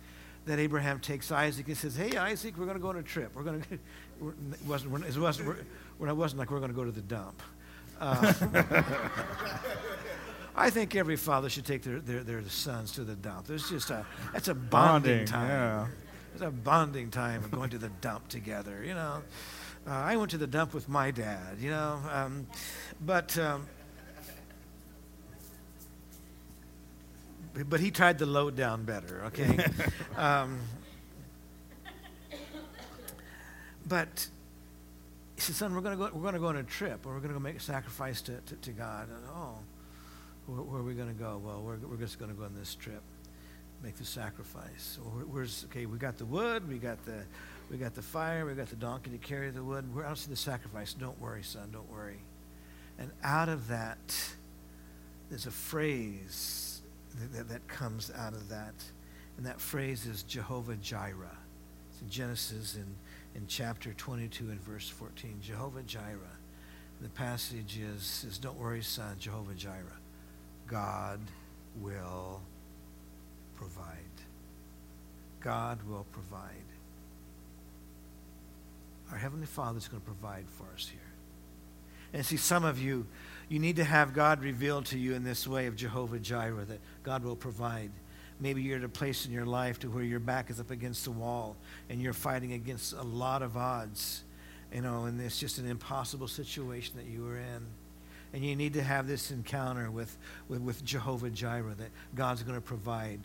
that 0.45 0.59
Abraham 0.59 0.99
takes 0.99 1.31
Isaac 1.31 1.67
and 1.67 1.77
says, 1.77 1.95
"Hey, 1.95 2.17
Isaac, 2.17 2.57
we're 2.57 2.65
going 2.65 2.77
to 2.77 2.81
go 2.81 2.89
on 2.89 2.97
a 2.97 3.03
trip. 3.03 3.35
We're 3.35 3.43
going 3.43 3.61
to." 3.69 3.73
It 3.73 4.67
wasn't. 4.67 5.05
It 5.05 5.17
wasn't. 5.17 5.57
It 5.99 6.15
wasn't 6.15 6.39
like 6.39 6.51
we're 6.51 6.59
going 6.59 6.71
to 6.71 6.75
go 6.75 6.83
to 6.85 6.91
the 6.91 7.01
dump. 7.01 7.41
Uh, 7.99 8.33
I 10.55 10.69
think 10.69 10.95
every 10.95 11.15
father 11.15 11.49
should 11.49 11.65
take 11.65 11.83
their, 11.83 11.99
their, 11.99 12.23
their 12.23 12.41
sons 12.49 12.91
to 12.93 13.03
the 13.03 13.15
dump. 13.15 13.45
There's 13.47 13.69
just 13.69 13.89
a 13.91 14.05
that's 14.33 14.47
a 14.47 14.55
bonding, 14.55 15.25
bonding 15.25 15.25
time. 15.25 15.49
Yeah. 15.49 15.87
It's 16.33 16.41
a 16.41 16.51
bonding 16.51 17.11
time 17.11 17.43
of 17.43 17.51
going 17.51 17.69
to 17.71 17.77
the 17.77 17.89
dump 18.01 18.27
together. 18.27 18.83
You 18.83 18.93
know, 18.93 19.21
uh, 19.87 19.91
I 19.91 20.15
went 20.15 20.31
to 20.31 20.37
the 20.37 20.47
dump 20.47 20.73
with 20.73 20.87
my 20.87 21.11
dad. 21.11 21.57
You 21.59 21.71
know, 21.71 21.99
um, 22.11 22.47
but. 23.05 23.37
Um, 23.37 23.67
but 27.67 27.81
he 27.81 27.91
tried 27.91 28.17
the 28.17 28.25
load 28.25 28.55
down 28.55 28.83
better, 28.83 29.25
okay? 29.25 29.65
um, 30.15 30.59
but 33.85 34.27
he 35.35 35.41
said, 35.41 35.55
son, 35.55 35.75
we're 35.75 35.81
going 35.81 35.97
to 35.97 36.05
go, 36.05 36.15
we're 36.15 36.21
going 36.21 36.33
to 36.33 36.39
go 36.39 36.47
on 36.47 36.55
a 36.55 36.63
trip, 36.63 37.05
or 37.05 37.13
we're 37.13 37.19
going 37.19 37.29
to 37.29 37.33
go 37.33 37.39
make 37.39 37.57
a 37.57 37.59
sacrifice 37.59 38.21
to, 38.21 38.39
to, 38.45 38.55
to 38.55 38.71
God. 38.71 39.09
And, 39.09 39.17
oh, 39.29 39.55
where, 40.45 40.61
where, 40.61 40.79
are 40.79 40.83
we 40.83 40.93
going 40.93 41.09
to 41.09 41.13
go? 41.13 41.41
Well, 41.43 41.61
we're, 41.61 41.77
we're 41.77 41.97
just 41.97 42.19
going 42.19 42.31
to 42.31 42.37
go 42.37 42.45
on 42.45 42.55
this 42.55 42.75
trip, 42.75 43.01
make 43.83 43.95
the 43.95 44.05
sacrifice. 44.05 44.99
Well, 45.01 45.25
where's, 45.27 45.65
okay, 45.65 45.85
we 45.85 45.97
got 45.97 46.17
the 46.17 46.25
wood, 46.25 46.67
we 46.67 46.77
got 46.77 47.03
the, 47.05 47.23
we 47.69 47.77
got 47.77 47.95
the 47.95 48.01
fire, 48.01 48.45
we 48.45 48.53
got 48.53 48.69
the 48.69 48.75
donkey 48.75 49.09
to 49.11 49.17
carry 49.17 49.49
the 49.49 49.63
wood. 49.63 49.93
We're 49.95 50.05
out 50.05 50.17
is 50.17 50.27
the 50.27 50.35
sacrifice? 50.35 50.93
Don't 50.93 51.19
worry, 51.19 51.43
son, 51.43 51.69
don't 51.71 51.89
worry. 51.91 52.19
And 52.99 53.11
out 53.23 53.49
of 53.49 53.67
that, 53.69 54.15
there's 55.29 55.47
a 55.47 55.51
phrase 55.51 56.81
that, 57.33 57.49
that 57.49 57.67
comes 57.67 58.11
out 58.15 58.33
of 58.33 58.49
that. 58.49 58.75
And 59.37 59.45
that 59.45 59.59
phrase 59.59 60.05
is 60.05 60.23
Jehovah 60.23 60.75
Jireh. 60.75 61.37
It's 61.91 62.01
in 62.01 62.09
Genesis 62.09 62.75
in, 62.75 62.85
in 63.33 63.47
chapter 63.47 63.93
22 63.93 64.49
and 64.49 64.61
verse 64.61 64.87
14. 64.89 65.39
Jehovah 65.41 65.83
Jireh. 65.83 66.37
The 67.01 67.09
passage 67.09 67.79
is, 67.79 68.25
is 68.29 68.37
Don't 68.37 68.59
worry, 68.59 68.83
son, 68.83 69.15
Jehovah 69.17 69.55
Jireh. 69.55 69.97
God 70.67 71.19
will 71.79 72.41
provide. 73.61 73.97
God 75.39 75.79
will 75.87 76.05
provide. 76.11 76.49
Our 79.11 79.17
Heavenly 79.17 79.45
Father 79.45 79.77
is 79.77 79.87
going 79.87 80.01
to 80.01 80.05
provide 80.05 80.45
for 80.57 80.65
us 80.73 80.87
here. 80.87 80.99
And 82.13 82.25
see, 82.25 82.37
some 82.37 82.65
of 82.65 82.79
you, 82.79 83.05
you 83.49 83.59
need 83.59 83.75
to 83.75 83.83
have 83.83 84.13
God 84.13 84.41
revealed 84.41 84.87
to 84.87 84.97
you 84.97 85.13
in 85.13 85.23
this 85.23 85.47
way 85.47 85.67
of 85.67 85.75
Jehovah 85.75 86.17
Jireh, 86.17 86.65
that 86.65 86.79
God 87.03 87.23
will 87.23 87.35
provide. 87.35 87.91
Maybe 88.39 88.63
you're 88.63 88.79
at 88.79 88.83
a 88.83 88.89
place 88.89 89.27
in 89.27 89.31
your 89.31 89.45
life 89.45 89.77
to 89.79 89.89
where 89.89 90.03
your 90.03 90.19
back 90.19 90.49
is 90.49 90.59
up 90.59 90.71
against 90.71 91.05
the 91.05 91.11
wall 91.11 91.55
and 91.89 92.01
you're 92.01 92.13
fighting 92.13 92.53
against 92.53 92.93
a 92.93 93.03
lot 93.03 93.43
of 93.43 93.55
odds, 93.55 94.23
you 94.73 94.81
know, 94.81 95.05
and 95.05 95.21
it's 95.21 95.39
just 95.39 95.59
an 95.59 95.67
impossible 95.67 96.27
situation 96.27 96.95
that 96.97 97.05
you 97.05 97.27
are 97.27 97.37
in. 97.37 97.65
And 98.33 98.43
you 98.43 98.55
need 98.55 98.73
to 98.73 98.81
have 98.81 99.07
this 99.07 99.29
encounter 99.29 99.91
with, 99.91 100.17
with, 100.47 100.61
with 100.61 100.83
Jehovah 100.83 101.29
Jireh 101.29 101.75
that 101.77 101.89
God's 102.15 102.41
going 102.41 102.55
to 102.55 102.61
provide. 102.61 103.19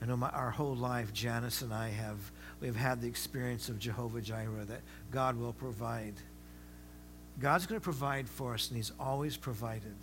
I 0.00 0.06
know 0.06 0.16
my, 0.16 0.28
our 0.30 0.50
whole 0.50 0.76
life, 0.76 1.12
Janice 1.12 1.62
and 1.62 1.72
I 1.72 1.88
have 1.88 2.18
we've 2.60 2.76
had 2.76 3.00
the 3.00 3.08
experience 3.08 3.68
of 3.68 3.78
Jehovah 3.78 4.20
Jireh 4.20 4.64
that 4.66 4.80
God 5.10 5.38
will 5.38 5.52
provide. 5.52 6.14
God's 7.40 7.66
going 7.66 7.80
to 7.80 7.84
provide 7.84 8.28
for 8.28 8.54
us, 8.54 8.68
and 8.68 8.76
He's 8.76 8.92
always 8.98 9.36
provided. 9.36 9.96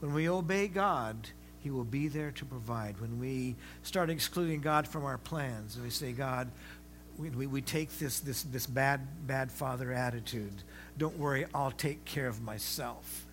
When 0.00 0.14
we 0.14 0.28
obey 0.28 0.68
God, 0.68 1.16
He 1.60 1.70
will 1.70 1.84
be 1.84 2.08
there 2.08 2.30
to 2.32 2.44
provide. 2.44 3.00
When 3.00 3.18
we 3.18 3.56
start 3.82 4.10
excluding 4.10 4.60
God 4.60 4.86
from 4.86 5.04
our 5.04 5.18
plans, 5.18 5.74
and 5.74 5.84
we 5.84 5.90
say, 5.90 6.12
God, 6.12 6.50
we, 7.16 7.30
we, 7.30 7.46
we 7.46 7.60
take 7.60 7.98
this, 7.98 8.20
this, 8.20 8.44
this 8.44 8.66
bad, 8.66 9.26
bad 9.26 9.50
father 9.50 9.92
attitude. 9.92 10.62
Don't 10.96 11.18
worry, 11.18 11.46
I'll 11.52 11.72
take 11.72 12.04
care 12.04 12.28
of 12.28 12.40
myself. 12.40 13.27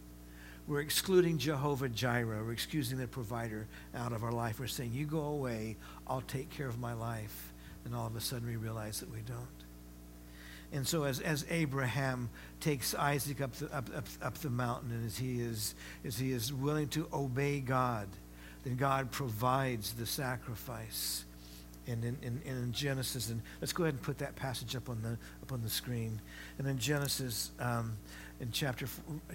We're 0.68 0.82
excluding 0.82 1.38
Jehovah 1.38 1.89
Jireh. 1.89 2.43
We're 2.43 2.51
excusing 2.51 2.97
the 2.97 3.07
provider 3.07 3.68
out 3.95 4.13
of 4.13 4.24
our 4.24 4.32
life. 4.32 4.59
We're 4.59 4.68
saying, 4.68 4.93
You 4.93 5.05
go 5.05 5.22
away, 5.22 5.78
I'll 6.07 6.22
take 6.22 6.49
care 6.49 6.68
of 6.68 6.80
my 6.80 6.93
life. 6.93 7.53
And 7.86 7.93
all 7.93 8.07
of 8.07 8.16
a 8.16 8.22
sudden 8.22 8.47
we 8.47 8.55
realize 8.55 8.99
that 8.99 9.11
we 9.11 9.20
don't. 9.28 9.66
And 10.74 10.88
so 10.88 11.03
as, 11.03 11.20
as 11.20 11.45
Abraham 11.49 12.30
takes 12.59 12.95
Isaac 12.95 13.41
up 13.41 13.53
the, 13.53 13.68
up, 13.68 13.89
up, 13.95 14.05
up 14.22 14.38
the 14.39 14.49
mountain 14.49 14.91
and 14.91 15.05
as 15.05 15.18
he, 15.18 15.39
is, 15.39 15.76
as 16.03 16.18
he 16.18 16.32
is 16.32 16.51
willing 16.51 16.88
to 16.89 17.07
obey 17.13 17.59
God, 17.59 18.07
then 18.63 18.76
God 18.76 19.11
provides 19.11 19.93
the 19.93 20.07
sacrifice. 20.07 21.26
And 21.88 22.03
in, 22.03 22.18
in, 22.24 22.41
in 22.43 22.72
Genesis, 22.72 23.30
and 23.30 23.43
let's 23.61 23.72
go 23.72 23.84
ahead 23.84 23.93
and 23.93 24.01
put 24.01 24.18
that 24.18 24.36
passage 24.36 24.76
up 24.76 24.89
on 24.89 25.03
the, 25.03 25.20
up 25.43 25.51
on 25.51 25.61
the 25.61 25.70
screen. 25.70 26.20
And 26.57 26.68
in 26.68 26.80
Genesis, 26.80 27.51
um, 27.59 27.95
in 28.45 28.51
chapter, 28.51 28.85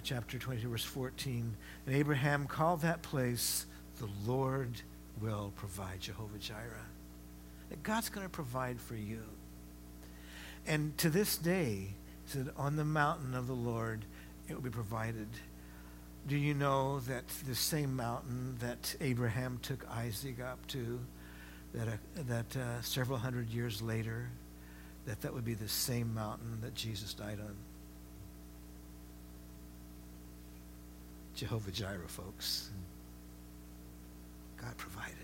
chapter 0.03 0.39
22, 0.39 0.69
verse 0.69 0.85
14, 0.85 1.53
and 1.85 1.95
Abraham 1.95 2.47
called 2.47 2.81
that 2.81 3.01
place, 3.01 3.65
the 3.99 4.07
Lord 4.25 4.81
will 5.21 5.51
provide, 5.57 5.99
Jehovah 5.99 6.37
Jireh. 6.37 6.87
That 7.69 7.83
God's 7.83 8.07
going 8.07 8.25
to 8.25 8.31
provide 8.31 8.79
for 8.79 8.95
you. 8.95 9.21
And 10.65 10.97
to 10.99 11.09
this 11.09 11.35
day, 11.35 11.89
said, 12.25 12.51
on 12.55 12.77
the 12.77 12.85
mountain 12.85 13.35
of 13.35 13.47
the 13.47 13.53
Lord, 13.53 14.05
it 14.47 14.53
will 14.53 14.61
be 14.61 14.69
provided. 14.69 15.27
Do 16.27 16.37
you 16.37 16.53
know 16.53 17.01
that 17.01 17.27
the 17.45 17.55
same 17.55 17.93
mountain 17.93 18.55
that 18.59 18.95
Abraham 19.01 19.59
took 19.61 19.85
Isaac 19.89 20.39
up 20.39 20.65
to, 20.67 20.99
that, 21.73 21.87
uh, 21.89 21.91
that 22.27 22.55
uh, 22.55 22.81
several 22.81 23.17
hundred 23.17 23.49
years 23.49 23.81
later, 23.81 24.29
that 25.05 25.19
that 25.21 25.33
would 25.33 25.45
be 25.45 25.55
the 25.55 25.67
same 25.67 26.13
mountain 26.13 26.59
that 26.61 26.75
Jesus 26.75 27.13
died 27.13 27.39
on? 27.41 27.55
Jehovah 31.35 31.71
Jireh, 31.71 32.07
folks. 32.07 32.69
God 34.57 34.77
provided. 34.77 35.15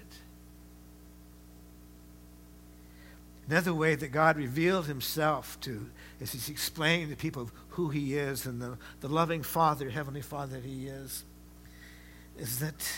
Another 3.50 3.74
way 3.74 3.96
that 3.96 4.12
God 4.12 4.36
revealed 4.36 4.88
himself 4.88 5.60
to 5.62 5.90
is 6.20 6.34
he's 6.34 6.50
explaining 6.50 7.10
to 7.10 7.16
people 7.16 7.50
who 7.70 7.90
he 7.90 8.16
is 8.16 8.46
and 8.46 8.62
the, 8.62 8.78
the 9.00 9.08
loving 9.08 9.42
Father, 9.42 9.90
Heavenly 9.90 10.22
Father 10.22 10.58
that 10.58 10.66
he 10.66 10.88
is, 10.88 11.24
is 12.38 12.60
that 12.60 12.92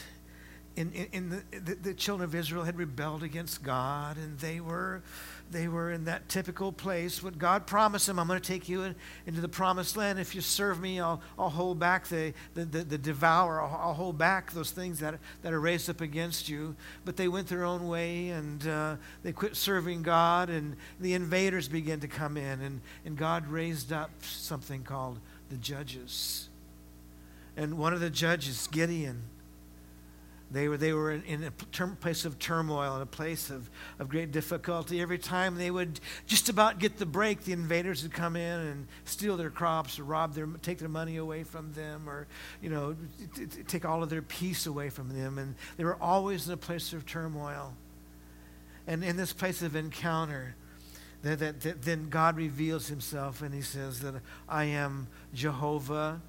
in, 0.80 0.94
in, 0.94 1.08
in 1.12 1.30
the, 1.30 1.60
the, 1.60 1.76
the, 1.76 1.94
children 1.94 2.24
of 2.24 2.34
Israel 2.34 2.64
had 2.64 2.78
rebelled 2.78 3.22
against 3.22 3.62
God, 3.62 4.16
and 4.16 4.40
they 4.40 4.62
were, 4.62 5.02
they 5.52 5.68
were 5.68 5.92
in 5.92 6.06
that 6.06 6.30
typical 6.30 6.72
place. 6.72 7.22
What 7.22 7.38
God 7.38 7.68
promised 7.68 8.08
them, 8.08 8.18
I'm 8.18 8.28
going 8.28 8.40
to 8.40 8.48
take 8.48 8.70
you 8.70 8.84
in, 8.84 8.96
into 9.28 9.42
the 9.42 9.50
promised 9.50 9.98
land. 9.98 10.20
If 10.20 10.34
you 10.34 10.40
serve 10.40 10.80
me, 10.80 11.02
I'll, 11.02 11.22
I'll 11.38 11.50
hold 11.50 11.80
back 11.80 12.08
the, 12.08 12.34
the, 12.54 12.64
the, 12.64 12.84
the 12.86 12.98
devour. 12.98 13.60
I'll, 13.60 13.90
I'll, 13.90 13.94
hold 13.94 14.18
back 14.18 14.54
those 14.54 14.72
things 14.72 15.00
that, 15.00 15.20
that 15.42 15.52
are 15.52 15.60
raised 15.60 15.90
up 15.90 16.00
against 16.00 16.48
you. 16.48 16.78
But 17.04 17.18
they 17.18 17.28
went 17.28 17.50
their 17.50 17.66
own 17.66 17.90
way, 17.90 18.30
and 18.30 18.66
uh, 18.66 18.96
they 19.22 19.34
quit 19.34 19.58
serving 19.58 20.04
God, 20.04 20.50
and 20.50 20.78
the 21.02 21.14
invaders 21.14 21.68
began 21.68 22.00
to 22.00 22.08
come 22.08 22.38
in, 22.38 22.62
and, 22.62 22.80
and 23.04 23.18
God 23.18 23.48
raised 23.48 23.92
up 23.92 24.12
something 24.22 24.84
called 24.84 25.20
the 25.50 25.58
judges. 25.58 26.48
And 27.58 27.78
one 27.78 27.94
of 27.94 28.00
the 28.00 28.10
judges, 28.10 28.68
Gideon, 28.68 29.24
they 30.52 30.68
were, 30.68 30.78
they 30.78 30.94
were 30.94 31.12
in, 31.12 31.24
in 31.24 31.44
a 31.44 31.52
term, 31.72 31.96
place 31.96 32.26
of 32.26 32.40
turmoil, 32.40 32.96
in 32.96 33.02
a 33.04 33.06
place 33.06 33.52
of, 33.52 33.70
of 34.00 34.10
great 34.10 34.32
difficulty. 34.32 35.00
Every 35.00 35.20
time 35.20 35.56
they 35.56 35.70
would 35.70 36.00
just 36.26 36.50
about 36.50 36.80
get 36.80 36.98
the 36.98 37.06
break, 37.06 37.44
the 37.44 37.54
invaders 37.54 38.02
would 38.02 38.14
come 38.14 38.36
in 38.36 38.60
and 38.60 38.88
steal 39.06 39.38
their 39.38 39.52
crops 39.52 40.00
or 40.00 40.06
rob 40.06 40.34
their, 40.34 40.48
take 40.64 40.80
their 40.80 40.90
money 40.90 41.18
away 41.18 41.44
from 41.44 41.72
them 41.74 42.10
or, 42.10 42.26
you 42.62 42.70
know, 42.72 42.96
t- 43.36 43.46
t- 43.46 43.64
take 43.64 43.86
all 43.86 44.02
of 44.02 44.10
their 44.10 44.24
peace 44.24 44.66
away 44.66 44.90
from 44.90 45.10
them. 45.10 45.38
And 45.38 45.54
they 45.78 45.84
were 45.84 46.02
always 46.02 46.48
in 46.48 46.54
a 46.54 46.58
place 46.58 46.94
of 46.94 47.06
turmoil. 47.06 47.76
And 48.88 49.04
in 49.04 49.18
this 49.18 49.34
place 49.34 49.62
of 49.62 49.76
encounter, 49.76 50.56
that, 51.22 51.38
that, 51.40 51.62
that 51.62 51.82
then 51.84 52.10
God 52.10 52.38
reveals 52.38 52.88
himself 52.88 53.44
and 53.44 53.54
he 53.54 53.62
says 53.62 54.00
that 54.00 54.16
I 54.48 54.64
am 54.64 55.08
Jehovah. 55.32 56.22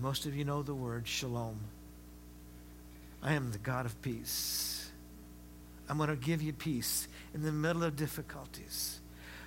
Most 0.00 0.24
of 0.24 0.36
you 0.36 0.44
know 0.44 0.62
the 0.62 0.74
word 0.74 1.08
shalom. 1.08 1.58
I 3.26 3.32
am 3.32 3.50
the 3.50 3.58
God 3.58 3.86
of 3.86 4.00
peace. 4.02 4.88
I'm 5.88 5.98
going 5.98 6.10
to 6.10 6.16
give 6.16 6.40
you 6.40 6.52
peace 6.52 7.08
in 7.34 7.42
the 7.42 7.50
middle 7.50 7.82
of 7.82 7.96
difficulties. 7.96 9.00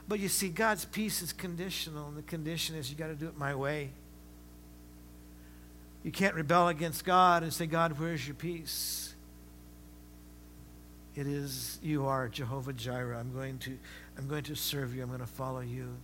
But 0.05 0.19
you 0.19 0.27
see, 0.27 0.49
God's 0.49 0.83
peace 0.83 1.21
is 1.21 1.31
conditional, 1.31 2.09
and 2.09 2.17
the 2.17 2.21
condition 2.21 2.75
is 2.75 2.89
you 2.89 2.97
got 2.97 3.07
to 3.07 3.15
do 3.15 3.27
it 3.27 3.37
my 3.37 3.55
way. 3.55 3.91
You 6.03 6.11
can't 6.11 6.35
rebel 6.35 6.67
against 6.67 7.05
God 7.05 7.41
and 7.41 7.53
say, 7.53 7.67
God, 7.67 7.97
where's 7.99 8.27
your 8.27 8.35
peace? 8.35 9.15
It 11.15 11.25
is, 11.25 11.79
you 11.81 12.05
are 12.05 12.27
Jehovah 12.27 12.73
Jireh. 12.73 13.17
I'm 13.17 13.33
going 13.33 13.59
to, 13.59 13.77
I'm 14.17 14.27
going 14.27 14.43
to 14.43 14.55
serve 14.55 14.93
you. 14.93 15.03
I'm 15.03 15.09
going 15.09 15.21
to 15.21 15.25
follow 15.25 15.61
you. 15.61 15.95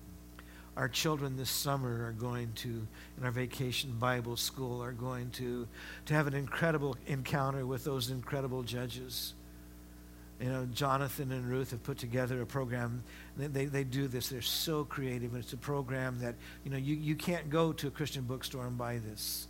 Our 0.78 0.90
children 0.90 1.38
this 1.38 1.50
summer 1.50 2.06
are 2.06 2.12
going 2.12 2.52
to, 2.56 2.86
in 3.18 3.24
our 3.24 3.32
vacation 3.32 3.94
Bible 3.98 4.36
school, 4.36 4.84
are 4.84 4.92
going 4.92 5.30
to, 5.32 5.68
to 6.08 6.14
have 6.14 6.28
an 6.28 6.34
incredible 6.34 6.98
encounter 7.08 7.66
with 7.66 7.86
those 7.86 8.12
incredible 8.12 8.62
judges. 8.62 9.34
You 10.42 10.50
know, 10.50 10.68
Jonathan 10.74 11.32
and 11.32 11.48
Ruth 11.48 11.72
have 11.72 11.82
put 11.84 11.98
together 11.98 12.42
a 12.42 12.46
program. 12.46 13.04
They, 13.38 13.48
they, 13.48 13.66
they, 13.66 13.84
do 13.86 14.10
this. 14.10 14.28
They're 14.28 14.42
so 14.42 14.84
creative. 14.84 15.34
And 15.34 15.42
it's 15.42 15.54
a 15.54 15.58
program 15.58 16.20
that, 16.20 16.36
you 16.66 16.72
know, 16.72 16.78
you, 16.78 16.96
you 16.96 17.16
can't 17.16 17.50
go 17.50 17.72
to 17.72 17.88
a 17.88 17.92
Christian 17.92 18.24
bookstore 18.24 18.68
and 18.68 18.78
buy 18.78 18.98
this. 18.98 19.48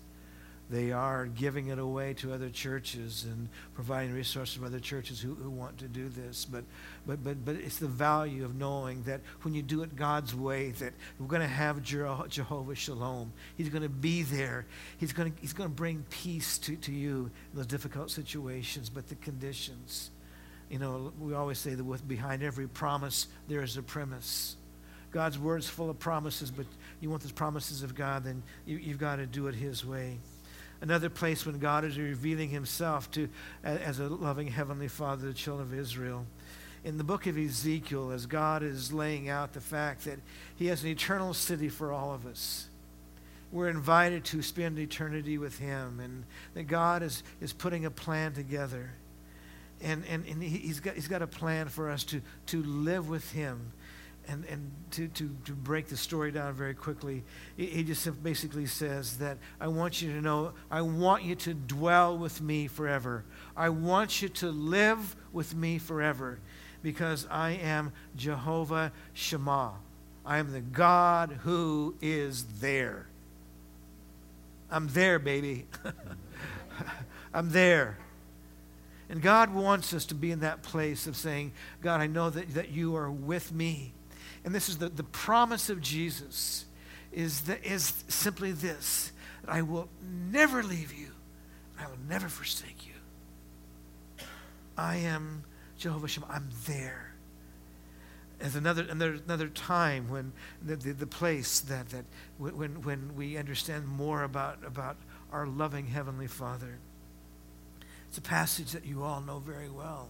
They 0.68 0.92
are 0.92 1.28
giving 1.28 1.68
it 1.68 1.78
away 1.78 2.16
to 2.16 2.34
other 2.34 2.50
churches 2.50 3.24
and 3.24 3.50
providing 3.76 4.14
resources 4.14 4.56
for 4.56 4.66
other 4.66 4.80
churches 4.80 5.22
who, 5.22 5.36
who 5.36 5.52
want 5.52 5.78
to 5.78 5.88
do 5.88 6.10
this. 6.10 6.44
But, 6.44 6.64
but, 7.06 7.24
but, 7.24 7.46
but 7.46 7.56
it's 7.56 7.78
the 7.78 7.88
value 7.88 8.44
of 8.44 8.56
knowing 8.56 9.04
that 9.04 9.22
when 9.44 9.54
you 9.54 9.62
do 9.62 9.84
it 9.84 9.96
God's 9.96 10.34
way, 10.34 10.72
that 10.72 10.94
we're 11.20 11.28
going 11.28 11.44
to 11.44 11.48
have 11.48 11.84
Jehovah 11.84 12.74
Shalom. 12.74 13.32
He's 13.56 13.70
going 13.70 13.84
to 13.84 13.90
be 13.90 14.24
there. 14.24 14.66
He's 14.98 15.14
going 15.14 15.32
to, 15.32 15.42
he's 15.42 15.54
going 15.54 15.70
to 15.70 15.76
bring 15.76 16.04
peace 16.10 16.58
to, 16.60 16.76
to 16.78 16.92
you 16.92 17.30
in 17.52 17.58
those 17.58 17.68
difficult 17.68 18.10
situations, 18.10 18.90
but 18.90 19.08
the 19.08 19.16
conditions. 19.16 20.10
You 20.72 20.80
know, 20.80 21.14
we 21.20 21.36
always 21.36 21.60
say 21.60 21.76
that 21.76 21.84
with 21.84 22.08
behind 22.08 22.42
every 22.42 22.68
promise, 22.68 23.28
there 23.48 23.62
is 23.62 23.78
a 23.78 23.84
premise. 23.84 24.56
God's 25.12 25.38
word 25.38 25.60
is 25.60 25.70
full 25.70 25.92
of 25.92 26.00
promises, 26.00 26.50
but 26.50 26.66
you 27.02 27.12
want 27.12 27.22
those 27.22 27.32
promises 27.32 27.84
of 27.84 27.94
God, 27.94 28.24
then 28.24 28.42
you, 28.66 28.78
you've 28.78 28.98
got 28.98 29.18
to 29.18 29.28
do 29.28 29.46
it 29.46 29.54
His 29.54 29.86
way 29.86 30.18
another 30.82 31.10
place 31.10 31.46
when 31.46 31.60
God 31.60 31.86
is 31.86 31.98
revealing 31.98 32.50
himself 32.50 33.10
to 33.12 33.30
as 33.64 34.00
a 34.00 34.08
loving 34.08 34.48
heavenly 34.48 34.88
father 34.88 35.22
to 35.22 35.28
the 35.28 35.34
children 35.34 35.68
of 35.68 35.78
Israel. 35.78 36.26
In 36.84 36.98
the 36.98 37.04
book 37.04 37.26
of 37.26 37.38
Ezekiel, 37.38 38.12
as 38.12 38.26
God 38.26 38.62
is 38.62 38.94
laying 38.94 39.28
out 39.28 39.54
the 39.54 39.62
fact 39.62 40.06
that 40.06 40.20
he 40.56 40.68
has 40.68 40.84
an 40.84 40.90
eternal 40.90 41.34
city 41.34 41.70
for 41.70 41.92
all 41.92 42.14
of 42.14 42.26
us. 42.26 42.68
We're 43.52 43.70
invited 43.70 44.26
to 44.26 44.42
spend 44.42 44.78
eternity 44.78 45.38
with 45.38 45.58
him, 45.58 46.00
and 46.00 46.26
that 46.54 46.64
God 46.64 47.02
is, 47.02 47.24
is 47.42 47.54
putting 47.54 47.86
a 47.86 47.92
plan 47.92 48.34
together. 48.34 48.92
And, 49.82 50.04
and, 50.08 50.26
and 50.26 50.44
he's, 50.44 50.80
got, 50.80 50.96
he's 50.96 51.08
got 51.08 51.22
a 51.22 51.28
plan 51.28 51.70
for 51.70 51.90
us 51.90 52.04
to, 52.06 52.22
to 52.48 52.64
live 52.64 53.10
with 53.10 53.32
him 53.32 53.72
and, 54.28 54.46
and 54.46 54.72
to, 54.92 55.08
to, 55.10 55.36
to 55.46 55.52
break 55.54 55.88
the 55.88 55.98
story 55.98 56.32
down 56.32 56.54
very 56.54 56.74
quickly, 56.74 57.24
he 57.58 57.84
just 57.84 58.24
basically 58.24 58.66
says 58.66 59.18
that 59.18 59.38
I 59.60 59.68
want 59.68 60.02
you 60.02 60.12
to 60.14 60.22
know, 60.22 60.54
I 60.70 60.82
want 60.82 61.24
you 61.24 61.36
to 61.36 61.54
dwell 61.54 62.18
with 62.18 62.42
me 62.42 62.68
forever. 62.68 63.24
I 63.56 63.70
want 63.70 64.22
you 64.22 64.30
to 64.30 64.52
live 64.52 65.16
with 65.34 65.56
me 65.56 65.78
forever 65.78 66.40
because 66.82 67.28
I 67.30 67.52
am 67.52 67.92
Jehovah 68.16 68.92
Shammah. 69.14 69.74
I 70.26 70.38
am 70.38 70.52
the 70.52 70.62
God 70.62 71.40
who 71.44 71.96
is 72.02 72.46
there. 72.60 73.08
I'm 74.72 74.88
there, 74.88 75.20
baby. 75.20 75.68
I'm 77.34 77.52
there. 77.52 77.98
And 79.10 79.22
God 79.22 79.54
wants 79.54 79.94
us 79.94 80.06
to 80.08 80.16
be 80.16 80.32
in 80.32 80.40
that 80.40 80.64
place 80.64 81.06
of 81.06 81.16
saying, 81.16 81.52
God, 81.82 82.02
I 82.02 82.08
know 82.08 82.30
that, 82.32 82.56
that 82.56 82.70
you 82.70 82.96
are 82.96 83.12
with 83.12 83.52
me 83.52 83.94
and 84.46 84.54
this 84.54 84.70
is 84.70 84.78
the, 84.78 84.90
the 84.90 85.04
promise 85.04 85.70
of 85.72 85.82
Jesus, 85.82 86.66
is, 87.12 87.42
that, 87.42 87.66
is 87.66 88.04
simply 88.08 88.52
this 88.52 89.12
that 89.42 89.52
I 89.52 89.64
will 89.64 89.90
never 90.32 90.64
leave 90.64 90.94
you, 90.94 91.10
I 91.80 91.88
will 91.88 92.00
never 92.08 92.30
forsake 92.30 92.86
you. 92.86 94.26
I 94.78 94.98
am 94.98 95.44
Jehovah 95.78 96.08
Shammah. 96.08 96.28
I'm 96.30 96.50
there. 96.68 97.14
As 98.40 98.56
another, 98.56 98.84
another, 98.84 99.20
another 99.26 99.48
time 99.48 100.10
when 100.10 100.32
the, 100.64 100.76
the, 100.76 100.94
the 100.94 101.08
place 101.08 101.62
that, 101.62 101.90
that 101.90 102.06
when, 102.38 102.82
when 102.82 103.16
we 103.16 103.38
understand 103.38 103.88
more 103.88 104.24
about, 104.24 104.60
about 104.66 104.98
our 105.32 105.48
loving 105.48 105.88
Heavenly 105.88 106.28
Father. 106.28 106.78
It's 108.10 108.18
a 108.18 108.22
passage 108.22 108.72
that 108.74 108.86
you 108.86 109.04
all 109.04 109.22
know 109.22 109.40
very 109.40 109.70
well 109.70 110.10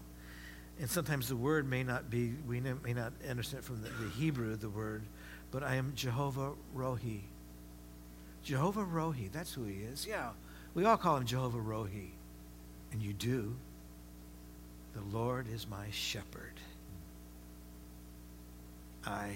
and 0.78 0.90
sometimes 0.90 1.28
the 1.28 1.36
word 1.36 1.68
may 1.68 1.82
not 1.82 2.10
be, 2.10 2.34
we 2.46 2.60
may 2.60 2.92
not 2.92 3.12
understand 3.28 3.64
from 3.64 3.82
the, 3.82 3.88
the 3.88 4.10
Hebrew, 4.10 4.56
the 4.56 4.68
word, 4.68 5.02
but 5.50 5.62
I 5.62 5.76
am 5.76 5.92
Jehovah 5.94 6.52
Rohi. 6.76 7.20
Jehovah 8.42 8.84
Rohi, 8.84 9.32
that's 9.32 9.54
who 9.54 9.64
he 9.64 9.76
is. 9.76 10.06
Yeah, 10.06 10.30
we 10.74 10.84
all 10.84 10.96
call 10.96 11.16
him 11.16 11.24
Jehovah 11.24 11.58
Rohi. 11.58 12.10
And 12.92 13.02
you 13.02 13.12
do. 13.12 13.56
The 14.94 15.16
Lord 15.16 15.46
is 15.52 15.66
my 15.68 15.86
shepherd. 15.90 16.54
I 19.04 19.34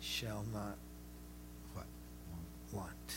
shall 0.00 0.44
not 0.52 0.76
what? 1.74 1.86
Want. 2.72 3.14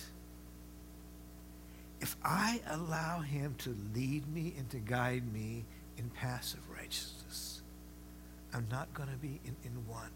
If 2.00 2.16
I 2.24 2.62
allow 2.70 3.20
him 3.20 3.56
to 3.60 3.76
lead 3.94 4.28
me 4.34 4.54
and 4.58 4.70
to 4.72 4.78
guide 4.78 5.32
me 5.32 5.66
in 5.98 6.10
passive 6.10 6.62
righteousness. 6.70 7.62
I'm 8.54 8.68
not 8.70 8.94
going 8.94 9.10
to 9.10 9.16
be 9.16 9.40
in, 9.46 9.56
in 9.64 9.88
one. 9.88 10.12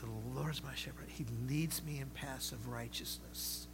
The 0.00 0.38
Lord 0.38 0.54
is 0.54 0.62
my 0.62 0.74
shepherd. 0.74 1.06
He 1.08 1.26
leads 1.46 1.84
me 1.84 2.00
in 2.00 2.06
passive 2.10 2.68
righteousness. 2.68 3.66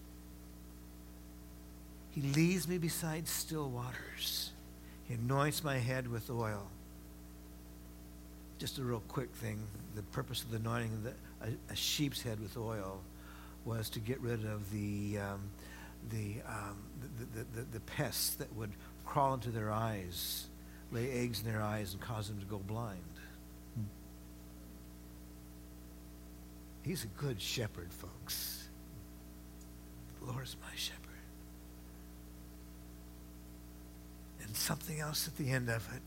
He 2.10 2.22
leads 2.22 2.66
me 2.66 2.78
beside 2.78 3.28
still 3.28 3.68
waters. 3.70 4.50
He 5.06 5.14
anoints 5.14 5.62
my 5.62 5.76
head 5.76 6.08
with 6.08 6.28
oil. 6.30 6.66
Just 8.58 8.78
a 8.78 8.82
real 8.82 9.02
quick 9.06 9.32
thing. 9.34 9.58
The 9.94 10.02
purpose 10.02 10.42
of 10.42 10.50
the 10.50 10.56
anointing 10.56 11.04
the, 11.04 11.12
a, 11.46 11.72
a, 11.72 11.76
sheep's 11.76 12.22
head 12.22 12.40
with 12.40 12.56
oil 12.56 13.00
was 13.64 13.88
to 13.90 14.00
get 14.00 14.18
rid 14.20 14.44
of 14.46 14.70
the, 14.72 15.18
um, 15.18 15.42
the, 16.10 16.36
um, 16.48 16.78
the, 17.18 17.38
the, 17.38 17.46
the, 17.54 17.66
the 17.74 17.80
pests 17.80 18.34
that 18.36 18.52
would 18.56 18.72
crawl 19.04 19.34
into 19.34 19.50
their 19.50 19.70
eyes, 19.70 20.46
lay 20.92 21.10
eggs 21.10 21.42
in 21.42 21.50
their 21.50 21.62
eyes, 21.62 21.92
and 21.92 22.00
cause 22.00 22.28
them 22.28 22.38
to 22.38 22.46
go 22.46 22.58
blind. 22.58 23.00
He's 26.86 27.02
a 27.02 27.08
good 27.20 27.40
shepherd, 27.40 27.92
folks. 27.92 28.68
The 30.20 30.30
Lord 30.30 30.44
is 30.44 30.56
my 30.62 30.76
shepherd. 30.76 31.02
And 34.40 34.56
something 34.56 35.00
else 35.00 35.26
at 35.26 35.36
the 35.36 35.50
end 35.50 35.68
of 35.68 35.84
it. 35.96 36.02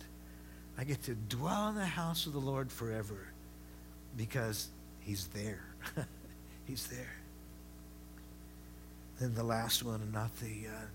I 0.78 0.86
get 0.86 1.04
to 1.04 1.16
dwell 1.16 1.68
in 1.68 1.76
the 1.76 1.86
house 1.86 2.28
of 2.28 2.32
the 2.32 2.40
Lord 2.40 2.72
forever 2.72 3.28
because 4.16 4.70
he's 5.02 5.28
there. 5.28 5.66
he's 6.66 6.88
there. 6.88 7.14
Then 9.20 9.36
the 9.36 9.44
last 9.44 9.84
one, 9.84 10.02
and 10.02 10.14
not 10.14 10.34
the, 10.38 10.68
uh, 10.70 10.86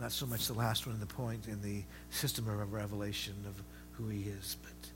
not 0.00 0.12
so 0.12 0.26
much 0.26 0.46
the 0.46 0.54
last 0.54 0.86
one 0.86 0.94
in 0.94 1.00
the 1.00 1.06
point 1.06 1.46
in 1.46 1.60
the 1.62 1.82
system 2.10 2.48
of 2.48 2.72
revelation 2.72 3.34
of 3.46 3.62
who 3.92 4.08
he 4.08 4.22
is, 4.22 4.56
but 4.62 4.90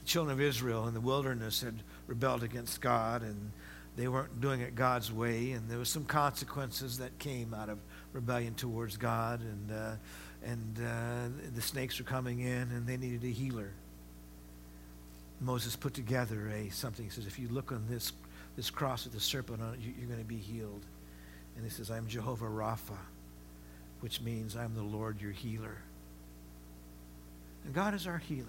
the 0.00 0.06
children 0.06 0.32
of 0.32 0.40
Israel 0.40 0.88
in 0.88 0.94
the 0.94 1.00
wilderness 1.00 1.60
had 1.60 1.74
rebelled 2.06 2.42
against 2.42 2.80
God, 2.80 3.22
and 3.22 3.52
they 3.96 4.08
weren't 4.08 4.40
doing 4.40 4.60
it 4.60 4.74
God's 4.74 5.12
way, 5.12 5.52
and 5.52 5.68
there 5.68 5.78
was 5.78 5.88
some 5.88 6.04
consequences 6.04 6.98
that 6.98 7.18
came 7.18 7.52
out 7.52 7.68
of 7.68 7.78
rebellion 8.12 8.54
towards 8.54 8.96
God, 8.96 9.40
and 9.40 9.72
uh, 9.72 9.96
and 10.42 10.78
uh, 10.78 11.50
the 11.54 11.60
snakes 11.60 11.98
were 11.98 12.04
coming 12.04 12.40
in, 12.40 12.70
and 12.70 12.86
they 12.86 12.96
needed 12.96 13.22
a 13.24 13.32
healer. 13.32 13.72
Moses 15.40 15.76
put 15.76 15.92
together 15.92 16.48
a 16.48 16.70
something. 16.70 17.04
He 17.04 17.10
says, 17.10 17.26
if 17.26 17.38
you 17.38 17.48
look 17.48 17.72
on 17.72 17.84
this 17.88 18.12
this 18.56 18.70
cross 18.70 19.04
with 19.04 19.12
the 19.12 19.20
serpent 19.20 19.60
on 19.62 19.74
it, 19.74 19.80
you, 19.80 19.92
you're 19.98 20.06
going 20.06 20.18
to 20.18 20.24
be 20.24 20.36
healed. 20.36 20.84
And 21.56 21.64
he 21.64 21.70
says, 21.70 21.90
I'm 21.90 22.06
Jehovah 22.06 22.46
Rapha, 22.46 22.96
which 24.00 24.20
means 24.20 24.56
I'm 24.56 24.74
the 24.74 24.82
Lord 24.82 25.20
your 25.20 25.32
healer. 25.32 25.78
And 27.64 27.74
God 27.74 27.94
is 27.94 28.06
our 28.06 28.18
healer. 28.18 28.46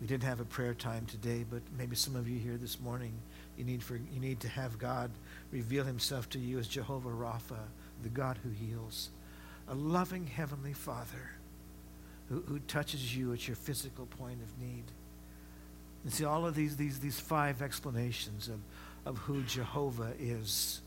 We 0.00 0.06
didn't 0.06 0.24
have 0.24 0.40
a 0.40 0.44
prayer 0.44 0.74
time 0.74 1.06
today, 1.06 1.44
but 1.48 1.62
maybe 1.78 1.96
some 1.96 2.16
of 2.16 2.28
you 2.28 2.38
here 2.38 2.58
this 2.58 2.80
morning, 2.80 3.12
you 3.56 3.64
need, 3.64 3.82
for, 3.82 3.96
you 3.96 4.20
need 4.20 4.40
to 4.40 4.48
have 4.48 4.78
God 4.78 5.10
reveal 5.50 5.84
himself 5.84 6.28
to 6.30 6.38
you 6.38 6.58
as 6.58 6.68
Jehovah 6.68 7.08
Rapha, 7.08 7.60
the 8.02 8.10
God 8.10 8.38
who 8.42 8.50
heals. 8.50 9.08
A 9.68 9.74
loving 9.74 10.26
Heavenly 10.26 10.74
Father 10.74 11.30
who, 12.28 12.42
who 12.46 12.58
touches 12.60 13.16
you 13.16 13.32
at 13.32 13.48
your 13.48 13.56
physical 13.56 14.06
point 14.06 14.40
of 14.42 14.60
need. 14.60 14.84
And 16.04 16.12
see, 16.12 16.24
all 16.24 16.46
of 16.46 16.54
these, 16.54 16.76
these, 16.76 17.00
these 17.00 17.18
five 17.18 17.62
explanations 17.62 18.48
of, 18.48 18.60
of 19.06 19.18
who 19.18 19.42
Jehovah 19.42 20.12
is 20.20 20.82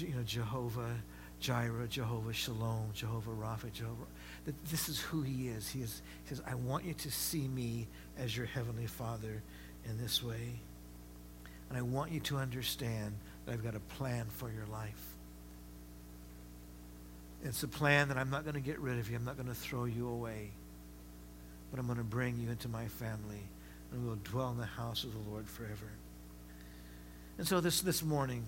you 0.00 0.14
know, 0.14 0.22
Jehovah 0.24 0.96
Jireh, 1.42 1.88
Jehovah 1.88 2.32
Shalom, 2.32 2.90
Jehovah 2.94 3.32
Rapha, 3.32 3.70
Jehovah. 3.72 4.06
That 4.44 4.64
this 4.66 4.88
is 4.88 5.00
who 5.00 5.22
he 5.22 5.48
is. 5.48 5.68
He, 5.68 5.82
is. 5.82 6.00
he 6.22 6.28
says, 6.28 6.42
I 6.46 6.54
want 6.54 6.84
you 6.84 6.94
to 6.94 7.10
see 7.10 7.48
me 7.48 7.88
as 8.16 8.34
your 8.36 8.46
heavenly 8.46 8.86
Father 8.86 9.42
in 9.84 9.98
this 9.98 10.22
way. 10.22 10.60
And 11.68 11.76
I 11.76 11.82
want 11.82 12.12
you 12.12 12.20
to 12.20 12.36
understand 12.36 13.14
that 13.44 13.52
I've 13.52 13.64
got 13.64 13.74
a 13.74 13.80
plan 13.80 14.26
for 14.28 14.50
your 14.52 14.66
life. 14.66 15.02
It's 17.44 17.64
a 17.64 17.68
plan 17.68 18.08
that 18.08 18.16
I'm 18.16 18.30
not 18.30 18.44
going 18.44 18.54
to 18.54 18.60
get 18.60 18.78
rid 18.78 18.98
of 18.98 19.10
you. 19.10 19.16
I'm 19.16 19.24
not 19.24 19.36
going 19.36 19.48
to 19.48 19.54
throw 19.54 19.84
you 19.84 20.08
away. 20.08 20.50
But 21.72 21.80
I'm 21.80 21.86
going 21.86 21.98
to 21.98 22.04
bring 22.04 22.38
you 22.38 22.50
into 22.50 22.68
my 22.68 22.86
family. 22.86 23.42
And 23.90 24.06
we'll 24.06 24.18
dwell 24.22 24.50
in 24.52 24.58
the 24.58 24.64
house 24.64 25.02
of 25.02 25.12
the 25.12 25.30
Lord 25.30 25.48
forever. 25.48 25.90
And 27.36 27.48
so 27.48 27.60
this, 27.60 27.80
this 27.80 28.04
morning, 28.04 28.44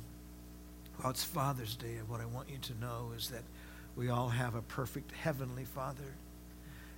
well, 0.99 1.11
it's 1.11 1.25
Father's 1.25 1.77
Day, 1.77 1.97
and 1.99 2.09
what 2.09 2.21
I 2.21 2.27
want 2.27 2.49
you 2.51 2.59
to 2.59 2.81
know 2.81 3.13
is 3.17 3.29
that 3.31 3.43
we 3.97 4.09
all 4.09 4.29
have 4.29 4.55
a 4.55 4.63
perfect 4.63 5.13
heavenly 5.13 5.65
Father. 5.65 6.15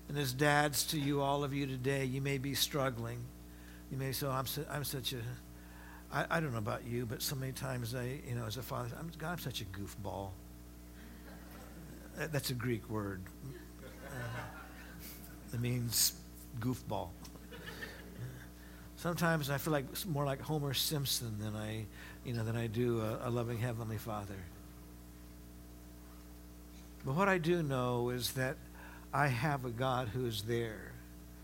And 0.08 0.16
as 0.16 0.32
dads 0.32 0.84
to 0.88 1.00
you, 1.00 1.20
all 1.20 1.42
of 1.44 1.52
you 1.52 1.66
today, 1.66 2.04
you 2.04 2.20
may 2.20 2.38
be 2.38 2.54
struggling. 2.54 3.18
You 3.90 3.98
may 3.98 4.12
say, 4.12 4.26
oh, 4.26 4.30
I'm, 4.30 4.46
I'm 4.70 4.84
such 4.84 5.12
a, 5.12 5.18
I, 6.12 6.26
I 6.30 6.40
don't 6.40 6.52
know 6.52 6.58
about 6.58 6.86
you, 6.86 7.06
but 7.06 7.22
so 7.22 7.34
many 7.36 7.52
times 7.52 7.94
I, 7.94 8.20
you 8.28 8.34
know, 8.34 8.46
as 8.46 8.56
a 8.56 8.62
father, 8.62 8.90
I'm, 8.98 9.10
God, 9.18 9.32
I'm 9.32 9.38
such 9.38 9.60
a 9.60 9.64
goofball. 9.64 10.30
That's 12.16 12.50
a 12.50 12.54
Greek 12.54 12.88
word. 12.88 13.22
Uh, 14.06 15.52
it 15.52 15.60
means 15.60 16.14
goofball. 16.60 17.08
Sometimes 18.96 19.50
I 19.50 19.58
feel 19.58 19.72
like 19.72 19.84
more 20.06 20.24
like 20.24 20.40
Homer 20.40 20.74
Simpson 20.74 21.38
than 21.38 21.54
I 21.54 21.84
you 22.26 22.32
know, 22.32 22.42
than 22.42 22.56
I 22.56 22.66
do 22.66 23.00
a, 23.00 23.28
a 23.28 23.30
loving 23.30 23.58
Heavenly 23.58 23.98
Father. 23.98 24.34
But 27.04 27.14
what 27.14 27.28
I 27.28 27.38
do 27.38 27.62
know 27.62 28.10
is 28.10 28.32
that 28.32 28.56
I 29.14 29.28
have 29.28 29.64
a 29.64 29.70
God 29.70 30.08
who 30.08 30.26
is 30.26 30.42
there. 30.42 30.90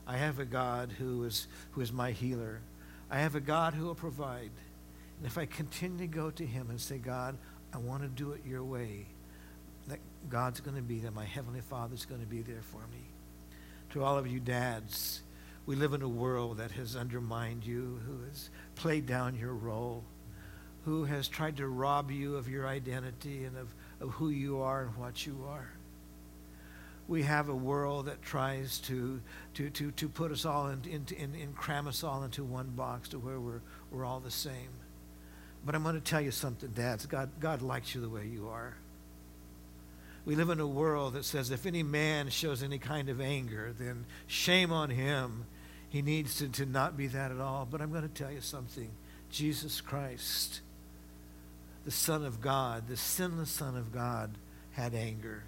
I 0.09 0.17
have 0.17 0.41
a 0.41 0.45
God 0.45 0.91
who 0.99 1.23
is, 1.23 1.47
who 1.71 1.81
is 1.83 1.93
my 1.93 2.11
healer. 2.11 2.61
I 3.09 3.21
have 3.21 3.37
a 3.37 3.41
God 3.41 3.75
who 3.75 3.85
will 3.85 3.95
provide. 3.95 4.51
And 5.19 5.27
if 5.27 5.39
I 5.39 5.47
continue 5.47 5.99
to 5.99 6.07
go 6.09 6.33
to 6.33 6.45
him 6.45 6.69
and 6.69 6.81
say, 6.81 6.99
God, 6.99 7.37
I 7.73 7.79
want 7.79 8.03
to 8.03 8.09
do 8.09 8.33
it 8.33 8.41
your 8.45 8.65
way, 8.65 9.07
that 9.87 10.01
God's 10.29 10.59
going 10.59 10.77
to 10.77 10.83
be 10.83 10.99
there. 10.99 11.13
My 11.13 11.25
Heavenly 11.25 11.61
Father's 11.61 12.05
going 12.07 12.21
to 12.21 12.27
be 12.27 12.43
there 12.43 12.63
for 12.73 12.81
me. 12.91 13.05
To 13.91 14.03
all 14.03 14.19
of 14.19 14.27
you 14.27 14.41
dads, 14.41 15.23
we 15.67 15.77
live 15.77 15.93
in 15.93 16.03
a 16.03 16.09
world 16.09 16.59
that 16.59 16.73
has 16.73 16.97
undermined 16.97 17.65
you, 17.65 18.01
who 18.07 18.25
has 18.29 18.51
played 18.75 19.07
down 19.07 19.37
your 19.37 19.55
role 19.55 20.05
who 20.85 21.05
has 21.05 21.29
tried 21.29 21.57
to 21.57 21.69
rob 21.69 22.11
you 22.11 22.37
of 22.37 22.49
your 22.49 22.67
identity 22.67 23.45
and 23.45 23.57
of, 23.57 23.75
of 24.01 24.11
who 24.11 24.31
you 24.31 24.61
are 24.61 24.83
and 24.83 24.97
what 24.97 25.25
you 25.25 25.45
are. 25.49 25.71
We 27.09 27.23
have 27.23 27.49
a 27.49 27.55
world 27.55 28.07
that 28.07 28.23
tries 28.23 28.79
to, 28.81 29.21
to, 29.55 29.71
to, 29.71 29.91
to 29.93 30.09
put 30.09 30.33
us 30.33 30.45
all 30.45 30.69
in, 30.69 30.83
in, 30.85 31.07
in, 31.17 31.35
in 31.35 31.53
cram 31.53 31.87
us 31.87 32.03
all 32.03 32.23
into 32.25 32.43
one 32.45 32.71
box 32.71 33.09
to 33.11 33.19
where 33.19 33.39
we're, 33.39 33.61
we're 33.91 34.05
all 34.05 34.21
the 34.21 34.31
same. 34.31 34.71
But 35.65 35.75
I'm 35.75 35.83
going 35.83 35.95
to 35.95 36.01
tell 36.01 36.21
you 36.21 36.31
something, 36.31 36.71
dads. 36.71 37.07
God, 37.07 37.31
God 37.39 37.63
likes 37.63 37.95
you 37.95 38.01
the 38.01 38.09
way 38.09 38.27
you 38.27 38.49
are. 38.49 38.75
We 40.25 40.37
live 40.37 40.51
in 40.51 40.61
a 40.61 40.67
world 40.67 41.15
that 41.15 41.25
says 41.25 41.51
if 41.51 41.67
any 41.67 41.83
man 41.83 42.29
shows 42.31 42.63
any 42.63 42.79
kind 42.79 43.09
of 43.09 43.21
anger, 43.21 43.75
then 43.77 44.07
shame 44.27 44.73
on 44.73 44.91
him. 44.91 45.47
He 45.89 46.01
needs 46.01 46.37
to, 46.37 46.49
to 46.49 46.67
not 46.67 46.97
be 46.97 47.09
that 47.09 47.33
at 47.33 47.41
all. 47.41 47.67
But 47.71 47.81
I'm 47.81 47.91
going 47.91 48.09
to 48.09 48.09
tell 48.09 48.31
you 48.31 48.41
something. 48.41 48.91
Jesus 49.31 49.81
Christ 49.81 50.61
the 51.85 51.91
Son 51.91 52.25
of 52.25 52.41
God, 52.41 52.89
the 52.89 52.97
sinless 52.97 53.51
Son 53.51 53.77
of 53.77 53.93
God, 53.93 54.31
had 54.73 54.95
anger. 54.95 55.43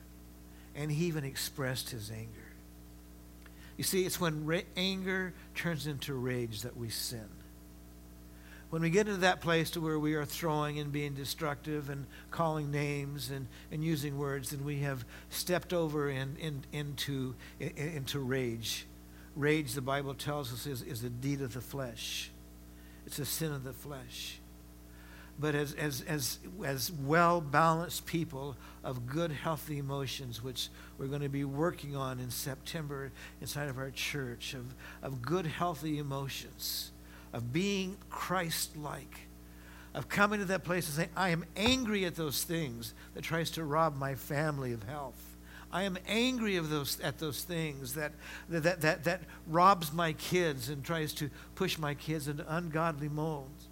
And 0.75 0.91
he 0.91 1.07
even 1.07 1.25
expressed 1.25 1.91
his 1.91 2.11
anger. 2.11 2.29
You 3.77 3.85
see, 3.85 4.05
it's 4.05 4.21
when 4.21 4.45
ra- 4.45 4.61
anger 4.77 5.33
turns 5.55 5.87
into 5.87 6.15
rage 6.15 6.63
that 6.63 6.77
we 6.77 6.89
sin. 6.89 7.29
When 8.75 8.83
we 8.83 8.91
get 8.91 9.07
into 9.07 9.21
that 9.21 9.41
place 9.41 9.71
to 9.71 9.81
where 9.81 10.01
we 10.01 10.15
are 10.15 10.25
throwing 10.25 10.81
and 10.81 10.91
being 10.91 11.15
destructive 11.15 11.91
and 11.91 12.07
calling 12.33 12.73
names 12.73 13.31
and, 13.31 13.47
and 13.71 13.85
using 13.85 14.19
words, 14.19 14.51
then 14.51 14.65
we 14.65 14.81
have 14.81 15.05
stepped 15.31 15.73
over 15.73 16.11
in, 16.11 16.37
in, 16.41 16.65
into, 16.73 17.37
in, 17.61 17.71
into 17.77 18.19
rage. 18.19 18.85
Rage, 19.37 19.75
the 19.75 19.81
Bible 19.81 20.13
tells 20.13 20.53
us, 20.53 20.67
is, 20.67 20.83
is 20.83 21.05
a 21.05 21.09
deed 21.09 21.41
of 21.41 21.55
the 21.55 21.61
flesh. 21.61 22.33
It's 23.07 23.21
a 23.21 23.25
sin 23.25 23.53
of 23.53 23.63
the 23.63 23.73
flesh 23.73 24.41
but 25.39 25.55
as, 25.57 25.73
as, 25.75 26.03
as, 26.03 26.39
as 26.65 26.93
well 26.93 27.41
balanced 27.41 28.07
people 28.07 28.57
of 28.85 29.05
good, 29.05 29.33
healthy 29.33 29.79
emotions, 29.79 30.45
which 30.45 30.69
we're 30.97 31.09
going 31.09 31.23
to 31.23 31.29
be 31.29 31.45
working 31.45 31.97
on 31.97 32.21
in 32.21 32.31
September 32.31 33.11
inside 33.41 33.69
of 33.69 33.77
our 33.77 33.91
church, 33.91 34.55
of, 34.55 34.75
of 35.03 35.21
good, 35.23 35.45
healthy 35.45 35.99
emotions, 35.99 36.93
of 37.35 37.53
being 37.53 37.99
Christ 38.09 38.77
like, 38.77 39.27
of 39.93 40.09
coming 40.09 40.39
to 40.39 40.47
that 40.47 40.65
place 40.65 40.87
and 40.87 40.95
saying, 40.95 41.11
I 41.17 41.31
am 41.31 41.45
angry 41.57 42.07
at 42.07 42.15
those 42.15 42.45
things 42.45 42.95
that 43.15 43.23
tries 43.23 43.51
to 43.53 43.65
rob 43.65 43.97
my 43.97 44.15
family 44.15 44.73
of 44.73 44.85
health. 44.85 45.21
I 45.73 45.83
am 45.83 45.99
angry 46.07 46.57
of 46.57 46.71
those, 46.71 47.01
at 47.01 47.19
those 47.19 47.43
things 47.43 47.95
that, 47.95 48.13
that, 48.49 48.81
that, 48.81 49.05
that 49.05 49.23
robs 49.49 49.93
my 49.93 50.13
kids 50.13 50.69
and 50.69 50.85
tries 50.85 51.13
to 51.15 51.29
push 51.57 51.77
my 51.77 51.95
kids 51.95 52.29
into 52.29 52.45
ungodly 52.55 53.09
molds 53.09 53.69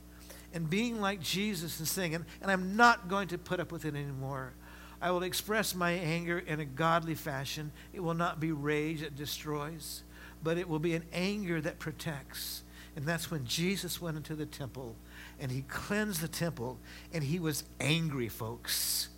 and 0.53 0.69
being 0.69 1.01
like 1.01 1.21
Jesus 1.21 1.79
and 1.79 1.87
saying, 1.87 2.17
and, 2.17 2.25
and 2.43 2.51
I'm 2.51 2.77
not 2.77 3.09
going 3.09 3.29
to 3.29 3.39
put 3.39 3.61
up 3.61 3.71
with 3.71 3.85
it 3.85 3.95
anymore. 3.95 4.55
I 5.01 5.13
will 5.13 5.23
express 5.23 5.73
my 5.73 5.93
anger 5.93 6.41
in 6.41 6.59
a 6.59 6.65
godly 6.65 7.15
fashion. 7.15 7.71
It 7.93 8.01
will 8.01 8.15
not 8.15 8.41
be 8.41 8.51
rage 8.51 9.01
that 9.01 9.17
destroys, 9.17 10.03
but 10.43 10.59
it 10.59 10.69
will 10.69 10.81
be 10.81 10.95
an 10.95 11.05
anger 11.13 11.61
that 11.61 11.79
protects. 11.79 12.65
And 12.95 13.07
that's 13.07 13.31
when 13.31 13.47
Jesus 13.47 14.01
went 14.01 14.17
into 14.17 14.35
the 14.35 14.47
temple 14.47 14.97
and 15.41 15.51
he 15.51 15.63
cleansed 15.63 16.21
the 16.21 16.29
temple 16.29 16.79
and 17.13 17.25
he 17.25 17.39
was 17.39 17.65
angry, 17.81 18.29
folks. 18.29 19.09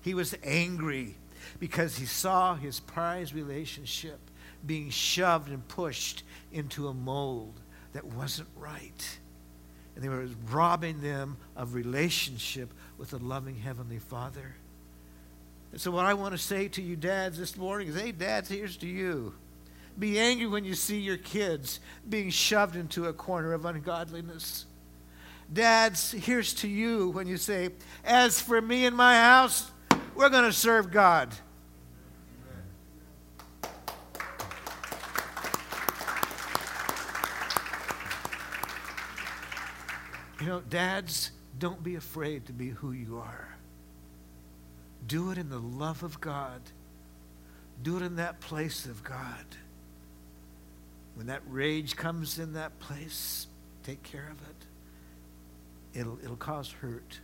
He 0.00 0.14
was 0.14 0.34
angry 0.42 1.16
because 1.58 1.96
he 1.96 2.06
saw 2.06 2.54
his 2.54 2.80
prized 2.80 3.34
relationship 3.34 4.18
being 4.64 4.90
shoved 4.90 5.50
and 5.50 5.66
pushed 5.68 6.22
into 6.52 6.88
a 6.88 6.94
mold 6.94 7.60
that 7.92 8.04
wasn't 8.04 8.48
right 8.56 9.18
and 9.94 10.02
they 10.02 10.08
were 10.08 10.26
robbing 10.50 11.00
them 11.00 11.36
of 11.56 11.74
relationship 11.74 12.72
with 12.98 13.10
the 13.10 13.18
loving 13.18 13.56
Heavenly 13.56 13.98
Father. 13.98 14.54
And 15.70 15.80
so, 15.80 15.90
what 15.90 16.04
I 16.04 16.14
want 16.14 16.32
to 16.32 16.38
say 16.38 16.68
to 16.68 16.82
you, 16.82 16.96
dads, 16.96 17.38
this 17.38 17.56
morning 17.56 17.88
is 17.88 18.00
hey, 18.00 18.12
dads, 18.12 18.48
here's 18.48 18.76
to 18.78 18.86
you. 18.86 19.34
Be 19.98 20.18
angry 20.18 20.46
when 20.46 20.64
you 20.64 20.74
see 20.74 20.98
your 20.98 21.18
kids 21.18 21.80
being 22.08 22.30
shoved 22.30 22.76
into 22.76 23.06
a 23.06 23.12
corner 23.12 23.52
of 23.52 23.64
ungodliness. 23.64 24.66
Dads, 25.52 26.12
here's 26.12 26.54
to 26.54 26.68
you 26.68 27.10
when 27.10 27.26
you 27.26 27.36
say, 27.36 27.70
As 28.04 28.40
for 28.40 28.60
me 28.60 28.86
and 28.86 28.96
my 28.96 29.16
house, 29.16 29.70
we're 30.14 30.30
going 30.30 30.44
to 30.44 30.52
serve 30.52 30.90
God. 30.90 31.34
You 40.40 40.48
know, 40.48 40.60
dads, 40.60 41.30
don't 41.58 41.84
be 41.84 41.94
afraid 41.94 42.46
to 42.46 42.52
be 42.52 42.70
who 42.70 42.90
you 42.90 43.18
are. 43.18 43.56
Do 45.06 45.30
it 45.30 45.38
in 45.38 45.48
the 45.48 45.60
love 45.60 46.02
of 46.02 46.20
God. 46.20 46.60
Do 47.82 47.96
it 47.96 48.02
in 48.02 48.16
that 48.16 48.40
place 48.40 48.86
of 48.86 49.04
God. 49.04 49.44
When 51.14 51.26
that 51.26 51.42
rage 51.46 51.96
comes 51.96 52.38
in 52.38 52.54
that 52.54 52.78
place, 52.78 53.46
take 53.82 54.02
care 54.02 54.30
of 54.30 54.40
it. 54.48 56.00
It'll, 56.00 56.18
it'll 56.22 56.36
cause 56.36 56.70
hurt. 56.70 57.20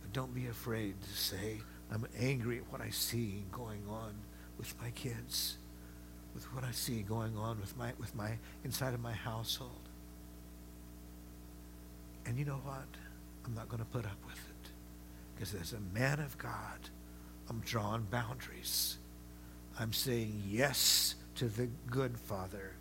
But 0.00 0.12
don't 0.12 0.34
be 0.34 0.46
afraid 0.46 0.94
to 1.02 1.10
say, 1.10 1.60
I'm 1.92 2.06
angry 2.18 2.58
at 2.58 2.72
what 2.72 2.80
I 2.80 2.90
see 2.90 3.44
going 3.50 3.82
on 3.90 4.14
with 4.58 4.74
my 4.80 4.90
kids, 4.90 5.56
with 6.34 6.44
what 6.54 6.64
I 6.64 6.70
see 6.70 7.02
going 7.02 7.36
on 7.36 7.60
with 7.60 7.76
my, 7.76 7.92
with 7.98 8.14
my 8.14 8.38
inside 8.64 8.94
of 8.94 9.00
my 9.00 9.12
household. 9.12 9.88
And 12.26 12.38
you 12.38 12.44
know 12.44 12.60
what? 12.64 12.86
I'm 13.44 13.54
not 13.54 13.68
going 13.68 13.80
to 13.80 13.88
put 13.88 14.06
up 14.06 14.16
with 14.24 14.36
it. 14.36 14.70
Because 15.34 15.54
as 15.54 15.72
a 15.72 15.80
man 15.92 16.20
of 16.20 16.38
God, 16.38 16.78
I'm 17.50 17.60
drawing 17.60 18.02
boundaries. 18.04 18.96
I'm 19.78 19.92
saying 19.92 20.42
yes 20.48 21.16
to 21.36 21.46
the 21.46 21.68
good 21.90 22.18
father, 22.18 22.72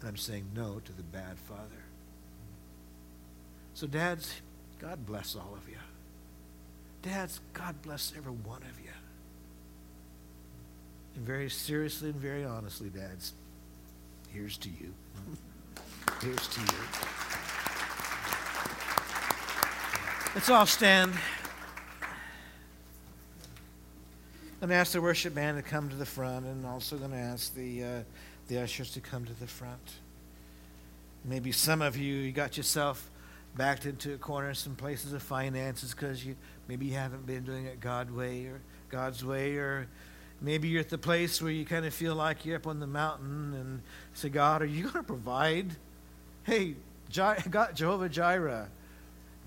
and 0.00 0.08
I'm 0.08 0.16
saying 0.16 0.46
no 0.54 0.80
to 0.84 0.92
the 0.92 1.02
bad 1.02 1.38
father. 1.38 1.84
So, 3.74 3.86
dads, 3.86 4.40
God 4.78 5.06
bless 5.06 5.36
all 5.36 5.54
of 5.56 5.68
you. 5.68 5.76
Dads, 7.02 7.40
God 7.52 7.80
bless 7.82 8.12
every 8.16 8.32
one 8.32 8.62
of 8.62 8.80
you. 8.80 8.90
And 11.16 11.26
very 11.26 11.50
seriously 11.50 12.10
and 12.10 12.20
very 12.20 12.44
honestly, 12.44 12.88
dads, 12.88 13.32
here's 14.28 14.56
to 14.58 14.68
you. 14.68 14.92
here's 16.22 16.48
to 16.48 16.60
you. 16.60 16.78
Let's 20.34 20.48
all 20.48 20.66
stand. 20.66 21.12
I'm 21.12 21.18
going 24.60 24.68
to 24.68 24.76
ask 24.76 24.92
the 24.92 25.00
worship 25.00 25.34
band 25.34 25.56
to 25.56 25.62
come 25.62 25.88
to 25.88 25.96
the 25.96 26.04
front, 26.04 26.44
and 26.44 26.66
also 26.66 26.98
going 26.98 27.12
to 27.12 27.16
ask 27.16 27.54
the, 27.54 27.82
uh, 27.82 28.02
the 28.48 28.62
ushers 28.62 28.92
to 28.92 29.00
come 29.00 29.24
to 29.24 29.32
the 29.40 29.46
front. 29.46 29.80
Maybe 31.24 31.50
some 31.50 31.80
of 31.80 31.96
you, 31.96 32.16
you 32.16 32.32
got 32.32 32.58
yourself 32.58 33.08
backed 33.56 33.86
into 33.86 34.12
a 34.12 34.18
corner 34.18 34.50
in 34.50 34.54
some 34.54 34.76
places 34.76 35.14
of 35.14 35.22
finances 35.22 35.92
because 35.92 36.24
you 36.24 36.36
maybe 36.68 36.86
you 36.86 36.94
haven't 36.94 37.26
been 37.26 37.42
doing 37.42 37.66
it 37.66 37.80
God 37.80 38.10
way 38.10 38.44
or 38.44 38.60
God's 38.90 39.24
way, 39.24 39.56
or 39.56 39.88
maybe 40.42 40.68
you're 40.68 40.80
at 40.80 40.90
the 40.90 40.98
place 40.98 41.40
where 41.40 41.50
you 41.50 41.64
kind 41.64 41.86
of 41.86 41.94
feel 41.94 42.14
like 42.14 42.44
you're 42.44 42.56
up 42.56 42.66
on 42.66 42.80
the 42.80 42.86
mountain 42.86 43.54
and 43.54 43.80
say, 44.12 44.28
God, 44.28 44.60
are 44.60 44.66
you 44.66 44.82
going 44.82 44.94
to 44.96 45.02
provide? 45.02 45.74
Hey, 46.42 46.76
God, 47.14 47.74
Jehovah 47.74 48.10
Jireh, 48.10 48.68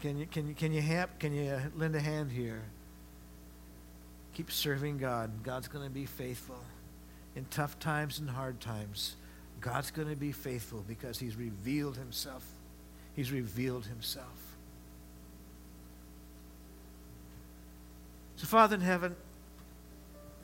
can 0.01 0.18
you, 0.18 0.26
can 0.26 0.47
you, 0.47 0.55
can 0.55 0.74
you, 0.74 0.82
have, 0.82 1.20
can 1.20 1.34
you 1.34 1.59
lend 1.76 1.95
a 1.95 1.99
hand 1.99 2.32
here? 2.32 2.64
Keep 4.34 4.52
serving 4.52 4.98
God. 4.98 5.44
God's 5.44 5.68
going 5.68 5.86
to 5.86 5.92
be 5.92 6.06
faithful. 6.06 6.60
In 7.36 7.46
tough 7.46 7.80
times 7.80 8.20
and 8.20 8.30
hard 8.30 8.60
times, 8.60 9.16
God's 9.62 9.92
going 9.92 10.10
to 10.10 10.16
be 10.16 10.32
faithful 10.32 10.84
because 10.88 11.20
he's 11.20 11.36
revealed 11.36 11.98
himself. 11.98 12.46
He's 13.16 13.32
revealed 13.32 13.86
himself. 13.86 14.28
So, 18.36 18.48
Father 18.48 18.76
in 18.76 18.82
heaven, 18.82 19.16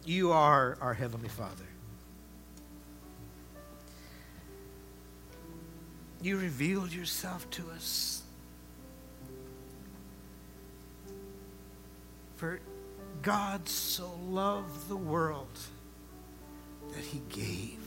you 0.05 0.31
are 0.31 0.77
our 0.79 0.93
Heavenly 0.93 1.29
Father. 1.29 1.65
You 6.21 6.37
revealed 6.37 6.93
yourself 6.93 7.49
to 7.51 7.69
us. 7.71 8.23
For 12.35 12.59
God 13.21 13.67
so 13.67 14.09
loved 14.29 14.87
the 14.87 14.95
world 14.95 15.59
that 16.95 17.03
he 17.03 17.21
gave. 17.29 17.79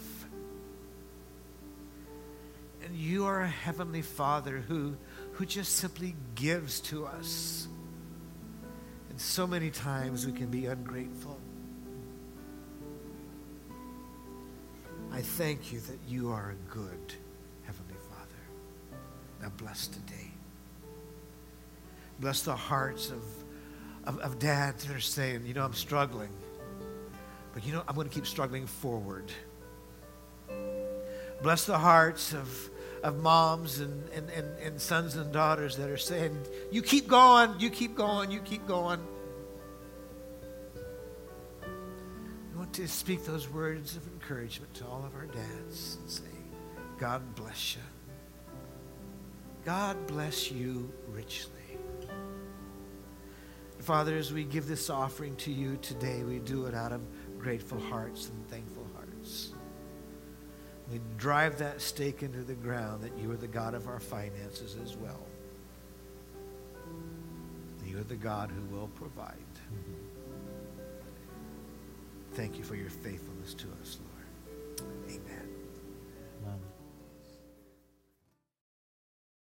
And 2.84 2.96
you 2.96 3.26
are 3.26 3.42
a 3.42 3.48
heavenly 3.48 4.02
Father 4.02 4.58
who, 4.58 4.96
who 5.32 5.46
just 5.46 5.76
simply 5.76 6.14
gives 6.34 6.80
to 6.80 7.06
us. 7.06 7.68
And 9.10 9.20
so 9.20 9.46
many 9.46 9.70
times 9.70 10.26
we 10.26 10.32
can 10.32 10.48
be 10.48 10.66
ungrateful. 10.66 11.38
I 15.12 15.20
thank 15.20 15.72
you 15.72 15.80
that 15.80 15.98
you 16.08 16.30
are 16.30 16.50
a 16.50 16.72
good 16.72 17.14
Heavenly 17.64 17.94
Father. 18.10 18.98
Now 19.42 19.52
bless 19.56 19.86
today. 19.86 20.30
Bless 22.18 22.42
the 22.42 22.56
hearts 22.56 23.10
of 23.10 23.22
of, 24.04 24.18
of 24.18 24.38
dads 24.38 24.84
that 24.84 24.96
are 24.96 25.00
saying, 25.00 25.46
you 25.46 25.54
know, 25.54 25.64
I'm 25.64 25.74
struggling. 25.74 26.30
But 27.52 27.64
you 27.66 27.72
know, 27.72 27.82
I'm 27.86 27.94
going 27.94 28.08
to 28.08 28.14
keep 28.14 28.26
struggling 28.26 28.66
forward. 28.66 29.30
Bless 31.42 31.66
the 31.66 31.78
hearts 31.78 32.32
of, 32.32 32.70
of 33.02 33.18
moms 33.18 33.80
and, 33.80 34.08
and, 34.10 34.30
and, 34.30 34.58
and 34.58 34.80
sons 34.80 35.16
and 35.16 35.32
daughters 35.32 35.76
that 35.76 35.90
are 35.90 35.96
saying, 35.98 36.36
you 36.70 36.82
keep 36.82 37.08
going, 37.08 37.58
you 37.58 37.68
keep 37.68 37.96
going, 37.96 38.30
you 38.30 38.40
keep 38.40 38.66
going. 38.66 39.00
We 42.52 42.58
want 42.58 42.72
to 42.74 42.86
speak 42.86 43.24
those 43.24 43.50
words 43.50 43.96
of 43.96 44.06
encouragement 44.06 44.72
to 44.74 44.86
all 44.86 45.04
of 45.04 45.14
our 45.14 45.26
dads 45.26 45.98
and 46.00 46.10
say, 46.10 46.22
God 46.98 47.34
bless 47.34 47.74
you. 47.74 47.82
God 49.64 50.06
bless 50.06 50.50
you 50.50 50.92
richly. 51.08 51.61
Father, 53.82 54.16
as 54.16 54.32
we 54.32 54.44
give 54.44 54.68
this 54.68 54.90
offering 54.90 55.34
to 55.36 55.50
you 55.50 55.76
today, 55.82 56.22
we 56.22 56.38
do 56.38 56.66
it 56.66 56.74
out 56.74 56.92
of 56.92 57.00
grateful 57.36 57.80
hearts 57.80 58.28
and 58.28 58.48
thankful 58.48 58.86
hearts. 58.94 59.54
We 60.92 61.00
drive 61.16 61.58
that 61.58 61.80
stake 61.80 62.22
into 62.22 62.44
the 62.44 62.54
ground 62.54 63.02
that 63.02 63.10
you 63.18 63.28
are 63.32 63.36
the 63.36 63.48
God 63.48 63.74
of 63.74 63.88
our 63.88 63.98
finances 63.98 64.76
as 64.84 64.96
well. 64.96 65.26
You 67.84 67.98
are 67.98 68.04
the 68.04 68.14
God 68.14 68.52
who 68.52 68.76
will 68.76 68.88
provide. 68.94 69.34
Thank 72.34 72.58
you 72.58 72.64
for 72.64 72.76
your 72.76 72.90
faithfulness 72.90 73.52
to 73.54 73.66
us, 73.82 73.98
Lord. 74.78 74.90
Amen. 75.08 75.41